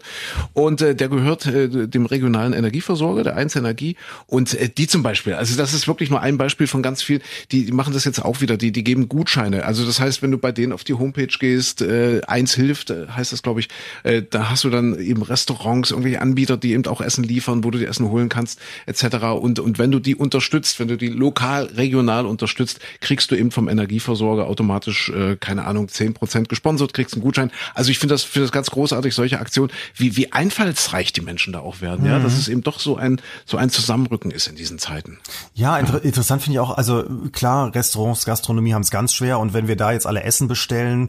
Und 0.52 0.82
äh, 0.82 0.94
der 0.94 1.08
gehört 1.08 1.46
äh, 1.46 1.88
dem 1.88 2.04
regionalen 2.04 2.52
Energieversorger, 2.52 3.24
der 3.24 3.36
1 3.36 3.56
Energie. 3.56 3.96
Und 4.26 4.52
äh, 4.54 4.68
die 4.68 4.86
zum 4.86 5.02
Beispiel, 5.02 5.34
also 5.34 5.56
das 5.56 5.72
ist 5.72 5.88
wirklich 5.88 6.10
nur 6.10 6.20
ein 6.20 6.36
Beispiel 6.36 6.66
von 6.66 6.82
ganz 6.82 7.02
vielen, 7.02 7.22
die, 7.50 7.64
die 7.64 7.72
machen 7.72 7.94
das 7.94 8.04
jetzt 8.04 8.22
auch 8.22 8.42
wieder, 8.42 8.58
die, 8.58 8.72
die 8.72 8.84
geben 8.84 9.08
Gutscheine. 9.08 9.64
Also 9.64 9.86
das 9.86 10.00
heißt, 10.00 10.20
wenn 10.20 10.30
du 10.30 10.38
bei 10.38 10.52
denen 10.52 10.72
auf 10.72 10.84
die 10.84 10.94
Homepage 10.94 11.26
gehst, 11.26 11.80
äh, 11.80 12.20
eins 12.26 12.54
hilft, 12.54 12.90
äh, 12.90 13.06
heißt 13.08 13.32
das, 13.32 13.42
glaube 13.42 13.60
ich, 13.60 13.68
äh, 14.02 14.22
da 14.28 14.50
hast 14.50 14.64
du 14.64 14.70
dann 14.70 14.98
eben 14.98 15.22
Restaurants, 15.22 15.92
irgendwelche 15.92 16.20
Anbieter, 16.20 16.58
die 16.58 16.72
eben 16.72 16.86
auch 16.86 17.00
Essen 17.00 17.24
liefern, 17.24 17.64
wo 17.64 17.70
du 17.70 17.78
dir 17.78 17.88
Essen 17.88 18.10
holen 18.10 18.28
kannst, 18.28 18.60
etc. 18.84 19.16
Und, 19.40 19.60
und 19.60 19.78
wenn 19.78 19.90
du 19.90 19.98
die 19.98 20.14
unterstützt, 20.14 20.78
wenn 20.78 20.88
du 20.88 20.98
die 20.98 21.08
lokal, 21.08 21.64
regional 21.74 22.26
unterstützt, 22.26 22.80
kriegst 23.00 23.30
du 23.30 23.34
eben 23.34 23.50
vom 23.50 23.68
Energieversorger 23.68 24.46
automatisch 24.46 25.08
äh, 25.08 25.36
keine 25.44 25.66
Ahnung, 25.66 25.88
zehn 25.88 26.14
Prozent 26.14 26.48
gesponsert, 26.48 26.94
kriegst 26.94 27.14
einen 27.14 27.22
Gutschein. 27.22 27.50
Also 27.74 27.90
ich 27.90 27.98
finde 27.98 28.14
das, 28.14 28.22
finde 28.22 28.46
das 28.46 28.52
ganz 28.52 28.70
großartig, 28.70 29.14
solche 29.14 29.38
Aktionen, 29.38 29.70
wie, 29.94 30.16
wie 30.16 30.32
einfallsreich 30.32 31.12
die 31.12 31.20
Menschen 31.20 31.52
da 31.52 31.60
auch 31.60 31.82
werden, 31.82 32.04
mhm. 32.04 32.10
ja, 32.10 32.18
dass 32.18 32.32
es 32.32 32.48
eben 32.48 32.62
doch 32.62 32.80
so 32.80 32.96
ein, 32.96 33.20
so 33.44 33.58
ein 33.58 33.68
Zusammenrücken 33.68 34.30
ist 34.30 34.46
in 34.46 34.56
diesen 34.56 34.78
Zeiten. 34.78 35.18
Ja, 35.52 35.78
inter 35.78 35.98
ja. 35.98 36.00
interessant 36.00 36.42
finde 36.42 36.54
ich 36.54 36.60
auch, 36.60 36.76
also 36.76 37.04
klar, 37.32 37.74
Restaurants, 37.74 38.24
Gastronomie 38.24 38.72
haben 38.72 38.82
es 38.82 38.90
ganz 38.90 39.12
schwer 39.12 39.38
und 39.38 39.52
wenn 39.52 39.68
wir 39.68 39.76
da 39.76 39.92
jetzt 39.92 40.06
alle 40.06 40.22
Essen 40.22 40.48
bestellen, 40.48 41.08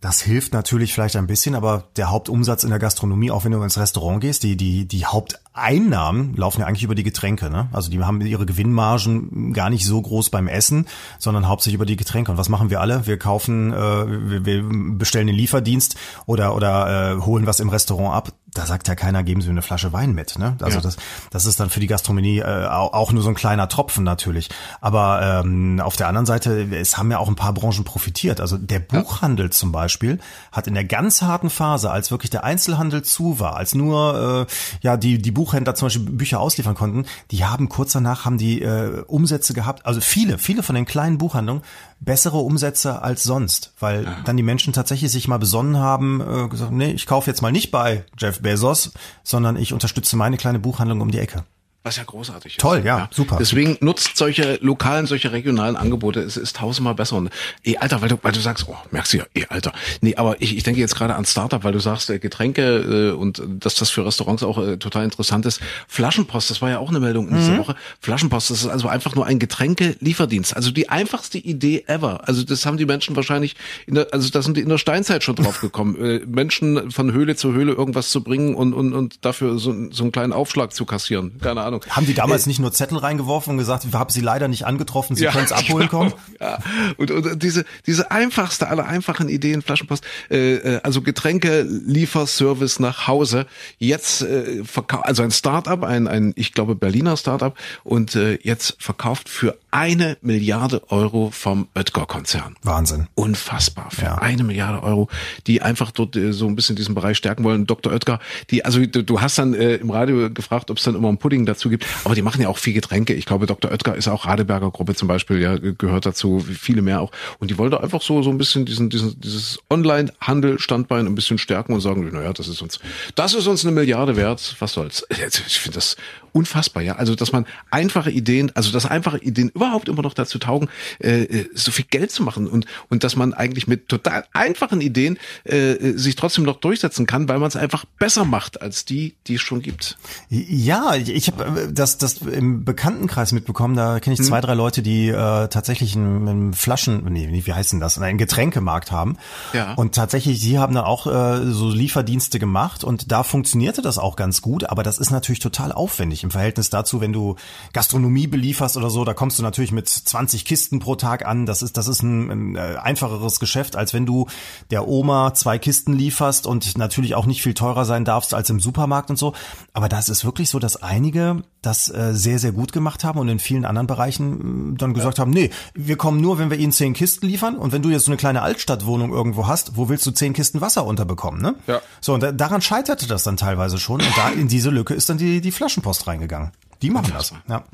das 0.00 0.20
hilft 0.20 0.52
natürlich 0.52 0.92
vielleicht 0.92 1.14
ein 1.14 1.28
bisschen, 1.28 1.54
aber 1.54 1.84
der 1.96 2.10
Hauptumsatz 2.10 2.64
in 2.64 2.70
der 2.70 2.80
Gastronomie, 2.80 3.30
auch 3.30 3.44
wenn 3.44 3.52
du 3.52 3.62
ins 3.62 3.78
Restaurant 3.78 4.20
gehst, 4.20 4.42
die, 4.42 4.56
die, 4.56 4.86
die 4.86 5.06
Haupteinnahmen 5.54 6.34
laufen 6.34 6.60
ja 6.60 6.66
eigentlich 6.66 6.82
über 6.82 6.94
die 6.94 7.02
Getränke. 7.02 7.50
Ne? 7.50 7.68
Also 7.72 7.90
die 7.90 8.02
haben 8.02 8.20
ihre 8.22 8.46
Gewinnmargen 8.46 9.52
gar 9.52 9.68
nicht 9.68 9.84
so 9.84 10.00
groß 10.00 10.30
beim 10.30 10.48
Essen, 10.48 10.86
sondern 11.18 11.46
hauptsächlich 11.46 11.74
über 11.74 11.86
die 11.86 11.96
Getränke. 11.96 12.30
Und 12.30 12.38
was 12.38 12.48
machen 12.48 12.70
wir 12.70 12.80
alle? 12.80 13.06
Wir 13.06 13.18
kaufen, 13.18 13.72
äh, 13.72 13.76
wir, 13.76 14.44
wir 14.46 14.62
bestellen 14.96 15.26
den 15.26 15.36
Lieferdienst 15.36 15.96
oder, 16.26 16.56
oder 16.56 17.16
äh, 17.16 17.20
holen 17.20 17.46
was 17.46 17.60
im 17.60 17.68
Restaurant 17.68 18.14
ab 18.14 18.32
da 18.54 18.66
sagt 18.66 18.86
ja 18.88 18.94
keiner, 18.94 19.22
geben 19.22 19.40
Sie 19.40 19.48
mir 19.48 19.52
eine 19.52 19.62
Flasche 19.62 19.92
Wein 19.92 20.12
mit. 20.12 20.38
Ne? 20.38 20.56
Also 20.60 20.78
ja. 20.78 20.82
das, 20.82 20.96
das 21.30 21.46
ist 21.46 21.58
dann 21.58 21.70
für 21.70 21.80
die 21.80 21.86
Gastronomie 21.86 22.38
äh, 22.40 22.66
auch 22.66 23.12
nur 23.12 23.22
so 23.22 23.30
ein 23.30 23.34
kleiner 23.34 23.68
Tropfen 23.68 24.04
natürlich. 24.04 24.50
Aber 24.80 25.42
ähm, 25.44 25.80
auf 25.80 25.96
der 25.96 26.08
anderen 26.08 26.26
Seite, 26.26 26.68
es 26.74 26.98
haben 26.98 27.10
ja 27.10 27.18
auch 27.18 27.28
ein 27.28 27.34
paar 27.34 27.54
Branchen 27.54 27.84
profitiert. 27.84 28.40
Also 28.40 28.58
der 28.58 28.78
Buchhandel 28.78 29.50
zum 29.50 29.72
Beispiel 29.72 30.18
hat 30.50 30.66
in 30.66 30.74
der 30.74 30.84
ganz 30.84 31.22
harten 31.22 31.48
Phase, 31.48 31.90
als 31.90 32.10
wirklich 32.10 32.30
der 32.30 32.44
Einzelhandel 32.44 33.02
zu 33.02 33.40
war, 33.40 33.56
als 33.56 33.74
nur 33.74 34.46
äh, 34.48 34.52
ja 34.82 34.96
die 34.96 35.18
die 35.18 35.30
Buchhändler 35.30 35.74
zum 35.74 35.86
Beispiel 35.86 36.10
Bücher 36.10 36.40
ausliefern 36.40 36.74
konnten, 36.74 37.06
die 37.30 37.44
haben 37.44 37.68
kurz 37.68 37.92
danach 37.92 38.24
haben 38.24 38.36
die 38.36 38.60
äh, 38.60 39.02
Umsätze 39.06 39.54
gehabt. 39.54 39.86
Also 39.86 40.00
viele, 40.00 40.38
viele 40.38 40.62
von 40.62 40.74
den 40.74 40.84
kleinen 40.84 41.16
Buchhandlungen 41.18 41.62
bessere 42.04 42.38
Umsätze 42.38 43.02
als 43.02 43.22
sonst, 43.22 43.72
weil 43.78 44.04
ja. 44.04 44.16
dann 44.24 44.36
die 44.36 44.42
Menschen 44.42 44.72
tatsächlich 44.72 45.12
sich 45.12 45.28
mal 45.28 45.38
besonnen 45.38 45.78
haben, 45.78 46.20
äh, 46.20 46.48
gesagt, 46.48 46.72
nee, 46.72 46.90
ich 46.90 47.06
kaufe 47.06 47.30
jetzt 47.30 47.42
mal 47.42 47.52
nicht 47.52 47.70
bei 47.70 48.04
Jeff 48.18 48.40
Bezos, 48.40 48.92
sondern 49.22 49.56
ich 49.56 49.72
unterstütze 49.72 50.16
meine 50.16 50.36
kleine 50.36 50.58
Buchhandlung 50.58 51.00
um 51.00 51.10
die 51.10 51.18
Ecke. 51.18 51.44
Was 51.84 51.96
ja 51.96 52.04
großartig 52.04 52.52
ist. 52.52 52.60
Toll, 52.60 52.82
ja, 52.84 52.98
ja, 52.98 53.08
super. 53.10 53.38
Deswegen 53.40 53.76
nutzt 53.80 54.16
solche 54.16 54.58
lokalen, 54.62 55.06
solche 55.06 55.32
regionalen 55.32 55.74
Angebote. 55.74 56.20
Es 56.20 56.36
ist 56.36 56.56
tausendmal 56.56 56.94
besser. 56.94 57.16
Und 57.16 57.30
eh, 57.64 57.76
Alter, 57.76 58.00
weil 58.00 58.08
du, 58.08 58.18
weil 58.22 58.30
du 58.30 58.38
sagst, 58.38 58.66
oh, 58.68 58.76
merkst 58.92 59.12
du 59.12 59.16
ja, 59.18 59.24
eh, 59.34 59.46
Alter. 59.48 59.72
Nee, 60.00 60.14
aber 60.14 60.40
ich, 60.40 60.56
ich 60.56 60.62
denke 60.62 60.80
jetzt 60.80 60.94
gerade 60.94 61.16
an 61.16 61.24
Startup, 61.24 61.64
weil 61.64 61.72
du 61.72 61.80
sagst, 61.80 62.08
äh, 62.10 62.20
Getränke 62.20 63.10
äh, 63.10 63.10
und 63.10 63.42
dass 63.48 63.74
das 63.74 63.90
für 63.90 64.06
Restaurants 64.06 64.44
auch 64.44 64.58
äh, 64.58 64.76
total 64.76 65.02
interessant 65.02 65.44
ist. 65.44 65.60
Flaschenpost, 65.88 66.50
das 66.50 66.62
war 66.62 66.70
ja 66.70 66.78
auch 66.78 66.88
eine 66.88 67.00
Meldung 67.00 67.28
in 67.28 67.36
dieser 67.36 67.54
mhm. 67.54 67.58
Woche. 67.58 67.74
Flaschenpost, 68.00 68.50
das 68.50 68.62
ist 68.62 68.68
also 68.68 68.86
einfach 68.86 69.16
nur 69.16 69.26
ein 69.26 69.40
Getränke-Lieferdienst. 69.40 70.54
Also 70.54 70.70
die 70.70 70.88
einfachste 70.88 71.38
Idee 71.38 71.82
ever. 71.88 72.28
Also 72.28 72.44
das 72.44 72.64
haben 72.64 72.76
die 72.76 72.86
Menschen 72.86 73.16
wahrscheinlich, 73.16 73.56
in 73.86 73.96
der, 73.96 74.06
also 74.12 74.30
da 74.30 74.40
sind 74.42 74.56
die 74.56 74.60
in 74.60 74.68
der 74.68 74.78
Steinzeit 74.78 75.24
schon 75.24 75.34
drauf 75.34 75.60
gekommen, 75.60 75.96
äh, 75.96 76.20
Menschen 76.26 76.92
von 76.92 77.12
Höhle 77.12 77.34
zu 77.34 77.52
Höhle 77.52 77.72
irgendwas 77.72 78.10
zu 78.10 78.22
bringen 78.22 78.54
und, 78.54 78.72
und, 78.72 78.92
und 78.92 79.24
dafür 79.24 79.58
so, 79.58 79.74
so 79.90 80.04
einen 80.04 80.12
kleinen 80.12 80.32
Aufschlag 80.32 80.72
zu 80.72 80.84
kassieren. 80.84 81.40
Keine 81.40 81.62
Ahnung. 81.62 81.71
Haben 81.90 82.06
die 82.06 82.14
damals 82.14 82.46
äh, 82.46 82.48
nicht 82.48 82.58
nur 82.58 82.72
Zettel 82.72 82.98
reingeworfen 82.98 83.52
und 83.52 83.58
gesagt, 83.58 83.90
wir 83.90 83.98
haben 83.98 84.10
sie 84.10 84.20
leider 84.20 84.48
nicht 84.48 84.66
angetroffen, 84.66 85.16
sie 85.16 85.24
ja, 85.24 85.32
können 85.32 85.44
es 85.44 85.52
abholen 85.52 85.88
genau, 85.88 86.10
kommen? 86.10 86.14
Ja. 86.40 86.58
Und, 86.96 87.10
und 87.10 87.42
diese, 87.42 87.64
diese 87.86 88.10
einfachste 88.10 88.68
aller 88.68 88.86
einfachen 88.86 89.28
Ideen, 89.28 89.62
Flaschenpost, 89.62 90.04
äh, 90.30 90.54
äh 90.54 90.80
also 90.82 91.02
Getränke, 91.02 91.62
Lieferservice 91.62 92.80
nach 92.80 93.06
Hause, 93.06 93.46
jetzt 93.78 94.22
äh, 94.22 94.64
verkauft, 94.64 95.06
also 95.06 95.22
ein 95.22 95.30
Startup, 95.30 95.82
ein, 95.82 96.08
ein, 96.08 96.32
ich 96.36 96.52
glaube, 96.52 96.74
Berliner 96.74 97.16
Startup 97.16 97.56
und 97.84 98.14
äh, 98.14 98.38
jetzt 98.42 98.76
verkauft 98.78 99.28
für 99.28 99.56
eine 99.70 100.18
Milliarde 100.20 100.82
Euro 100.90 101.30
vom 101.32 101.68
Oetker-Konzern. 101.74 102.56
Wahnsinn. 102.62 103.08
Unfassbar. 103.14 103.90
Für 103.90 104.02
ja. 104.02 104.14
eine 104.16 104.44
Milliarde 104.44 104.82
Euro, 104.82 105.08
die 105.46 105.62
einfach 105.62 105.90
dort 105.90 106.14
äh, 106.16 106.32
so 106.32 106.46
ein 106.46 106.56
bisschen 106.56 106.76
diesen 106.76 106.94
Bereich 106.94 107.16
stärken 107.16 107.42
wollen. 107.44 107.66
Dr. 107.66 107.92
Oetker, 107.92 108.20
die, 108.50 108.64
also 108.64 108.84
du, 108.84 109.02
du 109.02 109.20
hast 109.20 109.38
dann 109.38 109.54
äh, 109.54 109.76
im 109.76 109.90
Radio 109.90 110.30
gefragt, 110.30 110.70
ob 110.70 110.76
es 110.76 110.84
dann 110.84 110.94
immer 110.94 111.08
einen 111.08 111.18
Pudding 111.18 111.46
dazu 111.46 111.61
gibt, 111.70 111.86
aber 112.04 112.14
die 112.14 112.22
machen 112.22 112.40
ja 112.40 112.48
auch 112.48 112.58
viel 112.58 112.72
Getränke. 112.72 113.14
Ich 113.14 113.26
glaube, 113.26 113.46
Dr. 113.46 113.70
Oetker 113.70 113.96
ist 113.96 114.08
auch 114.08 114.26
Radeberger 114.26 114.70
Gruppe 114.70 114.94
zum 114.94 115.08
Beispiel, 115.08 115.40
ja, 115.40 115.56
gehört 115.56 116.06
dazu, 116.06 116.40
viele 116.40 116.82
mehr 116.82 117.00
auch. 117.00 117.10
Und 117.38 117.50
die 117.50 117.58
wollte 117.58 117.80
einfach 117.82 118.02
so, 118.02 118.22
so 118.22 118.30
ein 118.30 118.38
bisschen 118.38 118.64
diesen, 118.64 118.90
diesen, 118.90 119.20
dieses 119.20 119.58
Online-Handel-Standbein 119.70 121.06
ein 121.06 121.14
bisschen 121.14 121.38
stärken 121.38 121.72
und 121.74 121.80
sagen, 121.80 122.08
naja, 122.12 122.32
das 122.32 122.48
ist 122.48 122.62
uns, 122.62 122.78
das 123.14 123.34
ist 123.34 123.46
uns 123.46 123.64
eine 123.64 123.72
Milliarde 123.72 124.16
wert. 124.16 124.56
Was 124.58 124.72
soll's? 124.72 125.06
Ich 125.46 125.60
finde 125.60 125.76
das 125.76 125.96
unfassbar, 126.32 126.82
ja. 126.82 126.96
Also, 126.96 127.14
dass 127.14 127.32
man 127.32 127.46
einfache 127.70 128.10
Ideen, 128.10 128.50
also 128.54 128.72
dass 128.72 128.86
einfache 128.86 129.18
Ideen 129.18 129.50
überhaupt 129.50 129.88
immer 129.88 130.02
noch 130.02 130.14
dazu 130.14 130.38
taugen, 130.38 130.68
äh, 130.98 131.22
äh, 131.22 131.50
so 131.54 131.70
viel 131.70 131.84
Geld 131.88 132.10
zu 132.10 132.22
machen 132.22 132.46
und 132.46 132.66
und 132.88 133.04
dass 133.04 133.16
man 133.16 133.34
eigentlich 133.34 133.66
mit 133.66 133.88
total 133.88 134.24
einfachen 134.32 134.80
Ideen 134.80 135.18
äh, 135.44 135.92
sich 135.94 136.16
trotzdem 136.16 136.44
noch 136.44 136.56
durchsetzen 136.56 137.06
kann, 137.06 137.28
weil 137.28 137.38
man 137.38 137.48
es 137.48 137.56
einfach 137.56 137.84
besser 137.98 138.24
macht 138.24 138.62
als 138.62 138.84
die, 138.84 139.14
die 139.26 139.34
es 139.34 139.40
schon 139.40 139.62
gibt. 139.62 139.98
Ja, 140.28 140.94
ich 140.94 141.28
habe 141.28 141.44
äh, 141.44 141.72
das 141.72 141.98
das 141.98 142.18
im 142.18 142.64
Bekanntenkreis 142.64 143.32
mitbekommen. 143.32 143.76
Da 143.76 144.00
kenne 144.00 144.14
ich 144.14 144.20
hm. 144.20 144.26
zwei, 144.26 144.40
drei 144.40 144.54
Leute, 144.54 144.82
die 144.82 145.08
äh, 145.08 145.48
tatsächlich 145.48 145.96
einen, 145.96 146.52
Flaschen, 146.52 147.04
nee, 147.10 147.28
wie 147.44 147.52
heißt 147.52 147.72
denn 147.72 147.80
das, 147.80 147.98
einen 147.98 148.18
Getränkemarkt 148.18 148.92
haben. 148.92 149.16
Ja. 149.52 149.74
Und 149.74 149.94
tatsächlich, 149.94 150.40
sie 150.40 150.58
haben 150.58 150.74
dann 150.74 150.84
auch 150.84 151.06
äh, 151.06 151.44
so 151.46 151.68
Lieferdienste 151.68 152.38
gemacht 152.38 152.84
und 152.84 153.10
da 153.10 153.22
funktionierte 153.22 153.82
das 153.82 153.98
auch 153.98 154.16
ganz 154.16 154.42
gut. 154.42 154.64
Aber 154.64 154.82
das 154.82 154.98
ist 154.98 155.10
natürlich 155.10 155.40
total 155.40 155.72
aufwendig 155.72 156.21
im 156.22 156.30
Verhältnis 156.30 156.70
dazu, 156.70 157.00
wenn 157.00 157.12
du 157.12 157.36
Gastronomie 157.72 158.26
belieferst 158.26 158.76
oder 158.76 158.90
so, 158.90 159.04
da 159.04 159.14
kommst 159.14 159.38
du 159.38 159.42
natürlich 159.42 159.72
mit 159.72 159.88
20 159.88 160.44
Kisten 160.44 160.78
pro 160.78 160.96
Tag 160.96 161.26
an. 161.26 161.46
Das 161.46 161.62
ist, 161.62 161.76
das 161.76 161.88
ist 161.88 162.02
ein, 162.02 162.30
ein 162.30 162.56
äh, 162.56 162.76
einfacheres 162.80 163.40
Geschäft, 163.40 163.76
als 163.76 163.94
wenn 163.94 164.06
du 164.06 164.26
der 164.70 164.88
Oma 164.88 165.34
zwei 165.34 165.58
Kisten 165.58 165.92
lieferst 165.92 166.46
und 166.46 166.76
natürlich 166.78 167.14
auch 167.14 167.26
nicht 167.26 167.42
viel 167.42 167.54
teurer 167.54 167.84
sein 167.84 168.04
darfst 168.04 168.34
als 168.34 168.50
im 168.50 168.60
Supermarkt 168.60 169.10
und 169.10 169.16
so. 169.16 169.34
Aber 169.72 169.88
das 169.88 170.08
ist 170.08 170.24
wirklich 170.24 170.50
so, 170.50 170.58
dass 170.58 170.82
einige 170.82 171.42
das 171.62 171.88
äh, 171.88 172.12
sehr, 172.12 172.38
sehr 172.38 172.52
gut 172.52 172.72
gemacht 172.72 173.04
haben 173.04 173.18
und 173.20 173.28
in 173.28 173.38
vielen 173.38 173.64
anderen 173.64 173.86
Bereichen 173.86 174.74
äh, 174.74 174.78
dann 174.78 174.94
gesagt 174.94 175.18
ja. 175.18 175.22
haben, 175.22 175.30
nee, 175.30 175.50
wir 175.74 175.96
kommen 175.96 176.20
nur, 176.20 176.38
wenn 176.38 176.50
wir 176.50 176.58
ihnen 176.58 176.72
zehn 176.72 176.92
Kisten 176.92 177.26
liefern 177.26 177.56
und 177.56 177.72
wenn 177.72 177.82
du 177.82 177.88
jetzt 177.88 178.04
so 178.04 178.10
eine 178.10 178.16
kleine 178.16 178.42
Altstadtwohnung 178.42 179.12
irgendwo 179.12 179.46
hast, 179.46 179.76
wo 179.76 179.88
willst 179.88 180.04
du 180.04 180.10
zehn 180.10 180.32
Kisten 180.32 180.60
Wasser 180.60 180.84
unterbekommen, 180.84 181.40
ne? 181.40 181.54
Ja. 181.68 181.80
So, 182.00 182.14
und 182.14 182.22
da, 182.22 182.32
daran 182.32 182.60
scheiterte 182.60 183.06
das 183.06 183.22
dann 183.22 183.36
teilweise 183.36 183.78
schon 183.78 184.00
und 184.00 184.16
da 184.16 184.30
in 184.30 184.48
diese 184.48 184.70
Lücke 184.70 184.94
ist 184.94 185.08
dann 185.08 185.18
die, 185.18 185.40
die 185.40 185.52
Flaschenpost 185.52 186.06
reingegangen. 186.12 186.52
Die 186.82 186.90
machen 186.90 187.12
das. 187.12 187.32
Ja. 187.48 187.64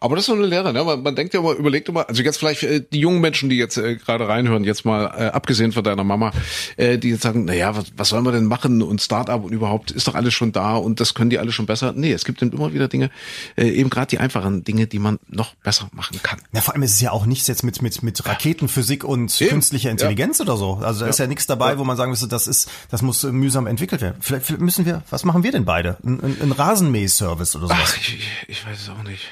Aber 0.00 0.16
das 0.16 0.22
ist 0.22 0.26
so 0.26 0.34
eine 0.34 0.46
Lehre, 0.46 0.72
ne? 0.72 0.84
Man, 0.84 1.02
man 1.02 1.14
denkt 1.14 1.34
ja 1.34 1.40
immer, 1.40 1.52
überlegt 1.52 1.88
immer, 1.88 2.08
also 2.08 2.22
jetzt 2.22 2.38
vielleicht 2.38 2.62
äh, 2.62 2.84
die 2.92 3.00
jungen 3.00 3.20
Menschen, 3.20 3.48
die 3.48 3.56
jetzt 3.56 3.76
äh, 3.76 3.96
gerade 3.96 4.28
reinhören, 4.28 4.64
jetzt 4.64 4.84
mal 4.84 5.06
äh, 5.06 5.26
abgesehen 5.26 5.72
von 5.72 5.82
deiner 5.82 6.04
Mama, 6.04 6.32
äh, 6.76 6.98
die 6.98 7.10
jetzt 7.10 7.22
sagen, 7.22 7.44
na 7.44 7.54
ja, 7.54 7.76
was, 7.76 7.86
was 7.96 8.08
sollen 8.10 8.24
wir 8.24 8.32
denn 8.32 8.44
machen 8.44 8.82
und 8.82 9.00
Startup 9.00 9.42
und 9.42 9.52
überhaupt 9.52 9.90
ist 9.90 10.06
doch 10.06 10.14
alles 10.14 10.34
schon 10.34 10.52
da 10.52 10.76
und 10.76 11.00
das 11.00 11.14
können 11.14 11.30
die 11.30 11.38
alle 11.38 11.52
schon 11.52 11.66
besser. 11.66 11.92
Nee, 11.96 12.12
es 12.12 12.24
gibt 12.24 12.42
eben 12.42 12.52
immer 12.52 12.72
wieder 12.72 12.88
Dinge, 12.88 13.10
äh, 13.56 13.68
eben 13.68 13.90
gerade 13.90 14.08
die 14.08 14.18
einfachen 14.18 14.64
Dinge, 14.64 14.86
die 14.86 14.98
man 14.98 15.18
noch 15.28 15.54
besser 15.56 15.88
machen 15.92 16.20
kann. 16.22 16.40
Ja, 16.52 16.60
vor 16.60 16.74
allem 16.74 16.82
ist 16.82 16.92
es 16.92 17.00
ja 17.00 17.10
auch 17.10 17.26
nichts 17.26 17.46
jetzt 17.46 17.64
mit 17.64 17.82
mit 17.82 18.02
mit 18.02 18.24
Raketenphysik 18.24 19.04
und 19.04 19.40
eben. 19.40 19.50
künstlicher 19.50 19.90
Intelligenz 19.90 20.38
ja. 20.38 20.44
oder 20.44 20.56
so. 20.56 20.74
Also 20.82 21.00
da 21.00 21.06
ja. 21.06 21.10
ist 21.10 21.18
ja 21.18 21.26
nichts 21.26 21.46
dabei, 21.46 21.72
ja. 21.72 21.78
wo 21.78 21.84
man 21.84 21.96
sagen 21.96 22.10
müsste, 22.10 22.28
das 22.28 22.46
ist, 22.46 22.70
das 22.90 23.02
muss 23.02 23.24
mühsam 23.24 23.66
entwickelt 23.66 24.00
werden. 24.00 24.16
Vielleicht 24.20 24.58
müssen 24.60 24.86
wir, 24.86 25.02
was 25.10 25.24
machen 25.24 25.42
wir 25.42 25.52
denn 25.52 25.64
beide? 25.64 25.96
Ein, 26.04 26.20
ein, 26.20 26.36
ein 26.42 26.52
Rasenmäh-Service 26.52 27.56
oder 27.56 27.66
sowas? 27.66 27.80
Ach, 27.82 27.96
ich, 27.96 28.18
ich 28.46 28.66
weiß 28.66 28.80
es 28.80 28.88
auch 28.88 29.02
nicht 29.02 29.24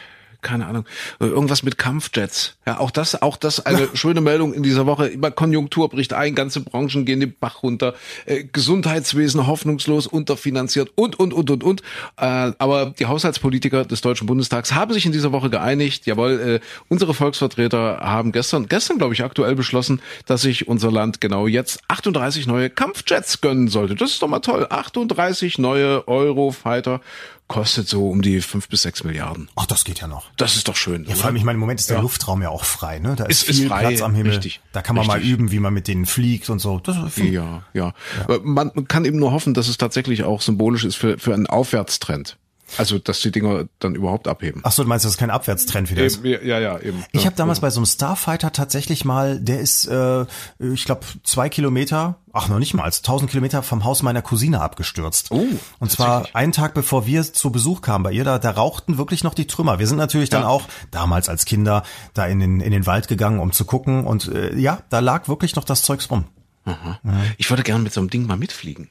keine 0.47 0.67
Ahnung, 0.67 0.85
irgendwas 1.19 1.65
mit 1.65 1.77
Kampfjets. 1.77 2.55
Ja, 2.67 2.79
auch 2.79 2.93
das, 2.93 3.21
auch 3.21 3.37
das 3.37 3.67
eine 3.67 3.89
schöne 3.95 4.21
Meldung 4.21 4.55
in 4.55 4.63
dieser 4.63 4.87
Woche. 4.87 5.09
Immer 5.09 5.33
Konjunktur 5.33 5.89
bricht 5.89 6.13
ein, 6.13 6.37
ganze 6.37 6.61
Branchen 6.61 7.05
gehen 7.05 7.19
den 7.19 7.35
Bach 7.37 7.65
runter, 7.65 7.95
äh, 8.27 8.45
Gesundheitswesen 8.45 9.49
hoffnungslos 9.49 10.07
unterfinanziert 10.07 10.93
und, 10.95 11.19
und, 11.19 11.35
und, 11.35 11.51
und, 11.51 11.65
und. 11.65 11.81
Äh, 12.17 12.53
aber 12.59 12.95
die 12.97 13.07
Haushaltspolitiker 13.07 13.85
des 13.85 14.03
Deutschen 14.03 14.29
Bundestags 14.29 14.73
haben 14.73 14.93
sich 14.93 15.05
in 15.05 15.11
dieser 15.11 15.33
Woche 15.33 15.51
geeinigt. 15.51 16.07
Jawohl, 16.07 16.61
äh, 16.63 16.85
unsere 16.89 17.13
Volksvertreter 17.13 17.99
haben 18.01 18.31
gestern, 18.31 18.69
gestern 18.69 18.99
glaube 18.99 19.15
ich 19.15 19.25
aktuell 19.25 19.57
beschlossen, 19.57 20.01
dass 20.27 20.43
sich 20.43 20.69
unser 20.69 20.93
Land 20.93 21.21
genau 21.21 21.49
jetzt 21.49 21.81
38 21.89 22.47
neue 22.47 22.71
Kampfjets 22.71 23.41
gönnen 23.41 23.67
sollte. 23.67 23.97
Das 23.97 24.13
ist 24.13 24.23
doch 24.23 24.29
mal 24.29 24.39
toll. 24.39 24.69
38 24.71 25.59
neue 25.59 26.07
Eurofighter 26.07 27.01
kostet 27.49 27.89
so 27.89 28.09
um 28.11 28.23
die 28.23 28.41
fünf 28.41 28.69
bis 28.69 28.83
sechs 28.83 29.05
Milliarden. 29.05 29.49
Ach, 29.55 29.67
das 29.67 29.85
geht 29.85 30.01
ja 30.01 30.09
noch. 30.09 30.31
Das 30.37 30.57
ist 30.57 30.69
doch 30.69 30.77
schön. 30.77 31.05
Ja, 31.07 31.15
vor 31.15 31.27
allem, 31.27 31.37
ich 31.37 31.45
meine, 31.45 31.57
im 31.57 31.61
Moment 31.61 31.81
ist 31.81 31.89
der 31.91 31.99
ja. 31.99 32.03
Luftraum 32.03 32.43
ja 32.43 32.49
auch 32.49 32.65
frei, 32.65 32.99
ne? 32.99 33.15
Da 33.17 33.25
ist, 33.25 33.43
ist 33.43 33.57
viel 33.57 33.67
ist 33.67 33.71
frei, 33.71 33.87
Platz 33.87 34.03
am 34.03 34.15
Himmel. 34.15 34.33
Richtig, 34.33 34.61
da 34.73 34.83
kann 34.83 34.97
man 34.97 35.09
richtig. 35.09 35.25
mal 35.25 35.31
üben, 35.31 35.53
wie 35.53 35.61
man 35.61 35.73
mit 35.73 35.89
denen 35.89 36.07
fliegt 36.07 36.51
und 36.51 36.59
so. 36.59 36.81
Das 36.81 36.97
ist 36.97 37.19
ja, 37.19 37.63
ja, 37.73 37.93
ja. 38.29 38.39
Man 38.43 38.89
kann 38.89 39.05
eben 39.05 39.19
nur 39.19 39.33
hoffen, 39.33 39.55
dass 39.55 39.69
es 39.69 39.79
tatsächlich 39.79 40.25
auch 40.25 40.43
symbolisch 40.43 40.85
ist 40.85 40.97
für, 40.97 41.19
für 41.19 41.35
einen 41.35 41.47
Aufwärtstrend. 41.47 42.37
Also, 42.79 42.99
dass 42.99 43.21
die 43.21 43.31
Dinger 43.31 43.67
dann 43.79 43.95
überhaupt 43.95 44.29
abheben. 44.29 44.61
Ach 44.65 44.73
so, 44.73 44.83
du 44.83 44.89
meinst, 44.89 45.05
das 45.05 45.13
ist 45.13 45.19
kein 45.19 45.31
Abwärtstrend 45.31 45.91
wieder 45.91 46.05
ist? 46.05 46.25
Ja, 46.25 46.59
ja, 46.59 46.79
eben. 46.81 47.05
Ich 47.13 47.21
ja, 47.21 47.27
habe 47.27 47.37
damals 47.37 47.61
bei 47.61 47.71
so 47.71 47.79
einem 47.79 47.87
Starfighter 47.87 48.53
tatsächlich 48.53 49.05
mal, 49.05 49.41
der 49.41 49.61
ist, 49.61 49.87
äh, 49.87 50.27
ich 50.59 50.85
glaube, 50.85 51.03
zwei 51.23 51.49
Kilometer, 51.49 52.17
ach 52.33 52.49
noch 52.49 52.59
nicht 52.59 52.75
mal, 52.75 52.91
tausend 52.91 53.31
Kilometer 53.31 53.63
vom 53.63 53.85
Haus 53.85 54.03
meiner 54.03 54.21
Cousine 54.21 54.61
abgestürzt. 54.61 55.29
Oh, 55.31 55.47
Und 55.79 55.91
zwar 55.91 56.27
einen 56.35 56.53
Tag 56.53 56.75
bevor 56.75 57.07
wir 57.07 57.23
zu 57.23 57.51
Besuch 57.51 57.83
kamen 57.83 58.05
bei 58.05 58.13
ihr, 58.13 58.25
da, 58.25 58.39
da 58.39 58.51
rauchten 58.51 58.99
wirklich 58.99 59.23
noch 59.23 59.35
die 59.35 59.47
Trümmer. 59.47 59.79
Wir 59.79 59.87
sind 59.87 59.99
natürlich 59.99 60.31
dann 60.31 60.45
auch 60.45 60.65
damals 60.91 61.29
als 61.29 61.45
Kinder 61.45 61.85
da 62.15 62.27
in 62.27 62.41
den, 62.41 62.61
in 62.61 62.73
den 62.73 62.87
Wald 62.87 63.09
gegangen, 63.09 63.39
um 63.39 63.53
zu 63.53 63.65
gucken. 63.65 64.05
Und 64.05 64.29
äh, 64.29 64.55
ja, 64.57 64.81
da 64.91 64.99
lag 64.99 65.29
wirklich 65.29 65.55
noch 65.55 65.65
das 65.65 65.83
Zeugs 65.83 66.11
rum. 66.11 66.25
Aha. 66.67 66.99
Ich 67.39 67.49
würde 67.49 67.63
gerne 67.63 67.83
mit 67.83 67.93
so 67.93 68.01
einem 68.01 68.11
Ding 68.11 68.27
mal 68.27 68.37
mitfliegen. 68.37 68.91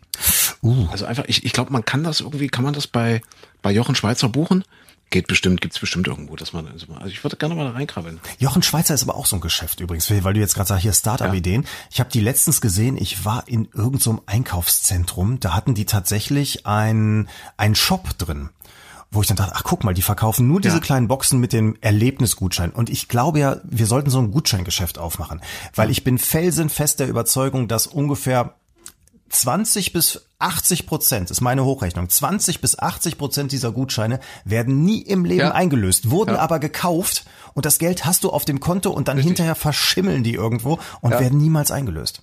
Uh. 0.63 0.87
Also 0.91 1.05
einfach, 1.05 1.25
ich, 1.27 1.43
ich 1.43 1.51
glaube, 1.51 1.73
man 1.73 1.83
kann 1.83 2.03
das 2.03 2.21
irgendwie, 2.21 2.47
kann 2.47 2.63
man 2.63 2.73
das 2.73 2.87
bei, 2.87 3.21
bei 3.65 3.71
Jochen 3.71 3.95
Schweizer 3.95 4.29
buchen? 4.29 4.63
Geht 5.09 5.25
bestimmt, 5.25 5.59
gibt's 5.59 5.79
bestimmt 5.79 6.07
irgendwo, 6.07 6.35
dass 6.35 6.53
man, 6.53 6.67
also 6.67 6.85
ich 7.07 7.23
würde 7.23 7.35
gerne 7.35 7.55
mal 7.55 7.65
da 7.65 7.71
reinkrabbeln. 7.71 8.19
Jochen 8.37 8.61
Schweizer 8.61 8.93
ist 8.93 9.01
aber 9.01 9.15
auch 9.15 9.25
so 9.25 9.37
ein 9.37 9.41
Geschäft 9.41 9.79
übrigens, 9.79 10.07
weil 10.11 10.35
du 10.35 10.39
jetzt 10.39 10.53
gerade 10.53 10.67
sagst, 10.67 10.83
hier 10.83 10.93
Startup-Ideen. 10.93 11.63
Ja. 11.63 11.69
Ich 11.89 11.99
habe 11.99 12.11
die 12.11 12.19
letztens 12.19 12.61
gesehen, 12.61 12.95
ich 12.95 13.25
war 13.25 13.47
in 13.47 13.65
irgendeinem 13.73 13.99
so 13.99 14.23
Einkaufszentrum, 14.27 15.39
da 15.39 15.55
hatten 15.55 15.73
die 15.73 15.85
tatsächlich 15.85 16.67
ein, 16.67 17.27
ein 17.57 17.73
Shop 17.73 18.15
drin 18.19 18.51
wo 19.11 19.21
ich 19.21 19.27
dann 19.27 19.37
dachte, 19.37 19.53
ach 19.55 19.63
guck 19.63 19.85
mal, 19.85 19.93
die 19.93 20.01
verkaufen 20.01 20.45
nur 20.45 20.59
diese 20.59 20.75
ja. 20.75 20.81
kleinen 20.81 21.07
Boxen 21.07 21.39
mit 21.39 21.53
dem 21.53 21.77
Erlebnisgutschein. 21.79 22.71
Und 22.71 22.89
ich 22.89 23.07
glaube 23.07 23.39
ja, 23.39 23.61
wir 23.63 23.85
sollten 23.85 24.09
so 24.09 24.19
ein 24.19 24.31
Gutscheingeschäft 24.31 24.97
aufmachen, 24.97 25.41
weil 25.73 25.89
ich 25.89 26.03
bin 26.03 26.17
felsenfest 26.17 26.99
der 26.99 27.07
Überzeugung, 27.07 27.69
dass 27.69 27.87
ungefähr 27.87 28.55
20 29.29 29.93
bis 29.93 30.27
80 30.39 30.85
Prozent 30.85 31.31
ist 31.31 31.41
meine 31.41 31.65
Hochrechnung. 31.65 32.09
20 32.09 32.61
bis 32.61 32.77
80 32.77 33.17
Prozent 33.17 33.51
dieser 33.51 33.71
Gutscheine 33.71 34.19
werden 34.43 34.83
nie 34.83 35.01
im 35.01 35.25
Leben 35.25 35.39
ja. 35.39 35.51
eingelöst, 35.51 36.11
wurden 36.11 36.35
ja. 36.35 36.39
aber 36.39 36.59
gekauft 36.59 37.25
und 37.53 37.65
das 37.65 37.79
Geld 37.79 38.05
hast 38.05 38.23
du 38.23 38.29
auf 38.29 38.45
dem 38.45 38.59
Konto 38.59 38.91
und 38.91 39.07
dann 39.07 39.17
Richtig. 39.17 39.31
hinterher 39.31 39.55
verschimmeln 39.55 40.23
die 40.23 40.33
irgendwo 40.33 40.79
und 41.01 41.11
ja. 41.11 41.19
werden 41.19 41.39
niemals 41.39 41.71
eingelöst. 41.71 42.21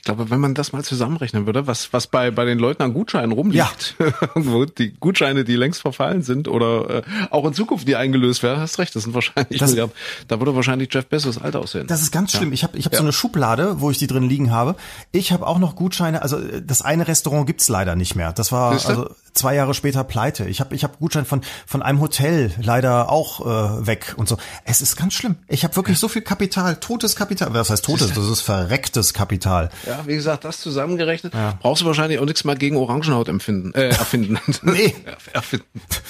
Ich 0.00 0.04
glaube, 0.04 0.30
wenn 0.30 0.40
man 0.40 0.54
das 0.54 0.72
mal 0.72 0.82
zusammenrechnen 0.82 1.44
würde, 1.44 1.66
was, 1.66 1.92
was 1.92 2.06
bei, 2.06 2.30
bei 2.30 2.46
den 2.46 2.58
Leuten 2.58 2.82
an 2.82 2.94
Gutscheinen 2.94 3.32
rumliegt, 3.32 3.96
ja. 3.98 4.06
wo 4.34 4.64
die 4.64 4.94
Gutscheine, 4.98 5.44
die 5.44 5.56
längst 5.56 5.82
verfallen 5.82 6.22
sind 6.22 6.48
oder 6.48 6.88
äh, 6.88 7.02
auch 7.28 7.44
in 7.44 7.52
Zukunft 7.52 7.86
die 7.86 7.96
eingelöst 7.96 8.42
werden, 8.42 8.60
hast 8.60 8.78
recht, 8.78 8.96
das 8.96 9.02
sind 9.02 9.12
wahrscheinlich 9.12 9.58
das, 9.58 9.72
Milliarden. 9.72 9.94
Da 10.26 10.38
würde 10.40 10.56
wahrscheinlich 10.56 10.88
Jeff 10.90 11.04
Bezos 11.04 11.36
alt 11.36 11.54
aussehen. 11.54 11.86
Das 11.86 12.00
ist 12.00 12.12
ganz 12.12 12.32
schlimm. 12.32 12.48
Ja. 12.48 12.54
Ich 12.54 12.62
habe 12.62 12.78
ich 12.78 12.86
hab 12.86 12.94
ja. 12.94 12.98
so 12.98 13.04
eine 13.04 13.12
Schublade, 13.12 13.82
wo 13.82 13.90
ich 13.90 13.98
die 13.98 14.06
drin 14.06 14.22
liegen 14.22 14.50
habe. 14.50 14.74
Ich 15.12 15.32
habe 15.32 15.46
auch 15.46 15.58
noch 15.58 15.76
Gutscheine, 15.76 16.22
also 16.22 16.40
das 16.62 16.80
eine 16.80 17.06
Restaurant 17.06 17.46
gibt's 17.46 17.68
leider 17.68 17.94
nicht 17.94 18.14
mehr. 18.14 18.32
Das 18.32 18.52
war 18.52 18.70
also 18.70 19.10
zwei 19.34 19.54
Jahre 19.54 19.74
später 19.74 20.04
pleite. 20.04 20.46
Ich 20.46 20.60
habe 20.60 20.74
ich 20.74 20.84
hab 20.84 20.98
Gutschein 20.98 21.24
von, 21.24 21.42
von 21.66 21.82
einem 21.82 22.00
Hotel 22.00 22.52
leider 22.60 23.10
auch 23.10 23.40
äh, 23.40 23.86
weg 23.86 24.14
und 24.16 24.28
so. 24.28 24.38
Es 24.64 24.80
ist 24.80 24.96
ganz 24.96 25.14
schlimm. 25.14 25.36
Ich 25.48 25.64
habe 25.64 25.76
wirklich 25.76 25.98
so 25.98 26.08
viel 26.08 26.22
Kapital, 26.22 26.76
totes 26.76 27.16
Kapital. 27.16 27.52
Was 27.52 27.70
heißt 27.70 27.84
totes? 27.84 28.12
Das 28.12 28.26
ist 28.26 28.40
verrecktes 28.40 29.14
Kapital. 29.14 29.70
Ja, 29.90 30.06
wie 30.06 30.14
gesagt, 30.14 30.44
das 30.44 30.58
zusammengerechnet, 30.60 31.34
ja. 31.34 31.58
brauchst 31.60 31.82
du 31.82 31.86
wahrscheinlich 31.86 32.18
auch 32.18 32.24
nichts 32.24 32.44
mehr 32.44 32.56
gegen 32.56 32.76
Orangenhaut 32.76 33.28
empfinden, 33.28 33.74
äh, 33.74 33.88
erfinden. 33.88 34.38
nee. 34.62 34.94
erfinden. 35.32 35.66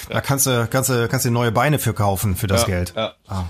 Da 0.08 0.20
kannst 0.20 0.46
du, 0.46 0.68
kannst 0.70 0.90
du, 0.90 1.08
kannst 1.08 1.26
du 1.26 1.30
neue 1.30 1.52
Beine 1.52 1.78
für 1.78 1.94
kaufen, 1.94 2.36
für 2.36 2.46
das 2.46 2.62
ja, 2.62 2.66
Geld. 2.66 2.92
Ja. 2.96 3.14
Ah. 3.28 3.44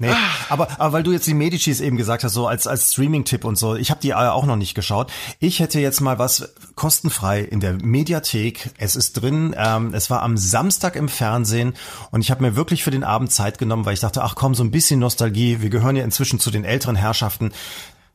Nee, 0.00 0.08
aber, 0.48 0.68
aber 0.80 0.94
weil 0.94 1.02
du 1.02 1.12
jetzt 1.12 1.26
die 1.26 1.34
Medicis 1.34 1.82
eben 1.82 1.98
gesagt 1.98 2.24
hast, 2.24 2.32
so 2.32 2.46
als, 2.46 2.66
als 2.66 2.90
Streaming-Tipp 2.90 3.44
und 3.44 3.56
so, 3.56 3.76
ich 3.76 3.90
habe 3.90 4.00
die 4.00 4.14
auch 4.14 4.46
noch 4.46 4.56
nicht 4.56 4.74
geschaut. 4.74 5.12
Ich 5.40 5.60
hätte 5.60 5.78
jetzt 5.78 6.00
mal 6.00 6.18
was 6.18 6.54
kostenfrei 6.74 7.40
in 7.40 7.60
der 7.60 7.74
Mediathek. 7.74 8.70
Es 8.78 8.96
ist 8.96 9.12
drin, 9.12 9.54
ähm, 9.58 9.92
es 9.92 10.08
war 10.08 10.22
am 10.22 10.38
Samstag 10.38 10.96
im 10.96 11.10
Fernsehen 11.10 11.74
und 12.12 12.22
ich 12.22 12.30
habe 12.30 12.42
mir 12.42 12.56
wirklich 12.56 12.82
für 12.82 12.90
den 12.90 13.04
Abend 13.04 13.30
Zeit 13.30 13.58
genommen, 13.58 13.84
weil 13.84 13.92
ich 13.92 14.00
dachte, 14.00 14.22
ach 14.22 14.36
komm, 14.36 14.54
so 14.54 14.64
ein 14.64 14.70
bisschen 14.70 15.00
Nostalgie. 15.00 15.60
Wir 15.60 15.68
gehören 15.68 15.96
ja 15.96 16.04
inzwischen 16.04 16.40
zu 16.40 16.50
den 16.50 16.64
älteren 16.64 16.96
Herrschaften. 16.96 17.52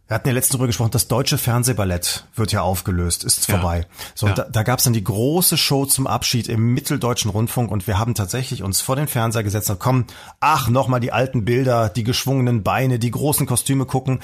Wir 0.07 0.15
hatten 0.15 0.27
ja 0.27 0.35
letztens 0.35 0.51
darüber 0.51 0.67
gesprochen, 0.67 0.91
das 0.91 1.07
deutsche 1.07 1.39
Fernsehballett 1.39 2.25
wird 2.35 2.51
ja 2.51 2.61
aufgelöst, 2.61 3.23
ist 3.23 3.47
ja. 3.47 3.55
vorbei. 3.55 3.87
So, 4.13 4.27
ja. 4.27 4.33
da, 4.33 4.43
da 4.43 4.61
gab 4.61 4.77
es 4.77 4.83
dann 4.83 4.93
die 4.93 5.03
große 5.03 5.57
Show 5.57 5.85
zum 5.85 6.05
Abschied 6.05 6.47
im 6.47 6.75
Mitteldeutschen 6.75 7.31
Rundfunk 7.31 7.71
und 7.71 7.87
wir 7.87 7.97
haben 7.97 8.13
tatsächlich 8.13 8.61
uns 8.61 8.81
vor 8.81 8.95
den 8.95 9.07
Fernseher 9.07 9.41
gesetzt 9.41 9.71
und 9.71 9.79
komm, 9.79 10.05
ach, 10.39 10.69
nochmal 10.69 10.99
die 10.99 11.11
alten 11.11 11.43
Bilder, 11.43 11.89
die 11.89 12.03
geschwungenen 12.03 12.61
Beine, 12.61 12.99
die 12.99 13.09
großen 13.09 13.47
Kostüme 13.47 13.85
gucken. 13.85 14.19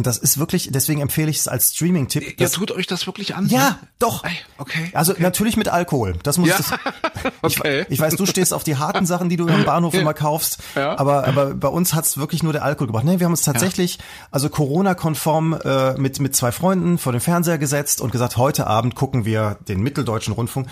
Und 0.00 0.06
das 0.06 0.16
ist 0.16 0.38
wirklich, 0.38 0.70
deswegen 0.72 1.02
empfehle 1.02 1.28
ich 1.28 1.40
es 1.40 1.46
als 1.46 1.74
Streaming-Tipp. 1.74 2.40
Ihr 2.40 2.50
tut 2.50 2.70
euch 2.70 2.86
das 2.86 3.06
wirklich 3.06 3.34
an? 3.34 3.48
Ja, 3.48 3.58
ne? 3.58 3.78
doch. 3.98 4.24
Okay. 4.56 4.90
Also 4.94 5.12
okay. 5.12 5.20
natürlich 5.20 5.58
mit 5.58 5.68
Alkohol. 5.68 6.14
Das 6.22 6.38
muss 6.38 6.48
ja. 6.48 6.56
das. 6.56 6.72
okay. 7.42 7.82
Ich, 7.82 7.90
ich, 7.90 8.00
weiß, 8.00 8.16
du 8.16 8.24
stehst 8.24 8.54
auf 8.54 8.64
die 8.64 8.78
harten 8.78 9.04
Sachen, 9.04 9.28
die 9.28 9.36
du 9.36 9.46
im 9.46 9.66
Bahnhof 9.66 9.92
immer 10.00 10.14
kaufst. 10.14 10.56
Ja. 10.74 10.98
Aber, 10.98 11.28
aber 11.28 11.54
bei 11.54 11.68
uns 11.68 11.92
hat's 11.92 12.16
wirklich 12.16 12.42
nur 12.42 12.54
der 12.54 12.64
Alkohol 12.64 12.86
gebracht. 12.86 13.04
Nee, 13.04 13.18
wir 13.18 13.26
haben 13.26 13.34
uns 13.34 13.42
tatsächlich, 13.42 13.96
ja. 13.96 14.04
also 14.30 14.48
Corona-konform 14.48 15.60
äh, 15.62 15.92
mit, 15.98 16.18
mit 16.18 16.34
zwei 16.34 16.50
Freunden 16.50 16.96
vor 16.96 17.12
den 17.12 17.20
Fernseher 17.20 17.58
gesetzt 17.58 18.00
und 18.00 18.10
gesagt, 18.10 18.38
heute 18.38 18.66
Abend 18.66 18.94
gucken 18.94 19.26
wir 19.26 19.58
den 19.68 19.82
Mitteldeutschen 19.82 20.32
Rundfunk. 20.32 20.66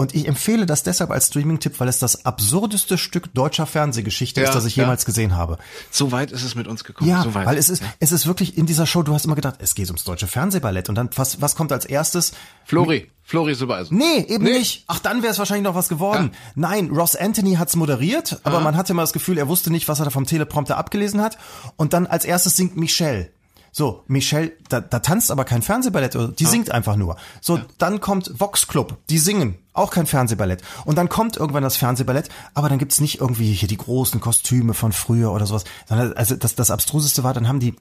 Und 0.00 0.14
ich 0.14 0.26
empfehle 0.26 0.64
das 0.64 0.82
deshalb 0.82 1.10
als 1.10 1.26
Streaming-Tipp, 1.26 1.78
weil 1.78 1.86
es 1.86 1.98
das 1.98 2.24
absurdeste 2.24 2.96
Stück 2.96 3.34
deutscher 3.34 3.66
Fernsehgeschichte 3.66 4.40
ja, 4.40 4.48
ist, 4.48 4.54
das 4.54 4.64
ich 4.64 4.74
ja. 4.74 4.84
jemals 4.84 5.04
gesehen 5.04 5.36
habe. 5.36 5.58
So 5.90 6.10
weit 6.10 6.32
ist 6.32 6.42
es 6.42 6.54
mit 6.54 6.68
uns 6.68 6.84
gekommen. 6.84 7.10
Ja, 7.10 7.22
so 7.22 7.34
weil 7.34 7.58
es 7.58 7.68
ist, 7.68 7.82
ja. 7.82 7.88
es 7.98 8.10
ist 8.10 8.26
wirklich 8.26 8.56
in 8.56 8.64
dieser 8.64 8.86
Show, 8.86 9.02
du 9.02 9.12
hast 9.12 9.26
immer 9.26 9.34
gedacht, 9.34 9.56
es 9.58 9.74
geht 9.74 9.88
ums 9.88 10.04
deutsche 10.04 10.26
Fernsehballett. 10.26 10.88
Und 10.88 10.94
dann, 10.94 11.10
was, 11.16 11.42
was 11.42 11.54
kommt 11.54 11.70
als 11.70 11.84
erstes? 11.84 12.32
Flori. 12.64 13.10
Flori 13.24 13.54
Silbereisen. 13.54 13.98
Nee, 13.98 14.24
eben 14.26 14.44
nee. 14.44 14.52
nicht. 14.56 14.84
Ach, 14.86 15.00
dann 15.00 15.20
wäre 15.20 15.32
es 15.32 15.38
wahrscheinlich 15.38 15.64
noch 15.64 15.74
was 15.74 15.90
geworden. 15.90 16.30
Nein, 16.54 16.88
Ross 16.88 17.14
Anthony 17.14 17.56
hat's 17.56 17.76
moderiert, 17.76 18.40
aber 18.42 18.60
man 18.60 18.78
hatte 18.78 18.94
immer 18.94 19.02
das 19.02 19.12
Gefühl, 19.12 19.36
er 19.36 19.48
wusste 19.48 19.70
nicht, 19.70 19.86
was 19.86 19.98
er 19.98 20.06
da 20.06 20.10
vom 20.10 20.24
Teleprompter 20.24 20.78
abgelesen 20.78 21.20
hat. 21.20 21.36
Und 21.76 21.92
dann 21.92 22.06
als 22.06 22.24
erstes 22.24 22.56
singt 22.56 22.74
Michelle. 22.74 23.28
So, 23.72 24.02
Michelle, 24.06 24.52
da, 24.68 24.80
da 24.80 24.98
tanzt 24.98 25.30
aber 25.30 25.44
kein 25.44 25.62
Fernsehballett, 25.62 26.14
die 26.38 26.44
ja. 26.44 26.50
singt 26.50 26.70
einfach 26.70 26.96
nur. 26.96 27.16
So, 27.40 27.58
ja. 27.58 27.64
dann 27.78 28.00
kommt 28.00 28.32
Vox 28.38 28.66
Club, 28.66 28.98
die 29.08 29.18
singen, 29.18 29.56
auch 29.72 29.90
kein 29.90 30.06
Fernsehballett. 30.06 30.62
Und 30.84 30.96
dann 30.96 31.08
kommt 31.08 31.36
irgendwann 31.36 31.62
das 31.62 31.76
Fernsehballett, 31.76 32.28
aber 32.54 32.68
dann 32.68 32.78
gibt's 32.78 33.00
nicht 33.00 33.20
irgendwie 33.20 33.52
hier 33.52 33.68
die 33.68 33.76
großen 33.76 34.20
Kostüme 34.20 34.74
von 34.74 34.92
früher 34.92 35.32
oder 35.32 35.46
sowas. 35.46 35.64
Sondern 35.88 36.12
also 36.14 36.34
das, 36.36 36.54
das 36.54 36.70
Abstruseste 36.70 37.22
war, 37.22 37.34
dann 37.34 37.48
haben 37.48 37.60
die 37.60 37.76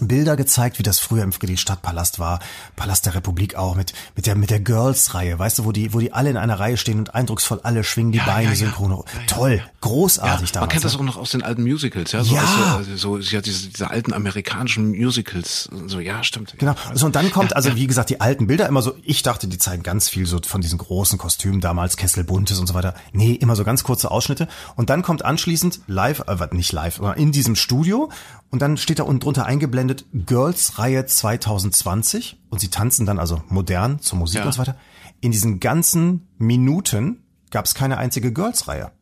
Bilder 0.00 0.36
gezeigt, 0.36 0.78
wie 0.78 0.82
das 0.82 0.98
früher 0.98 1.22
im 1.22 1.32
Friedrichstadtpalast 1.32 2.18
war, 2.18 2.40
Palast 2.76 3.06
der 3.06 3.14
Republik 3.14 3.54
auch 3.56 3.74
mit 3.74 3.92
mit 4.14 4.26
der 4.26 4.34
mit 4.34 4.50
der 4.50 4.60
Girls-Reihe, 4.60 5.38
weißt 5.38 5.58
du, 5.60 5.64
wo 5.64 5.72
die 5.72 5.92
wo 5.92 5.98
die 6.00 6.12
alle 6.12 6.30
in 6.30 6.36
einer 6.36 6.58
Reihe 6.58 6.76
stehen 6.76 6.98
und 6.98 7.14
eindrucksvoll 7.14 7.60
alle 7.62 7.84
schwingen 7.84 8.12
die 8.12 8.18
Ja, 8.18 8.26
Beine 8.26 8.44
ja, 8.44 8.50
ja. 8.50 8.56
synchron. 8.56 9.02
Toll, 9.26 9.62
großartig 9.80 10.48
Ja, 10.50 10.54
damals. 10.54 10.60
man 10.60 10.68
kennt 10.68 10.84
das 10.84 10.92
ne? 10.94 10.98
auch 11.00 11.04
noch 11.04 11.16
aus 11.16 11.30
den 11.30 11.42
alten 11.42 11.62
Musicals, 11.62 12.12
ja, 12.12 12.22
so, 12.24 12.34
Ja. 12.34 12.76
Aus, 12.80 12.86
so 13.00 13.18
ja, 13.18 13.40
diese, 13.40 13.68
diese 13.68 13.90
alten 13.90 14.12
amerikanischen 14.12 14.90
Musicals, 14.90 15.68
so 15.86 16.00
ja, 16.00 16.22
stimmt. 16.22 16.54
Genau. 16.58 16.74
So, 16.94 17.06
und 17.06 17.16
dann 17.16 17.30
kommt, 17.30 17.54
also 17.56 17.74
wie 17.74 17.86
gesagt, 17.86 18.10
die 18.10 18.20
alten 18.20 18.46
Bilder 18.46 18.66
immer 18.68 18.82
so, 18.82 18.94
ich 19.02 19.22
dachte, 19.22 19.48
die 19.48 19.58
zeigen 19.58 19.82
ganz 19.82 20.08
viel 20.08 20.26
so 20.26 20.40
von 20.44 20.60
diesen 20.60 20.78
großen 20.78 21.18
Kostümen 21.18 21.60
damals, 21.60 21.96
Kessel 21.96 22.24
Buntes 22.24 22.58
und 22.58 22.66
so 22.66 22.74
weiter. 22.74 22.94
Nee, 23.12 23.32
immer 23.32 23.56
so 23.56 23.64
ganz 23.64 23.82
kurze 23.84 24.10
Ausschnitte. 24.10 24.48
Und 24.76 24.90
dann 24.90 25.02
kommt 25.02 25.24
anschließend 25.24 25.80
live, 25.86 26.24
äh, 26.26 26.54
nicht 26.54 26.72
live, 26.72 26.98
aber 27.00 27.16
in 27.16 27.32
diesem 27.32 27.56
Studio. 27.56 28.10
Und 28.50 28.62
dann 28.62 28.76
steht 28.76 28.98
da 28.98 29.02
unten 29.02 29.20
drunter 29.20 29.44
eingeblendet 29.46 30.04
Girls 30.12 30.78
Reihe 30.78 31.04
2020. 31.04 32.38
Und 32.48 32.60
sie 32.60 32.68
tanzen 32.68 33.06
dann 33.06 33.18
also 33.18 33.42
modern 33.48 34.00
zur 34.00 34.18
Musik 34.18 34.40
Ja. 34.40 34.46
und 34.46 34.52
so 34.52 34.58
weiter. 34.58 34.76
In 35.20 35.32
diesen 35.32 35.60
ganzen 35.60 36.28
Minuten 36.38 37.22
gab 37.50 37.64
es 37.64 37.74
keine 37.74 37.98
einzige 37.98 38.32
Girls 38.32 38.68
Reihe. 38.68 38.92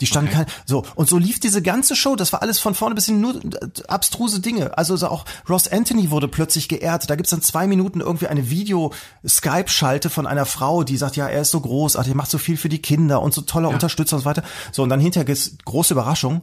Die 0.00 0.06
standen 0.06 0.30
okay. 0.34 0.44
kein, 0.44 0.54
so, 0.66 0.84
und 0.94 1.08
so 1.08 1.18
lief 1.18 1.38
diese 1.38 1.62
ganze 1.62 1.94
Show, 1.94 2.16
das 2.16 2.32
war 2.32 2.42
alles 2.42 2.58
von 2.58 2.74
vorne 2.74 2.94
bis 2.94 3.06
hin 3.06 3.20
nur 3.20 3.36
äh, 3.36 3.68
abstruse 3.86 4.40
Dinge. 4.40 4.76
Also 4.76 4.96
so 4.96 5.08
auch 5.08 5.24
Ross 5.48 5.68
Anthony 5.68 6.10
wurde 6.10 6.28
plötzlich 6.28 6.68
geehrt. 6.68 7.08
Da 7.08 7.14
gibt's 7.14 7.30
dann 7.30 7.42
zwei 7.42 7.66
Minuten 7.66 8.00
irgendwie 8.00 8.26
eine 8.26 8.50
Video-Skype-Schalte 8.50 10.10
von 10.10 10.26
einer 10.26 10.46
Frau, 10.46 10.82
die 10.82 10.96
sagt, 10.96 11.16
ja, 11.16 11.28
er 11.28 11.42
ist 11.42 11.50
so 11.50 11.60
großartig, 11.60 12.12
er 12.12 12.16
macht 12.16 12.30
so 12.30 12.38
viel 12.38 12.56
für 12.56 12.68
die 12.68 12.82
Kinder 12.82 13.22
und 13.22 13.34
so 13.34 13.42
toller 13.42 13.68
Unterstützer 13.68 14.16
und 14.16 14.22
so 14.22 14.26
weiter. 14.26 14.42
So, 14.72 14.82
und 14.82 14.88
dann 14.88 15.00
hinterher 15.00 15.26
gibt's 15.26 15.56
große 15.64 15.94
Überraschung, 15.94 16.42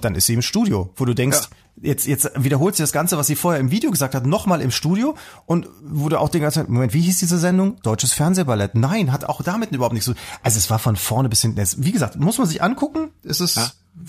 dann 0.00 0.14
ist 0.14 0.26
sie 0.26 0.34
im 0.34 0.42
Studio, 0.42 0.92
wo 0.96 1.04
du 1.04 1.14
denkst, 1.14 1.48
jetzt, 1.82 2.06
jetzt 2.06 2.30
wiederholt 2.36 2.76
sie 2.76 2.82
das 2.82 2.92
Ganze, 2.92 3.16
was 3.18 3.26
sie 3.26 3.36
vorher 3.36 3.60
im 3.60 3.70
Video 3.70 3.90
gesagt 3.90 4.14
hat, 4.14 4.26
nochmal 4.26 4.60
im 4.60 4.70
Studio 4.70 5.16
und 5.46 5.68
wurde 5.82 6.20
auch 6.20 6.28
den 6.28 6.42
ganzen 6.42 6.70
Moment, 6.72 6.94
wie 6.94 7.00
hieß 7.00 7.18
diese 7.18 7.38
Sendung? 7.38 7.80
Deutsches 7.82 8.12
Fernsehballett. 8.12 8.74
Nein, 8.74 9.12
hat 9.12 9.24
auch 9.24 9.42
damit 9.42 9.72
überhaupt 9.72 9.94
nichts 9.94 10.04
zu 10.06 10.14
tun. 10.14 10.22
Also 10.42 10.58
es 10.58 10.70
war 10.70 10.78
von 10.78 10.96
vorne 10.96 11.28
bis 11.28 11.42
hinten. 11.42 11.60
Es- 11.60 11.82
Wie 11.82 11.92
gesagt, 11.92 12.16
muss 12.16 12.38
man 12.38 12.46
sich 12.46 12.62
angucken, 12.62 13.10
es 13.24 13.40
ist 13.40 13.58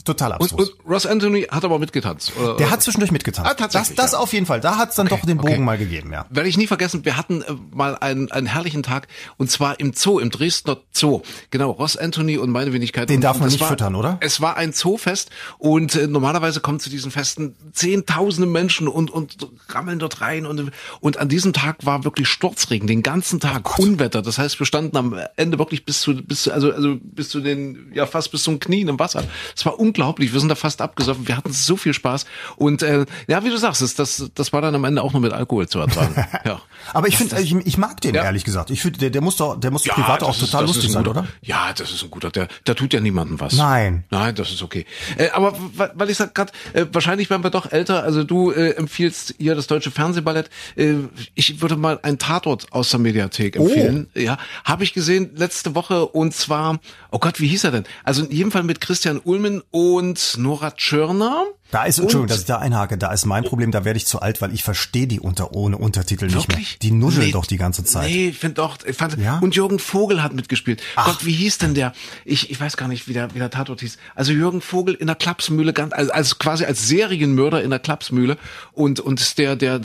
total 0.05 0.31
Und, 0.33 0.41
abstrus. 0.43 0.69
und 0.69 0.89
Ross 0.89 1.05
Anthony 1.05 1.47
hat 1.51 1.65
aber 1.65 1.77
mitgetanzt. 1.79 2.31
Oder, 2.39 2.55
Der 2.55 2.69
hat 2.69 2.81
zwischendurch 2.81 3.11
mitgetanzt. 3.11 3.49
Ah, 3.49 3.55
tatsächlich, 3.55 3.95
das, 3.97 4.05
das 4.05 4.11
ja. 4.13 4.19
auf 4.19 4.31
jeden 4.31 4.45
Fall. 4.45 4.61
Da 4.61 4.77
hat's 4.77 4.95
dann 4.95 5.07
doch 5.07 5.19
den 5.25 5.37
Bogen 5.37 5.53
okay. 5.53 5.61
mal 5.61 5.77
gegeben, 5.77 6.13
ja. 6.13 6.25
Werde 6.29 6.47
ich 6.47 6.55
nie 6.57 6.67
vergessen, 6.67 7.03
wir 7.03 7.17
hatten 7.17 7.41
äh, 7.41 7.53
mal 7.73 7.97
einen, 7.97 8.31
einen 8.31 8.47
herrlichen 8.47 8.83
Tag 8.83 9.07
und 9.37 9.49
zwar 9.51 9.79
im 9.79 9.91
Zoo, 9.93 10.19
im 10.19 10.29
Dresdner 10.29 10.77
Zoo. 10.93 11.21
Genau, 11.49 11.71
Ross 11.71 11.97
Anthony 11.97 12.37
und 12.37 12.51
meine 12.51 12.71
Wenigkeit. 12.73 13.09
Den 13.09 13.17
und, 13.17 13.21
darf 13.23 13.35
und 13.35 13.39
man 13.41 13.47
es 13.47 13.53
nicht 13.55 13.61
war, 13.61 13.67
füttern, 13.69 13.95
oder? 13.95 14.17
Es 14.21 14.39
war 14.39 14.55
ein 14.55 14.71
Zoofest 14.71 15.29
und 15.57 15.95
äh, 15.95 16.07
normalerweise 16.07 16.61
kommen 16.61 16.79
zu 16.79 16.89
diesen 16.89 17.11
Festen 17.11 17.55
zehntausende 17.73 18.47
Menschen 18.49 18.87
und, 18.87 19.09
und 19.11 19.35
rammeln 19.69 19.99
dort 19.99 20.21
rein 20.21 20.45
und, 20.45 20.71
und 20.99 21.17
an 21.17 21.29
diesem 21.29 21.53
Tag 21.53 21.85
war 21.85 22.03
wirklich 22.03 22.27
Sturzregen, 22.27 22.87
den 22.87 23.03
ganzen 23.03 23.39
Tag, 23.39 23.77
Unwetter. 23.79 24.21
Das 24.21 24.37
heißt, 24.37 24.59
wir 24.59 24.65
standen 24.65 24.95
am 24.97 25.19
Ende 25.35 25.57
wirklich 25.59 25.85
bis 25.85 26.01
zu, 26.01 26.15
bis 26.15 26.43
zu, 26.43 26.53
also, 26.53 26.71
also 26.71 26.97
bis 27.01 27.29
zu 27.29 27.39
den, 27.41 27.91
ja 27.93 28.05
fast 28.05 28.31
bis 28.31 28.43
zum 28.43 28.59
Knien 28.59 28.87
im 28.87 28.99
Wasser. 28.99 29.23
Es 29.55 29.65
war 29.65 29.79
unglaublich, 29.79 30.33
wir 30.33 30.39
sind 30.39 30.49
da 30.49 30.55
fast 30.55 30.81
abgesoffen, 30.81 31.27
wir 31.27 31.37
hatten 31.37 31.51
so 31.53 31.77
viel 31.77 31.93
Spaß 31.93 32.25
und 32.57 32.83
äh, 32.83 33.05
ja, 33.27 33.43
wie 33.43 33.49
du 33.49 33.57
sagst, 33.57 33.81
es- 33.81 33.95
das, 33.95 34.31
das 34.35 34.53
war 34.53 34.61
dann 34.61 34.75
am 34.75 34.83
Ende 34.85 35.01
auch 35.01 35.13
nur 35.13 35.21
mit 35.21 35.33
Alkohol 35.33 35.67
zu 35.67 35.79
ertragen. 35.79 36.15
ja. 36.45 36.61
Aber 36.93 37.07
ich 37.07 37.17
finde, 37.17 37.39
ich, 37.41 37.53
ich 37.55 37.77
mag 37.77 38.01
den 38.01 38.15
Ja. 38.15 38.23
ehrlich 38.23 38.43
gesagt. 38.43 38.69
Ich 38.71 38.81
finde, 38.81 38.99
der, 38.99 39.09
der 39.11 39.21
muss 39.21 39.35
doch, 39.37 39.59
der 39.59 39.71
muss 39.71 39.83
privat 39.83 40.23
auch 40.23 40.31
ist- 40.33 40.39
total 40.39 40.63
ist 40.63 40.67
lustig 40.69 40.89
ein 40.89 40.93
sein, 40.93 41.03
guter, 41.03 41.19
oder? 41.21 41.27
Ja, 41.41 41.71
das 41.73 41.91
ist 41.91 42.03
ein 42.03 42.09
guter. 42.11 42.31
Der, 42.31 42.47
der 42.65 42.75
tut 42.75 42.93
ja 42.93 42.99
niemandem 42.99 43.39
was. 43.39 43.53
Nein. 43.53 44.03
Nein, 44.09 44.33
das 44.35 44.51
ist 44.51 44.63
okay. 44.63 44.85
Äh, 45.17 45.29
aber 45.31 45.55
weil, 45.75 45.91
weil 45.93 46.09
ich 46.09 46.17
sag 46.17 46.33
gerade, 46.33 46.51
äh, 46.73 46.85
wahrscheinlich 46.91 47.29
werden 47.29 47.43
wir 47.43 47.50
doch 47.51 47.71
älter. 47.71 48.03
Also 48.03 48.23
du 48.23 48.51
äh, 48.51 48.71
empfiehlst 48.71 49.35
hier 49.37 49.55
das 49.55 49.67
deutsche 49.67 49.91
Fernsehballett. 49.91 50.49
Äh, 50.75 50.95
ich 51.35 51.61
würde 51.61 51.75
mal 51.77 51.99
ein 52.03 52.17
Tatort 52.19 52.67
aus 52.71 52.89
der 52.89 52.99
Mediathek 52.99 53.57
Oh. 53.59 53.65
empfehlen. 53.67 54.09
Ja, 54.15 54.37
habe 54.63 54.83
ich 54.83 54.93
gesehen 54.93 55.31
letzte 55.35 55.75
Woche 55.75 56.05
und 56.07 56.33
zwar, 56.33 56.79
oh 57.11 57.19
Gott, 57.19 57.39
wie 57.39 57.47
hieß 57.47 57.63
er 57.65 57.71
denn? 57.71 57.83
Also 58.03 58.23
in 58.25 58.31
jedem 58.31 58.51
Fall 58.51 58.63
mit 58.63 58.81
Christian 58.81 59.19
Ulmen 59.23 59.61
und 59.71 60.35
Nora 60.37 60.71
Tschirner. 60.71 61.45
Da 61.71 61.85
ist, 61.85 61.97
Entschuldigung, 61.99 62.27
dass 62.27 62.39
ich 62.39 62.45
da 62.45 62.57
einhake, 62.57 62.97
da 62.97 63.11
ist 63.11 63.25
mein 63.25 63.43
Problem, 63.43 63.71
da 63.71 63.85
werde 63.85 63.97
ich 63.97 64.05
zu 64.05 64.21
alt, 64.21 64.41
weil 64.41 64.53
ich 64.53 64.63
verstehe 64.63 65.07
die 65.07 65.19
unter 65.19 65.53
ohne 65.53 65.77
Untertitel 65.77 66.25
nicht 66.25 66.35
mehr. 66.35 66.47
Wirklich? 66.47 66.77
Die 66.79 66.91
nuscheln 66.91 67.27
Nee. 67.27 67.31
doch 67.31 67.45
die 67.45 67.57
ganze 67.57 67.83
Zeit. 67.83 68.09
Nee, 68.09 68.29
ich 68.29 68.37
finde 68.37 68.55
doch. 68.55 68.77
Ich 68.85 68.95
fand, 68.97 69.17
Ja? 69.17 69.39
Und 69.39 69.55
Jürgen 69.55 69.79
Vogel 69.79 70.21
hat 70.21 70.33
mitgespielt. 70.33 70.81
Gott, 70.95 71.25
wie 71.25 71.31
hieß 71.33 71.57
denn 71.59 71.73
der? 71.73 71.93
Ich, 72.25 72.49
ich 72.51 72.59
weiß 72.59 72.77
gar 72.77 72.87
nicht, 72.87 73.07
wie 73.07 73.13
der, 73.13 73.33
wie 73.33 73.39
der 73.39 73.49
Tatort 73.49 73.79
hieß. 73.81 73.97
Also 74.15 74.31
Jürgen 74.33 74.61
Vogel 74.61 74.93
in 74.95 75.07
der 75.07 75.15
Klapsmühle, 75.15 75.73
ganz, 75.73 75.93
also, 75.93 76.11
also 76.11 76.35
quasi 76.37 76.65
als 76.65 76.87
Serienmörder 76.87 77.63
in 77.63 77.69
der 77.69 77.79
Klapsmühle 77.79 78.37
und 78.73 78.99
und 78.99 79.37
der 79.37 79.55
der 79.55 79.75
äh, 79.75 79.81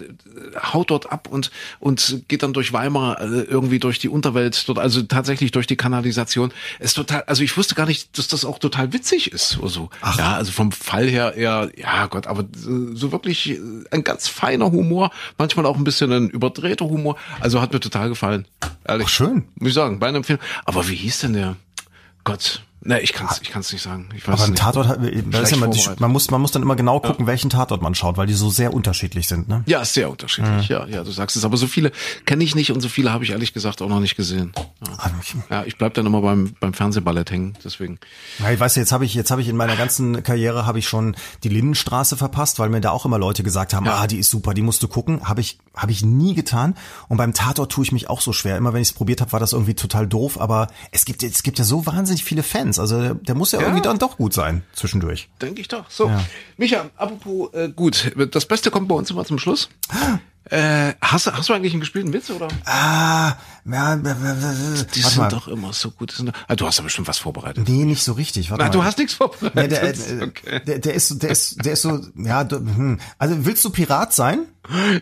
haut 0.72 0.90
dort 0.90 1.12
ab 1.12 1.28
und 1.30 1.50
und 1.78 2.22
geht 2.28 2.42
dann 2.42 2.52
durch 2.52 2.72
Weimar 2.72 3.20
äh, 3.20 3.42
irgendwie 3.42 3.78
durch 3.78 3.98
die 3.98 4.08
Unterwelt 4.08 4.68
dort, 4.68 4.78
also 4.78 5.02
tatsächlich 5.02 5.50
durch 5.52 5.66
die 5.66 5.76
Kanalisation. 5.76 6.52
Ist 6.80 6.94
total, 6.94 7.24
also 7.24 7.42
ich 7.42 7.56
wusste 7.56 7.74
gar 7.74 7.86
nicht, 7.86 8.18
dass 8.18 8.28
das 8.28 8.44
auch 8.44 8.58
total 8.58 8.92
witzig 8.92 9.32
ist 9.32 9.58
oder 9.58 9.68
so. 9.68 9.90
Ja, 10.18 10.34
also 10.34 10.52
vom 10.52 10.72
Fall 10.72 11.06
her 11.08 11.34
eher, 11.34 11.70
ja 11.76 12.06
Gott, 12.06 12.26
aber 12.26 12.44
so 12.54 13.12
wirklich 13.12 13.50
äh, 13.50 13.60
ein 13.90 14.02
ganz 14.02 14.28
feiner 14.28 14.72
Humor, 14.72 15.10
manchmal 15.38 15.66
auch 15.66 15.76
ein 15.76 15.84
bisschen 15.84 16.12
ein 16.12 16.30
überdrehter 16.30 16.86
Humor. 16.86 17.16
Also 17.40 17.60
hat 17.60 17.72
mir 17.72 17.80
total 17.80 18.08
gefallen. 18.08 18.46
Ehrlich. 18.86 19.06
Ach, 19.06 19.10
schön. 19.10 19.48
Muss 19.56 19.68
ich 19.68 19.74
sagen, 19.74 19.98
bei 19.98 20.08
einem 20.08 20.24
Film. 20.24 20.38
Aber 20.64 20.88
wie 20.88 20.96
hieß 20.96 21.20
denn 21.20 21.34
der? 21.34 21.56
Gott. 22.24 22.62
Ne, 22.86 23.00
ich 23.00 23.12
kann's, 23.12 23.40
ich 23.42 23.50
kann's 23.50 23.72
nicht 23.72 23.82
sagen. 23.82 24.08
Ich 24.16 24.22
weiß 24.26 24.34
Aber 24.34 24.34
es 24.42 24.44
ein 24.44 24.50
nicht. 24.52 24.62
Tatort, 24.62 24.88
hat- 24.88 24.98
da 25.02 25.40
ist 25.40 25.50
ja 25.50 25.56
immer, 25.56 25.68
die- 25.68 25.80
man 25.98 26.10
muss, 26.12 26.30
man 26.30 26.40
muss 26.40 26.52
dann 26.52 26.62
immer 26.62 26.76
genau 26.76 27.00
gucken, 27.00 27.26
welchen 27.26 27.50
Tatort 27.50 27.82
man 27.82 27.94
schaut, 27.94 28.16
weil 28.16 28.26
die 28.26 28.34
so 28.34 28.48
sehr 28.50 28.72
unterschiedlich 28.72 29.26
sind, 29.28 29.48
ne? 29.48 29.62
Ja, 29.66 29.84
sehr 29.84 30.10
unterschiedlich. 30.10 30.68
Ja, 30.68 30.86
ja, 30.86 31.02
du 31.04 31.10
sagst 31.10 31.36
es. 31.36 31.44
Aber 31.44 31.56
so 31.56 31.66
viele 31.66 31.92
kenne 32.26 32.44
ich 32.44 32.54
nicht 32.54 32.70
und 32.72 32.80
so 32.80 32.88
viele 32.88 33.12
habe 33.12 33.24
ich 33.24 33.30
ehrlich 33.30 33.52
gesagt 33.52 33.82
auch 33.82 33.88
noch 33.88 34.00
nicht 34.00 34.16
gesehen. 34.16 34.52
Ja, 34.56 34.92
Ah, 34.98 35.10
ich- 35.20 35.34
ja 35.50 35.64
ich 35.64 35.76
bleib 35.78 35.94
dann 35.94 36.06
immer 36.06 36.20
beim, 36.22 36.54
beim 36.60 36.72
Fernsehballett 36.74 37.30
hängen. 37.30 37.56
Deswegen. 37.64 37.98
Hey, 38.38 38.58
weißt 38.58 38.76
du, 38.76 38.80
jetzt 38.80 38.92
habe 38.92 39.04
ich, 39.04 39.14
jetzt 39.14 39.30
habe 39.30 39.40
ich 39.42 39.48
in 39.48 39.56
meiner 39.56 39.76
ganzen 39.76 40.22
Karriere 40.22 40.66
habe 40.66 40.78
ich 40.78 40.86
schon 40.88 41.16
die 41.44 41.48
Lindenstraße 41.48 42.16
verpasst, 42.16 42.58
weil 42.58 42.68
mir 42.68 42.80
da 42.80 42.90
auch 42.90 43.04
immer 43.04 43.18
Leute 43.18 43.42
gesagt 43.42 43.74
haben, 43.74 43.86
Ja. 43.86 43.96
ah, 43.98 44.06
die 44.06 44.18
ist 44.18 44.30
super, 44.30 44.54
die 44.54 44.62
musst 44.62 44.82
du 44.82 44.88
gucken. 44.88 45.28
Habe 45.28 45.40
ich, 45.40 45.58
habe 45.74 45.92
ich 45.92 46.04
nie 46.04 46.34
getan. 46.34 46.74
Und 47.08 47.16
beim 47.16 47.32
Tatort 47.34 47.72
tue 47.72 47.84
ich 47.84 47.92
mich 47.92 48.08
auch 48.08 48.20
so 48.20 48.32
schwer. 48.32 48.56
Immer 48.56 48.72
wenn 48.72 48.82
ich 48.82 48.88
es 48.88 48.94
probiert 48.94 49.20
habe, 49.20 49.32
war 49.32 49.40
das 49.40 49.52
irgendwie 49.52 49.74
total 49.74 50.06
doof. 50.06 50.40
Aber 50.40 50.68
es 50.92 51.04
gibt, 51.04 51.22
es 51.22 51.42
gibt 51.42 51.58
ja 51.58 51.64
so 51.64 51.86
wahnsinnig 51.86 52.22
viele 52.24 52.42
Fans. 52.42 52.75
Also 52.78 53.14
der, 53.14 53.34
muss 53.34 53.52
ja, 53.52 53.60
irgendwie 53.60 53.82
dann 53.82 53.98
doch 53.98 54.16
gut 54.16 54.32
sein 54.34 54.62
zwischendurch. 54.72 55.28
Denke 55.40 55.60
ich 55.60 55.68
doch. 55.68 55.90
So, 55.90 56.10
Micha, 56.56 56.86
apropos 56.96 57.52
äh, 57.54 57.68
gut, 57.68 58.12
das 58.32 58.46
Beste 58.46 58.70
kommt 58.70 58.88
bei 58.88 58.94
uns 58.94 59.10
immer 59.10 59.24
zum 59.24 59.38
Schluss. 59.38 59.68
Äh, 60.48 60.94
hast, 61.00 61.26
du, 61.26 61.32
hast 61.32 61.48
du 61.48 61.54
eigentlich 61.54 61.72
einen 61.72 61.80
gespielten 61.80 62.12
Witz 62.12 62.30
oder? 62.30 62.46
Ah, 62.66 63.34
ja, 63.64 63.96
Die 63.96 65.00
sind 65.00 65.16
mal. 65.16 65.28
doch 65.28 65.48
immer 65.48 65.72
so 65.72 65.90
gut. 65.90 66.14
Ah, 66.46 66.54
du 66.54 66.66
hast 66.68 66.78
da 66.78 66.84
bestimmt 66.84 67.08
was 67.08 67.18
vorbereitet. 67.18 67.68
Nee, 67.68 67.84
nicht 67.84 68.04
so 68.04 68.12
richtig. 68.12 68.50
Warte 68.50 68.62
Nein, 68.62 68.68
mal. 68.70 68.78
du 68.78 68.84
hast 68.84 68.96
nichts 68.98 69.14
vorbereitet. 69.14 69.56
Nee, 69.56 69.66
der, 69.66 69.82
äh, 69.82 70.22
okay. 70.22 70.60
der, 70.64 70.78
der 70.78 70.94
ist, 70.94 71.20
der 71.20 71.30
ist, 71.30 71.64
der 71.64 71.72
ist 71.72 71.82
so, 71.82 72.00
ja, 72.16 72.48
hm. 72.48 73.00
also 73.18 73.44
willst 73.44 73.64
du 73.64 73.70
Pirat 73.70 74.14
sein? 74.14 74.46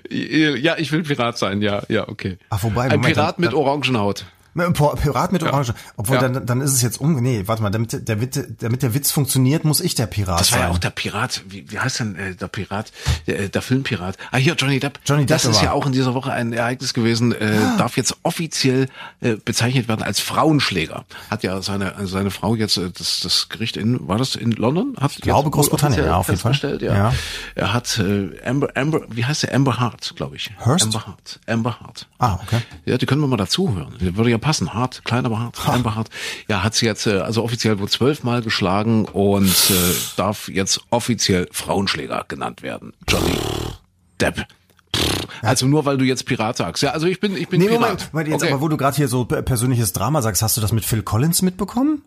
Ja, 0.09 0.79
ich 0.79 0.93
will 0.93 1.03
Pirat 1.03 1.37
sein, 1.37 1.61
ja, 1.61 1.83
ja, 1.89 2.09
okay. 2.09 2.39
Ach, 2.49 2.62
wobei, 2.62 2.85
Ein 2.85 3.01
Moment, 3.01 3.14
Pirat 3.14 3.37
dann- 3.37 3.45
mit 3.45 3.53
Orangenhaut. 3.53 4.25
Pirat 4.55 5.32
mit 5.32 5.42
Orange. 5.42 5.74
Obwohl, 5.96 6.16
Ja. 6.16 6.28
dann, 6.28 6.46
dann 6.46 6.61
ist 6.61 6.72
es 6.72 6.82
jetzt 6.82 7.00
um. 7.00 7.14
Nee, 7.20 7.42
warte 7.46 7.62
mal, 7.62 7.70
damit 7.70 8.09
der, 8.09 8.20
Witz, 8.20 8.40
damit 8.61 8.82
der 8.82 8.94
Witz 8.94 9.11
funktioniert, 9.11 9.64
muss 9.64 9.80
ich 9.80 9.94
der 9.94 10.07
Pirat 10.07 10.40
Das 10.40 10.52
war 10.52 10.59
sein. 10.59 10.68
ja 10.68 10.74
auch 10.74 10.78
der 10.78 10.90
Pirat. 10.90 11.42
Wie, 11.48 11.70
wie 11.70 11.78
heißt 11.78 12.00
denn 12.00 12.16
äh, 12.16 12.34
der 12.34 12.48
Pirat? 12.48 12.92
Der, 13.26 13.40
äh, 13.40 13.48
der 13.48 13.62
Filmpirat. 13.62 14.16
Ah, 14.30 14.36
hier, 14.36 14.55
Johnny 14.55 14.78
Depp. 14.80 14.98
Johnny 15.05 15.26
Depp 15.26 15.28
Das 15.36 15.44
ist 15.44 15.62
ja 15.62 15.72
auch 15.72 15.86
in 15.86 15.92
dieser 15.92 16.14
Woche 16.14 16.32
ein 16.32 16.52
Ereignis 16.52 16.94
gewesen. 16.94 17.32
Äh, 17.32 17.59
darf 17.78 17.96
jetzt 17.96 18.16
offiziell 18.22 18.88
äh, 19.20 19.34
bezeichnet 19.36 19.88
werden 19.88 20.02
als 20.02 20.20
Frauenschläger. 20.20 21.05
Hat 21.30 21.42
ja 21.42 21.61
seine 21.62 21.94
seine 22.07 22.30
Frau 22.30 22.55
jetzt 22.55 22.76
äh, 22.76 22.90
das, 22.96 23.20
das 23.20 23.48
Gericht 23.48 23.76
in 23.76 24.07
war 24.09 24.18
das 24.18 24.34
in 24.36 24.52
London? 24.52 24.94
Hat 25.00 25.12
ich 25.12 25.20
glaube, 25.20 25.50
Großbritannien, 25.50 26.05
ja, 26.05 26.16
auf 26.16 26.28
jeden 26.28 26.40
Fall. 26.40 26.55
Ja. 26.80 26.94
Ja. 26.94 27.14
Er 27.55 27.72
hat 27.72 27.98
äh, 27.98 28.30
Amber 28.48 28.68
Amber 28.74 29.00
wie 29.11 29.24
heißt 29.24 29.42
der 29.44 29.55
Amber 29.55 29.78
Hart, 29.78 30.12
glaube 30.16 30.36
ich. 30.36 30.50
Hearst? 30.64 30.84
Amber 30.84 31.07
Hart. 31.07 31.40
Amber 31.46 31.80
Hart. 31.80 32.09
Ah, 32.18 32.38
okay. 32.42 32.61
Ja, 32.84 32.98
die 32.98 33.07
können 33.07 33.20
wir 33.20 33.26
mal 33.28 33.36
dazu 33.36 33.74
hören. 33.74 33.94
Die 34.00 34.16
würde 34.16 34.30
ja 34.30 34.38
passen. 34.45 34.74
Hart, 34.74 35.05
klein, 35.05 35.24
aber 35.24 35.40
hart. 35.40 35.59
Amber 35.66 35.95
Hart. 35.97 36.11
Ja, 36.49 36.62
hat 36.62 36.74
sie 36.74 36.84
jetzt, 36.86 37.07
äh, 37.07 37.18
also 37.18 37.42
offiziell 37.42 37.78
wohl 37.80 37.88
zwölfmal 37.88 38.42
geschlagen 38.42 39.07
und 39.07 39.49
äh, 39.70 39.95
darf 40.16 40.49
jetzt 40.49 40.80
offiziell 40.90 41.49
Frauenschläger 41.51 42.26
genannt 42.28 42.62
werden. 42.62 42.92
Johnny 43.09 43.36
Depp. 44.20 44.47
Also 45.42 45.66
nur 45.66 45.84
weil 45.86 45.97
du 45.99 46.05
jetzt 46.05 46.26
Pirat 46.26 46.59
sagst. 46.59 46.82
Ja, 46.82 46.90
also 46.90 47.07
ich 47.07 47.20
bin, 47.20 47.36
ich 47.36 47.49
bin 47.49 47.61
Nee, 47.61 47.68
Pirat. 47.68 47.80
Moment, 47.80 48.12
Moment 48.12 48.28
jetzt 48.28 48.42
okay. 48.42 48.53
aber 48.53 48.61
wo 48.61 48.68
du 48.68 48.76
gerade 48.76 48.97
hier 48.97 49.09
so 49.09 49.24
persönliches 49.24 49.92
Drama 49.92 50.22
sagst, 50.22 50.42
hast 50.42 50.57
du 50.57 50.61
das 50.61 50.72
mit 50.72 50.84
Phil 50.84 51.03
Collins 51.03 51.42
mitbekommen? 51.42 52.03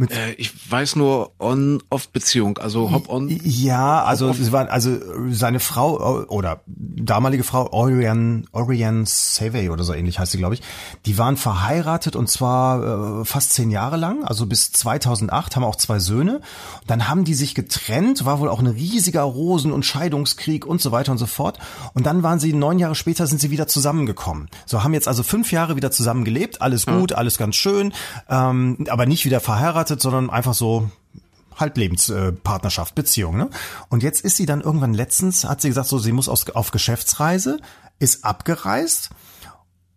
Äh, 0.00 0.32
ich 0.32 0.52
weiß 0.70 0.96
nur 0.96 1.32
On-Off-Beziehung, 1.38 2.58
also 2.58 2.90
Hop-On. 2.90 3.28
Ja, 3.44 4.02
also 4.04 4.32
sie 4.32 4.52
waren, 4.52 4.68
also 4.68 4.98
seine 5.30 5.60
Frau 5.60 6.22
äh, 6.22 6.24
oder 6.26 6.60
damalige 6.66 7.44
Frau 7.44 7.72
Orion 7.72 8.46
Orion 8.52 9.04
Savey 9.06 9.70
oder 9.70 9.84
so 9.84 9.94
ähnlich 9.94 10.18
heißt 10.18 10.32
sie, 10.32 10.38
glaube 10.38 10.54
ich. 10.54 10.62
Die 11.06 11.16
waren 11.18 11.36
verheiratet 11.36 12.16
und 12.16 12.28
zwar 12.28 13.20
äh, 13.20 13.24
fast 13.24 13.52
zehn 13.52 13.70
Jahre 13.70 13.96
lang, 13.96 14.24
also 14.24 14.46
bis 14.46 14.72
2008 14.72 15.56
haben 15.56 15.64
auch 15.64 15.76
zwei 15.76 15.98
Söhne. 15.98 16.40
Dann 16.86 17.08
haben 17.08 17.24
die 17.24 17.34
sich 17.34 17.54
getrennt, 17.54 18.24
war 18.24 18.40
wohl 18.40 18.48
auch 18.48 18.60
ein 18.60 18.66
riesiger 18.66 19.22
Rosen- 19.22 19.72
und 19.72 19.84
Scheidungskrieg 19.84 20.66
und 20.66 20.80
so 20.80 20.92
weiter 20.92 21.12
und 21.12 21.18
so 21.18 21.26
fort. 21.26 21.58
Und 21.94 22.06
dann 22.06 22.22
waren 22.22 22.40
sie 22.40 22.52
neun 22.52 22.78
Jahre 22.78 22.94
später 22.94 23.26
sind 23.26 23.40
sie 23.40 23.50
wieder 23.50 23.68
zusammengekommen. 23.68 24.48
So 24.66 24.82
haben 24.82 24.94
jetzt 24.94 25.08
also 25.08 25.22
fünf 25.22 25.52
Jahre 25.52 25.76
wieder 25.76 25.90
zusammen 25.90 26.24
gelebt, 26.24 26.60
alles 26.60 26.86
gut, 26.86 27.12
ja. 27.12 27.16
alles 27.16 27.38
ganz 27.38 27.56
schön, 27.56 27.92
ähm, 28.28 28.86
aber 28.88 29.06
nicht 29.06 29.24
wieder 29.24 29.40
verheiratet 29.40 29.83
verheiratet, 29.84 30.00
sondern 30.00 30.30
einfach 30.30 30.54
so 30.54 30.90
halt 31.56 31.76
Lebenspartnerschaft, 31.76 32.94
Beziehung. 32.94 33.36
Ne? 33.36 33.48
Und 33.88 34.02
jetzt 34.02 34.22
ist 34.22 34.36
sie 34.36 34.46
dann 34.46 34.60
irgendwann 34.60 34.94
letztens, 34.94 35.44
hat 35.44 35.60
sie 35.60 35.68
gesagt, 35.68 35.88
so 35.88 35.98
sie 35.98 36.12
muss 36.12 36.28
aus, 36.28 36.48
auf 36.50 36.72
Geschäftsreise, 36.72 37.58
ist 38.00 38.24
abgereist 38.24 39.10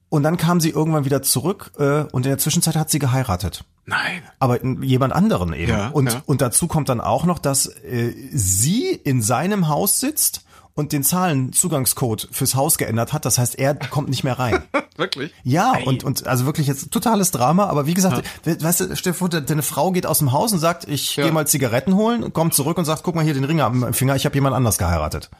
und 0.09 0.23
dann 0.23 0.37
kam 0.37 0.61
sie 0.61 0.69
irgendwann 0.69 1.05
wieder 1.05 1.23
zurück 1.23 1.71
äh, 1.79 2.01
und 2.11 2.25
in 2.25 2.29
der 2.29 2.37
Zwischenzeit 2.37 2.75
hat 2.75 2.91
sie 2.91 2.99
geheiratet. 2.99 3.63
Nein. 3.85 4.21
Aber 4.37 4.63
jemand 4.63 5.13
anderen 5.13 5.53
eben. 5.53 5.71
Ja, 5.71 5.87
und, 5.89 6.11
ja. 6.11 6.21
und 6.25 6.41
dazu 6.41 6.67
kommt 6.67 6.89
dann 6.89 7.01
auch 7.01 7.25
noch, 7.25 7.39
dass 7.39 7.65
äh, 7.65 8.13
sie 8.31 8.91
in 8.91 9.21
seinem 9.21 9.67
Haus 9.67 9.99
sitzt 9.99 10.43
und 10.77 10.93
den 10.93 11.03
Zahlenzugangscode 11.03 12.29
fürs 12.31 12.53
Haus 12.53 12.77
geändert 12.77 13.11
hat. 13.11 13.25
Das 13.25 13.39
heißt, 13.39 13.57
er 13.57 13.73
kommt 13.73 14.09
nicht 14.09 14.23
mehr 14.23 14.37
rein. 14.37 14.61
wirklich? 14.95 15.33
Ja, 15.43 15.73
und, 15.85 16.03
und 16.03 16.27
also 16.27 16.45
wirklich 16.45 16.67
jetzt 16.67 16.91
totales 16.91 17.31
Drama. 17.31 17.65
Aber 17.65 17.87
wie 17.87 17.95
gesagt, 17.95 18.23
ja. 18.45 18.61
weißt 18.61 18.79
du, 18.81 18.95
Stefan, 18.95 19.29
deine 19.29 19.63
Frau 19.63 19.91
geht 19.91 20.05
aus 20.05 20.19
dem 20.19 20.31
Haus 20.31 20.53
und 20.53 20.59
sagt, 20.59 20.87
ich 20.87 21.15
ja. 21.15 21.23
gehe 21.23 21.33
mal 21.33 21.47
Zigaretten 21.47 21.95
holen, 21.95 22.31
kommt 22.31 22.53
zurück 22.53 22.77
und 22.77 22.85
sagt, 22.85 23.01
guck 23.01 23.15
mal 23.15 23.25
hier 23.25 23.33
den 23.33 23.43
Ring 23.43 23.59
am 23.59 23.91
Finger, 23.93 24.15
ich 24.15 24.25
habe 24.25 24.35
jemand 24.35 24.55
anders 24.55 24.77
geheiratet. 24.77 25.31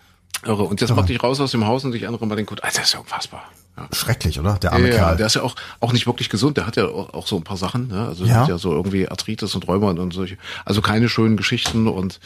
Irre. 0.44 0.64
Und 0.64 0.82
jetzt 0.82 0.96
macht 0.96 1.10
dich 1.10 1.22
raus 1.22 1.40
aus 1.40 1.52
dem 1.52 1.66
Haus 1.66 1.86
und 1.86 1.92
dich 1.92 2.08
andere 2.08 2.26
mal 2.26 2.36
den 2.36 2.48
Code. 2.48 2.64
Alter, 2.64 2.80
das 2.80 2.88
ist 2.88 2.94
ja 2.94 3.00
unfassbar. 3.00 3.44
Ja. 3.78 3.88
Schrecklich, 3.92 4.40
oder? 4.40 4.56
Der 4.56 4.74
arme 4.74 4.90
ja, 4.90 4.96
Kerl. 4.96 5.18
Der 5.18 5.28
ist 5.28 5.36
ja 5.36 5.44
auch, 5.44 5.56
auch 5.80 5.94
nicht 5.94 6.08
wirklich 6.08 6.30
gesund. 6.30 6.58
Der 6.58 6.66
hat 6.66 6.78
ja 6.78 6.86
auch, 6.88 7.14
auch 7.14 7.28
so 7.28 7.36
ein 7.36 7.44
paar 7.44 7.58
Sachen. 7.58 7.90
Ne? 7.90 8.08
Also 8.08 8.26
ja. 8.26 8.42
hat 8.42 8.50
ja 8.50 8.58
so 8.58 8.74
irgendwie 8.74 9.08
Arthritis 9.08 9.54
und 9.54 9.68
Rheuma 9.68 9.92
und 9.92 10.14
solche. 10.14 10.38
Also 10.66 10.82
keine 10.82 11.10
schönen 11.10 11.38
Geschichten 11.38 11.88
und 11.88 12.20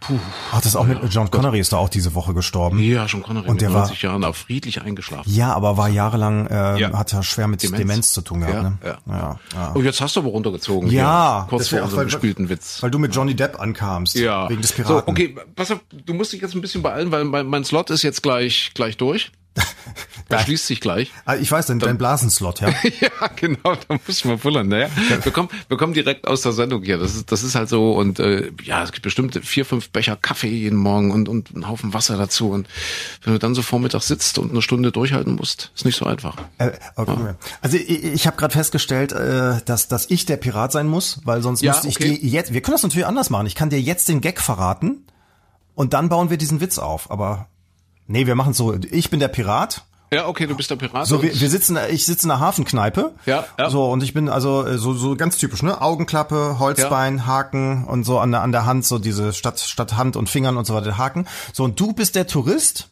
puh. 0.00 0.18
Ach, 0.50 0.58
das 0.58 0.66
ist 0.66 0.76
auch 0.76 0.84
mit 0.84 0.98
John 1.08 1.30
Connery 1.30 1.60
ist 1.60 1.72
da 1.72 1.78
auch 1.78 1.88
diese 1.88 2.14
Woche 2.14 2.34
gestorben. 2.34 2.78
Ja, 2.78 3.06
John 3.06 3.22
Connery 3.22 3.48
und 3.48 3.62
der 3.62 3.70
mit 3.70 3.78
90 3.78 4.04
war, 4.04 4.10
Jahren 4.10 4.24
auch 4.24 4.36
friedlich 4.36 4.82
eingeschlafen. 4.82 5.32
Ja, 5.32 5.54
aber 5.54 5.78
war 5.78 5.88
jahrelang, 5.88 6.46
äh, 6.48 6.78
ja. 6.78 6.92
hat 6.92 7.14
er 7.14 7.22
schwer 7.22 7.48
mit 7.48 7.62
Demenz, 7.62 7.80
Demenz 7.80 8.12
zu 8.12 8.20
tun 8.20 8.40
gehabt. 8.40 8.54
Ja, 8.54 8.62
ne? 8.62 8.78
ja. 8.84 8.98
Ja, 9.06 9.40
ja. 9.54 9.68
Und 9.72 9.84
jetzt 9.84 10.00
hast 10.02 10.16
du 10.16 10.20
aber 10.20 10.28
runtergezogen. 10.28 10.90
Ja. 10.90 11.46
Hier, 11.46 11.48
kurz 11.48 11.68
vor 11.68 11.80
unserem 11.80 11.98
weil, 12.00 12.04
gespielten 12.04 12.50
Witz. 12.50 12.82
Weil 12.82 12.90
du 12.90 12.98
mit 12.98 13.14
Johnny 13.14 13.34
Depp 13.34 13.58
ankamst. 13.58 14.14
Ja. 14.14 14.48
Wegen 14.50 14.60
des 14.60 14.72
Piraten. 14.72 15.06
So, 15.06 15.10
okay, 15.10 15.34
pass 15.56 15.70
auf, 15.70 15.80
du 15.90 16.12
musst 16.12 16.34
dich 16.34 16.42
jetzt 16.42 16.54
ein 16.54 16.60
bisschen 16.60 16.82
beeilen, 16.82 17.10
weil 17.10 17.24
mein, 17.24 17.46
mein 17.46 17.64
Slot 17.64 17.88
ist 17.88 18.02
jetzt 18.02 18.22
gleich, 18.22 18.72
gleich 18.74 18.98
durch. 18.98 19.32
Da 20.32 20.44
schließt 20.44 20.66
sich 20.66 20.80
gleich. 20.80 21.10
Ah, 21.24 21.36
ich 21.36 21.50
weiß, 21.50 21.66
dein, 21.66 21.78
dein 21.78 21.98
Blasenslot, 21.98 22.60
ja. 22.60 22.68
ja, 23.00 23.28
genau, 23.36 23.76
da 23.88 23.98
muss 24.06 24.24
man 24.24 24.38
pullern. 24.38 24.68
Naja, 24.68 24.88
wir 25.22 25.32
kommen, 25.32 25.48
wir 25.68 25.76
kommen 25.76 25.92
direkt 25.92 26.26
aus 26.26 26.42
der 26.42 26.52
Sendung 26.52 26.82
hier. 26.82 26.98
Das 26.98 27.14
ist, 27.14 27.30
das 27.30 27.42
ist 27.42 27.54
halt 27.54 27.68
so 27.68 27.92
und 27.92 28.18
äh, 28.18 28.50
ja, 28.62 28.82
es 28.82 28.92
gibt 28.92 29.02
bestimmt 29.02 29.38
vier, 29.44 29.64
fünf 29.64 29.90
Becher 29.90 30.16
Kaffee 30.16 30.48
jeden 30.48 30.78
Morgen 30.78 31.10
und 31.10 31.28
und 31.28 31.54
einen 31.54 31.68
Haufen 31.68 31.94
Wasser 31.94 32.16
dazu. 32.16 32.50
Und 32.50 32.68
wenn 33.22 33.32
du 33.32 33.38
dann 33.38 33.54
so 33.54 33.62
vormittags 33.62 34.08
sitzt 34.08 34.38
und 34.38 34.50
eine 34.50 34.62
Stunde 34.62 34.92
durchhalten 34.92 35.34
musst, 35.34 35.70
ist 35.74 35.84
nicht 35.84 35.96
so 35.96 36.06
einfach. 36.06 36.36
Äh, 36.58 36.72
okay. 36.96 37.16
ja. 37.18 37.34
Also 37.60 37.76
ich, 37.76 38.04
ich 38.04 38.26
habe 38.26 38.36
gerade 38.36 38.52
festgestellt, 38.52 39.12
äh, 39.12 39.60
dass 39.64 39.88
dass 39.88 40.10
ich 40.10 40.26
der 40.26 40.36
Pirat 40.36 40.72
sein 40.72 40.86
muss, 40.86 41.20
weil 41.24 41.42
sonst 41.42 41.62
Ja, 41.62 41.72
müsste 41.72 41.88
ich 41.88 41.96
okay. 41.96 42.18
dir 42.18 42.28
jetzt. 42.28 42.52
Wir 42.52 42.60
können 42.60 42.74
das 42.74 42.82
natürlich 42.82 43.06
anders 43.06 43.30
machen. 43.30 43.46
Ich 43.46 43.54
kann 43.54 43.70
dir 43.70 43.80
jetzt 43.80 44.08
den 44.08 44.20
Gag 44.20 44.40
verraten 44.40 45.04
und 45.74 45.92
dann 45.92 46.08
bauen 46.08 46.30
wir 46.30 46.36
diesen 46.36 46.60
Witz 46.60 46.78
auf. 46.78 47.10
Aber 47.10 47.48
nee, 48.06 48.26
wir 48.26 48.34
machen 48.34 48.52
so. 48.52 48.74
Ich 48.90 49.10
bin 49.10 49.20
der 49.20 49.28
Pirat. 49.28 49.84
Ja, 50.12 50.28
okay, 50.28 50.46
du 50.46 50.54
bist 50.54 50.70
der 50.70 50.76
Pirat. 50.76 51.06
So, 51.06 51.22
wir, 51.22 51.40
wir 51.40 51.48
sitzen, 51.48 51.78
ich 51.90 52.04
sitze 52.04 52.26
in 52.26 52.30
einer 52.30 52.40
Hafenkneipe. 52.40 53.12
Ja, 53.24 53.46
ja. 53.58 53.70
So, 53.70 53.90
und 53.90 54.02
ich 54.02 54.12
bin 54.12 54.28
also 54.28 54.66
äh, 54.66 54.76
so, 54.76 54.92
so 54.92 55.16
ganz 55.16 55.38
typisch, 55.38 55.62
ne? 55.62 55.80
Augenklappe, 55.80 56.58
Holzbein, 56.58 57.26
Haken 57.26 57.84
und 57.84 58.04
so 58.04 58.18
an 58.18 58.30
der, 58.30 58.42
an 58.42 58.52
der 58.52 58.66
Hand, 58.66 58.84
so 58.84 58.98
diese 58.98 59.32
statt, 59.32 59.60
statt 59.60 59.96
Hand 59.96 60.16
und 60.16 60.28
Fingern 60.28 60.58
und 60.58 60.66
so 60.66 60.74
weiter, 60.74 60.98
Haken. 60.98 61.26
So, 61.54 61.64
und 61.64 61.80
du 61.80 61.94
bist 61.94 62.14
der 62.14 62.26
Tourist 62.26 62.90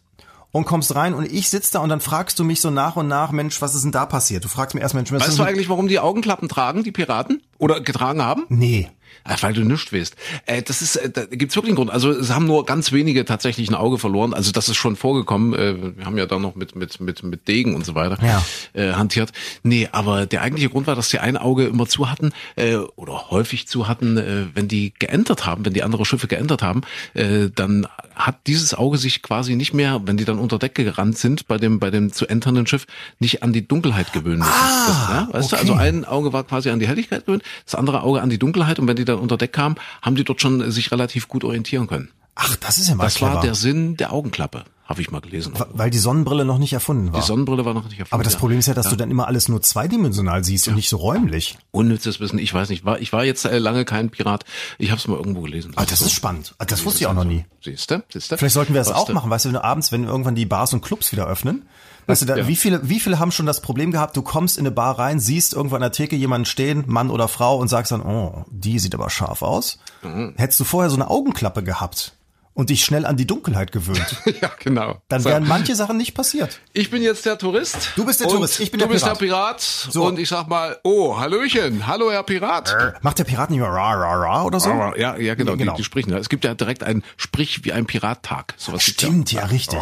und 0.50 0.64
kommst 0.64 0.94
rein 0.94 1.14
und 1.14 1.30
ich 1.30 1.50
sitze 1.50 1.72
da 1.72 1.80
und 1.80 1.90
dann 1.90 2.00
fragst 2.00 2.38
du 2.38 2.44
mich 2.44 2.60
so 2.60 2.70
nach 2.70 2.96
und 2.96 3.06
nach, 3.06 3.32
Mensch, 3.32 3.60
was 3.60 3.74
ist 3.74 3.82
denn 3.82 3.92
da 3.92 4.06
passiert? 4.06 4.44
Du 4.44 4.48
fragst 4.48 4.74
mir 4.74 4.80
erst, 4.80 4.94
Mensch, 4.94 5.12
was 5.12 5.20
Weißt 5.20 5.30
ist 5.30 5.38
du 5.38 5.42
eigentlich, 5.42 5.68
warum 5.68 5.88
die 5.88 6.00
Augenklappen 6.00 6.48
tragen, 6.48 6.82
die 6.84 6.92
Piraten? 6.92 7.42
Oder 7.58 7.80
getragen 7.80 8.22
haben? 8.22 8.46
Nee. 8.48 8.88
Ach, 9.32 9.42
weil 9.44 9.52
du 9.52 9.62
nichts 9.62 9.92
weißt. 9.92 10.16
Äh, 10.46 10.62
das 10.62 10.82
ist, 10.82 10.96
äh, 10.96 11.08
da 11.08 11.24
gibt's 11.24 11.54
wirklich 11.54 11.70
einen 11.70 11.76
Grund. 11.76 11.90
Also 11.90 12.10
es 12.10 12.30
haben 12.30 12.46
nur 12.46 12.66
ganz 12.66 12.90
wenige 12.90 13.24
tatsächlich 13.24 13.68
ein 13.68 13.76
Auge 13.76 13.96
verloren. 13.98 14.34
Also 14.34 14.50
das 14.50 14.68
ist 14.68 14.76
schon 14.76 14.96
vorgekommen. 14.96 15.54
Äh, 15.54 15.96
wir 15.98 16.04
haben 16.04 16.18
ja 16.18 16.26
da 16.26 16.38
noch 16.38 16.56
mit 16.56 16.74
mit 16.74 17.00
mit 17.00 17.22
mit 17.22 17.46
Degen 17.46 17.74
und 17.76 17.86
so 17.86 17.94
weiter 17.94 18.18
Ja. 18.24 18.44
äh, 18.72 18.92
hantiert. 18.94 19.30
Nee, 19.62 19.88
aber 19.92 20.26
der 20.26 20.42
eigentliche 20.42 20.68
Grund 20.68 20.88
war, 20.88 20.96
dass 20.96 21.10
die 21.10 21.20
ein 21.20 21.36
Auge 21.36 21.66
immer 21.66 21.86
zu 21.86 22.10
hatten 22.10 22.32
äh, 22.56 22.74
oder 22.96 23.30
häufig 23.30 23.68
zu 23.68 23.86
hatten, 23.86 24.16
äh, 24.16 24.46
wenn 24.54 24.66
die 24.66 24.92
geentert 24.98 25.46
haben, 25.46 25.64
wenn 25.64 25.74
die 25.74 25.84
andere 25.84 26.04
Schiffe 26.04 26.26
geentert 26.26 26.62
haben, 26.62 26.80
äh, 27.14 27.50
dann 27.54 27.86
hat 28.16 28.46
dieses 28.48 28.74
Auge 28.74 28.98
sich 28.98 29.22
quasi 29.22 29.54
nicht 29.54 29.72
mehr, 29.72 30.00
wenn 30.04 30.16
die 30.16 30.24
dann 30.24 30.38
unter 30.38 30.58
Deck 30.58 30.74
gerannt 30.74 31.18
sind 31.18 31.46
bei 31.46 31.56
dem 31.56 31.78
bei 31.78 31.90
dem 31.90 32.12
zu 32.12 32.26
enternden 32.26 32.66
Schiff, 32.66 32.86
nicht 33.20 33.42
an 33.44 33.52
die 33.52 33.66
Dunkelheit 33.66 34.12
gewöhnen 34.12 34.40
müssen. 34.40 34.50
Ah, 34.52 34.86
das, 34.86 34.96
ja, 35.08 35.28
weißt 35.32 35.52
okay. 35.52 35.66
du, 35.66 35.72
also 35.72 35.80
ein 35.80 36.04
Auge 36.04 36.32
war 36.32 36.42
quasi 36.44 36.70
an 36.70 36.80
die 36.80 36.88
Helligkeit 36.88 37.26
gewöhnt, 37.26 37.44
das 37.64 37.76
andere 37.76 38.02
Auge 38.02 38.20
an 38.20 38.28
die 38.28 38.38
Dunkelheit 38.38 38.78
und 38.80 38.88
wenn 38.88 38.96
die 38.96 39.04
dann 39.04 39.19
unter 39.20 39.36
Deck 39.36 39.52
kamen, 39.52 39.76
haben 40.02 40.16
die 40.16 40.24
dort 40.24 40.40
schon 40.40 40.70
sich 40.70 40.90
relativ 40.92 41.28
gut 41.28 41.44
orientieren 41.44 41.86
können. 41.86 42.10
Ach, 42.34 42.56
das 42.56 42.78
ist 42.78 42.88
ja 42.88 42.94
mal 42.94 43.04
Das 43.04 43.16
clever. 43.16 43.34
war 43.34 43.40
der 43.42 43.54
Sinn 43.54 43.96
der 43.96 44.12
Augenklappe, 44.12 44.64
habe 44.90 45.00
ich 45.00 45.10
mal 45.12 45.20
gelesen. 45.20 45.52
weil 45.72 45.88
die 45.88 45.98
Sonnenbrille 45.98 46.44
noch 46.44 46.58
nicht 46.58 46.72
erfunden 46.72 47.12
war. 47.12 47.20
Die 47.20 47.26
Sonnenbrille 47.26 47.64
war 47.64 47.72
noch 47.74 47.84
nicht 47.84 47.92
erfunden. 48.00 48.12
Aber 48.14 48.24
das 48.24 48.32
ja. 48.34 48.38
Problem 48.40 48.58
ist 48.58 48.66
ja, 48.66 48.74
dass 48.74 48.90
du 48.90 48.96
dann 48.96 49.10
immer 49.10 49.28
alles 49.28 49.48
nur 49.48 49.62
zweidimensional 49.62 50.42
siehst 50.44 50.66
und 50.68 50.74
nicht 50.74 50.88
so 50.88 50.96
räumlich. 50.96 51.56
Unnützes 51.70 52.18
Wissen, 52.20 52.38
ich 52.40 52.52
weiß 52.52 52.68
nicht. 52.70 52.84
War, 52.84 52.98
ich 53.00 53.12
war 53.12 53.24
jetzt 53.24 53.44
äh, 53.44 53.58
lange 53.58 53.84
kein 53.84 54.10
Pirat. 54.10 54.44
Ich 54.78 54.90
habe 54.90 54.98
es 55.00 55.06
mal 55.06 55.16
irgendwo 55.16 55.42
gelesen. 55.42 55.72
Ah, 55.76 55.84
das 55.88 56.00
ist 56.00 56.12
spannend. 56.12 56.54
Ah, 56.58 56.64
Das 56.64 56.84
wusste 56.84 57.00
ich 57.00 57.06
auch 57.06 57.14
noch 57.14 57.24
nie. 57.24 57.44
Siehst 57.62 57.90
du? 57.90 58.02
Vielleicht 58.10 58.52
sollten 58.54 58.74
wir 58.74 58.80
das 58.80 58.90
auch 58.92 59.08
machen, 59.10 59.30
weißt 59.30 59.44
du, 59.44 59.48
wenn 59.50 59.54
du 59.54 59.64
abends, 59.64 59.92
wenn 59.92 60.04
irgendwann 60.04 60.34
die 60.34 60.44
Bars 60.46 60.72
und 60.72 60.80
Clubs 60.82 61.12
wieder 61.12 61.26
öffnen, 61.28 61.68
weißt 62.08 62.22
du, 62.22 62.26
da, 62.26 62.36
Ja. 62.36 62.48
wie 62.48 62.56
viele, 62.56 62.88
wie 62.88 62.98
viele 62.98 63.18
haben 63.20 63.30
schon 63.30 63.46
das 63.46 63.60
Problem 63.62 63.92
gehabt, 63.92 64.16
du 64.16 64.22
kommst 64.22 64.58
in 64.58 64.62
eine 64.66 64.74
Bar 64.74 64.98
rein, 64.98 65.20
siehst 65.20 65.54
irgendwo 65.54 65.76
an 65.76 65.82
der 65.82 65.92
Theke 65.92 66.16
jemanden 66.16 66.46
stehen, 66.46 66.82
Mann 66.88 67.10
oder 67.10 67.28
Frau, 67.28 67.58
und 67.58 67.68
sagst 67.68 67.92
dann, 67.92 68.00
oh, 68.02 68.44
die 68.50 68.78
sieht 68.80 68.94
aber 68.94 69.08
scharf 69.10 69.42
aus. 69.42 69.78
Mhm. 70.02 70.34
Hättest 70.36 70.58
du 70.58 70.64
vorher 70.64 70.90
so 70.90 70.96
eine 70.96 71.08
Augenklappe 71.10 71.62
gehabt 71.62 72.14
und 72.54 72.68
dich 72.70 72.84
schnell 72.84 73.06
an 73.06 73.16
die 73.16 73.26
Dunkelheit 73.26 73.72
gewöhnt, 73.72 74.16
Ja, 74.42 74.50
genau. 74.58 75.00
dann 75.08 75.20
So. 75.22 75.28
wären 75.30 75.46
manche 75.46 75.74
Sachen 75.74 75.96
nicht 75.96 76.14
passiert. 76.14 76.60
Ich 76.72 76.90
bin 76.90 77.02
jetzt 77.02 77.24
der 77.24 77.38
Tourist. 77.38 77.92
Du 77.96 78.04
bist 78.04 78.20
der 78.20 78.28
Tourist, 78.28 78.60
ich 78.60 78.70
bin 78.70 78.80
du 78.80 78.86
der 78.86 78.92
bist 78.92 79.04
Pirat. 79.04 79.20
der 79.20 79.26
Pirat. 79.26 79.60
So. 79.60 80.04
Und 80.04 80.18
ich 80.18 80.28
sag 80.28 80.48
mal, 80.48 80.78
oh, 80.82 81.18
Hallöchen, 81.18 81.86
hallo 81.86 82.10
Herr 82.10 82.22
Pirat. 82.24 82.74
Macht 83.02 83.18
der 83.18 83.24
Pirat 83.24 83.50
nicht 83.50 83.60
mehr 83.60 83.68
ra, 83.68 83.92
ra, 83.94 84.14
ra 84.14 84.42
oder 84.44 84.60
so? 84.60 84.70
Ja, 84.70 85.16
ja, 85.16 85.34
genau, 85.34 85.52
Ja, 85.52 85.56
genau. 85.56 85.72
Die, 85.72 85.78
die 85.78 85.84
sprechen. 85.84 86.12
Es 86.14 86.28
gibt 86.28 86.44
ja 86.44 86.54
direkt 86.54 86.82
einen 86.82 87.02
Sprich 87.16 87.64
wie 87.64 87.72
ein 87.72 87.86
Pirattag. 87.86 88.54
Sowas 88.56 88.82
Stimmt, 88.82 89.32
ja, 89.32 89.44
richtig. 89.46 89.78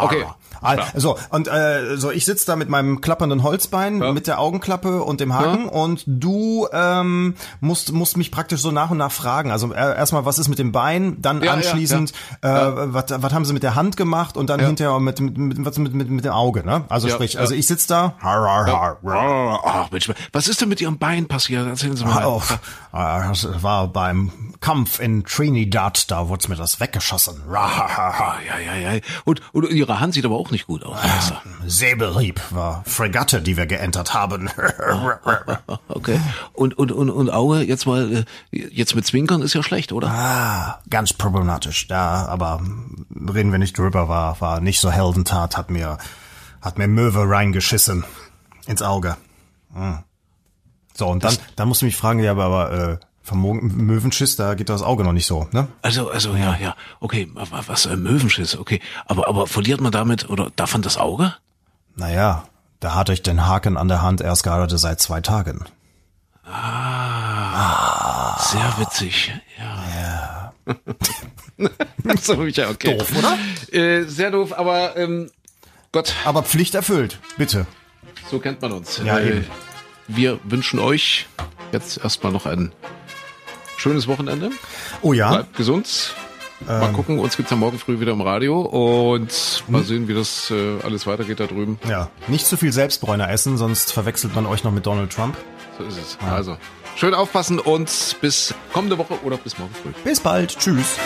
Okay. 0.00 0.24
So, 0.94 1.16
und 1.30 1.48
äh, 1.48 1.96
so 1.96 2.10
ich 2.10 2.24
sitz 2.24 2.44
da 2.44 2.56
mit 2.56 2.68
meinem 2.68 3.00
klappernden 3.00 3.42
Holzbein, 3.42 3.98
mit 4.12 4.26
der 4.26 4.38
Augenklappe 4.40 5.02
und 5.02 5.20
dem 5.20 5.34
Haken 5.34 5.68
und 5.68 6.04
du 6.06 6.68
ähm, 6.72 7.34
musst, 7.60 7.92
musst 7.92 8.16
mich 8.16 8.30
praktisch 8.30 8.60
so 8.60 8.70
nach 8.70 8.90
und 8.90 8.98
nach 8.98 9.12
fragen. 9.12 9.50
Also 9.50 9.72
äh, 9.72 9.96
erstmal, 9.96 10.24
was 10.24 10.38
ist 10.38 10.48
mit 10.48 10.58
dem 10.58 10.72
Bein, 10.72 11.16
dann 11.20 11.38
Ja, 11.40 11.46
ja, 11.46 11.52
anschließend, 11.54 12.12
Äh, 12.42 12.48
was, 12.48 13.04
was 13.08 13.32
haben 13.32 13.44
sie 13.44 13.52
mit 13.52 13.62
der 13.62 13.74
Hand 13.74 13.96
gemacht 13.96 14.36
und 14.36 14.50
dann 14.50 14.60
Ja. 14.60 14.66
hinterher 14.66 14.98
mit, 15.00 15.20
mit, 15.20 15.36
mit, 15.36 15.64
was 15.64 15.78
mit, 15.78 15.94
mit, 15.94 16.10
mit 16.10 16.24
dem 16.24 16.32
Auge, 16.32 16.64
ne? 16.64 16.84
Also 16.88 17.08
Ja, 17.08 17.14
sprich, 17.14 17.34
ja. 17.34 17.40
also 17.40 17.54
ich 17.54 17.66
sitz 17.66 17.86
da, 17.86 18.14
har, 18.20 18.40
har, 18.40 18.66
har, 18.66 18.98
har. 19.04 19.60
Ach, 19.64 19.90
Mensch, 19.90 20.10
was 20.32 20.48
ist 20.48 20.60
denn 20.60 20.68
mit 20.68 20.80
Ihrem 20.80 20.98
Bein 20.98 21.26
passiert? 21.26 21.66
Erzählen 21.66 21.96
Sie 21.96 22.04
mal. 22.04 22.24
Oh, 22.26 22.42
das 22.92 23.62
war 23.62 23.88
beim 23.88 24.30
Kampf 24.60 25.00
in 25.00 25.24
Trinidad, 25.24 26.10
da 26.10 26.28
wurde 26.28 26.48
mir 26.48 26.56
das 26.56 26.80
weggeschossen. 26.80 27.42
Ah, 27.52 28.34
ja, 28.46 28.58
ja, 28.58 28.92
ja. 28.94 29.00
Und, 29.24 29.40
und 29.52 29.70
Ihre 29.70 30.00
Hand 30.00 30.14
sieht 30.14 30.24
aber 30.24 30.36
auch 30.36 30.49
nicht 30.50 30.66
gut 30.66 30.84
aus. 30.84 30.96
Meister. 31.02 31.42
Säbelhieb 31.66 32.40
war 32.50 32.82
Fregatte, 32.86 33.42
die 33.42 33.56
wir 33.56 33.66
geentert 33.66 34.14
haben. 34.14 34.50
Okay. 35.88 36.20
Und, 36.52 36.78
und, 36.78 36.92
und, 36.92 37.10
und 37.10 37.30
Auge, 37.30 37.62
jetzt 37.62 37.84
mal, 37.86 38.24
äh, 38.52 38.68
jetzt 38.68 38.94
mit 38.94 39.06
Zwinkern 39.06 39.42
ist 39.42 39.54
ja 39.54 39.62
schlecht, 39.62 39.92
oder? 39.92 40.08
Ah, 40.08 40.80
ganz 40.88 41.12
problematisch. 41.12 41.86
Ja, 41.90 42.26
aber 42.26 42.60
reden 43.34 43.52
wir 43.52 43.58
nicht 43.58 43.76
drüber, 43.76 44.08
war, 44.08 44.40
war 44.40 44.60
nicht 44.60 44.80
so 44.80 44.90
Heldentat, 44.90 45.56
hat 45.56 45.70
mir, 45.70 45.98
hat 46.62 46.78
mir 46.78 46.88
Möwe 46.88 47.28
reingeschissen 47.28 48.04
ins 48.66 48.82
Auge. 48.82 49.16
Hm. 49.74 49.98
So, 50.94 51.08
und 51.08 51.24
dann, 51.24 51.36
dann 51.56 51.68
musst 51.68 51.82
du 51.82 51.86
mich 51.86 51.96
fragen, 51.96 52.20
ja, 52.20 52.30
aber, 52.30 52.44
aber 52.44 52.72
äh, 52.72 52.98
vom 53.22 53.42
Möwenschiss, 53.60 54.36
da 54.36 54.54
geht 54.54 54.68
das 54.68 54.82
Auge 54.82 55.04
noch 55.04 55.12
nicht 55.12 55.26
so, 55.26 55.46
ne? 55.52 55.68
Also, 55.82 56.10
also, 56.10 56.34
ja, 56.34 56.56
ja. 56.56 56.74
Okay, 57.00 57.28
wa- 57.34 57.46
was, 57.66 57.86
äh, 57.86 57.96
Möwenschiss, 57.96 58.56
okay. 58.56 58.80
Aber, 59.06 59.28
aber 59.28 59.46
verliert 59.46 59.80
man 59.80 59.92
damit, 59.92 60.28
oder 60.30 60.50
davon 60.56 60.82
das 60.82 60.96
Auge? 60.96 61.34
Naja, 61.96 62.44
da 62.80 62.94
hatte 62.94 63.12
ich 63.12 63.22
den 63.22 63.46
Haken 63.46 63.76
an 63.76 63.88
der 63.88 64.00
Hand 64.02 64.20
erst 64.22 64.42
gerade 64.44 64.78
seit 64.78 65.00
zwei 65.00 65.20
Tagen. 65.20 65.64
Ah. 66.44 68.36
Sehr 68.40 68.74
witzig, 68.78 69.32
ja. 69.58 69.84
Ja. 70.00 70.52
so, 72.20 72.44
ja, 72.46 72.70
okay. 72.70 72.96
Doof, 72.96 73.12
oder? 73.16 73.38
Äh, 73.72 74.04
sehr 74.04 74.30
doof, 74.30 74.52
aber 74.56 74.96
ähm, 74.96 75.30
Gott, 75.92 76.14
Aber 76.24 76.42
Pflicht 76.42 76.74
erfüllt, 76.74 77.18
bitte. 77.36 77.66
so 78.30 78.38
kennt 78.38 78.62
man 78.62 78.72
uns. 78.72 79.00
Ja, 79.04 79.18
äh, 79.18 79.28
eben. 79.38 79.46
wir 80.08 80.38
wünschen 80.44 80.78
euch 80.78 81.26
jetzt 81.72 81.98
erstmal 81.98 82.32
noch 82.32 82.46
ein 82.46 82.72
schönes 83.80 84.06
Wochenende. 84.06 84.50
Oh 85.02 85.12
ja, 85.12 85.30
Bleibt 85.30 85.56
gesund. 85.56 86.14
Mal 86.66 86.88
Ähm. 86.88 86.92
gucken, 86.92 87.18
uns 87.18 87.36
gibt's 87.38 87.50
ja 87.50 87.56
morgen 87.56 87.78
früh 87.78 88.00
wieder 88.00 88.12
im 88.12 88.20
Radio 88.20 88.60
und 88.60 89.32
Hm. 89.32 89.72
mal 89.72 89.82
sehen, 89.82 90.08
wie 90.08 90.14
das 90.14 90.50
äh, 90.50 90.78
alles 90.84 91.06
weitergeht 91.06 91.40
da 91.40 91.46
drüben. 91.46 91.78
ja. 91.88 92.10
Nicht 92.28 92.46
zu 92.46 92.56
viel 92.58 92.70
Selbstbräuner 92.72 93.30
essen, 93.30 93.56
sonst 93.56 93.92
verwechselt 93.94 94.34
man 94.34 94.44
euch 94.44 94.62
noch 94.62 94.72
mit 94.72 94.84
Donald 94.84 95.10
Trump. 95.10 95.36
So 95.78 95.84
ist 95.84 95.96
es. 95.96 96.18
Also, 96.28 96.58
schön 96.96 97.14
aufpassen 97.14 97.58
und 97.58 98.16
bis 98.20 98.54
kommende 98.74 98.98
Woche 98.98 99.14
oder 99.24 99.38
bis 99.38 99.58
morgen 99.58 99.74
früh. 99.74 99.90
Bis 100.04 100.20
bald. 100.20 100.58
Tschüss. 100.58 100.98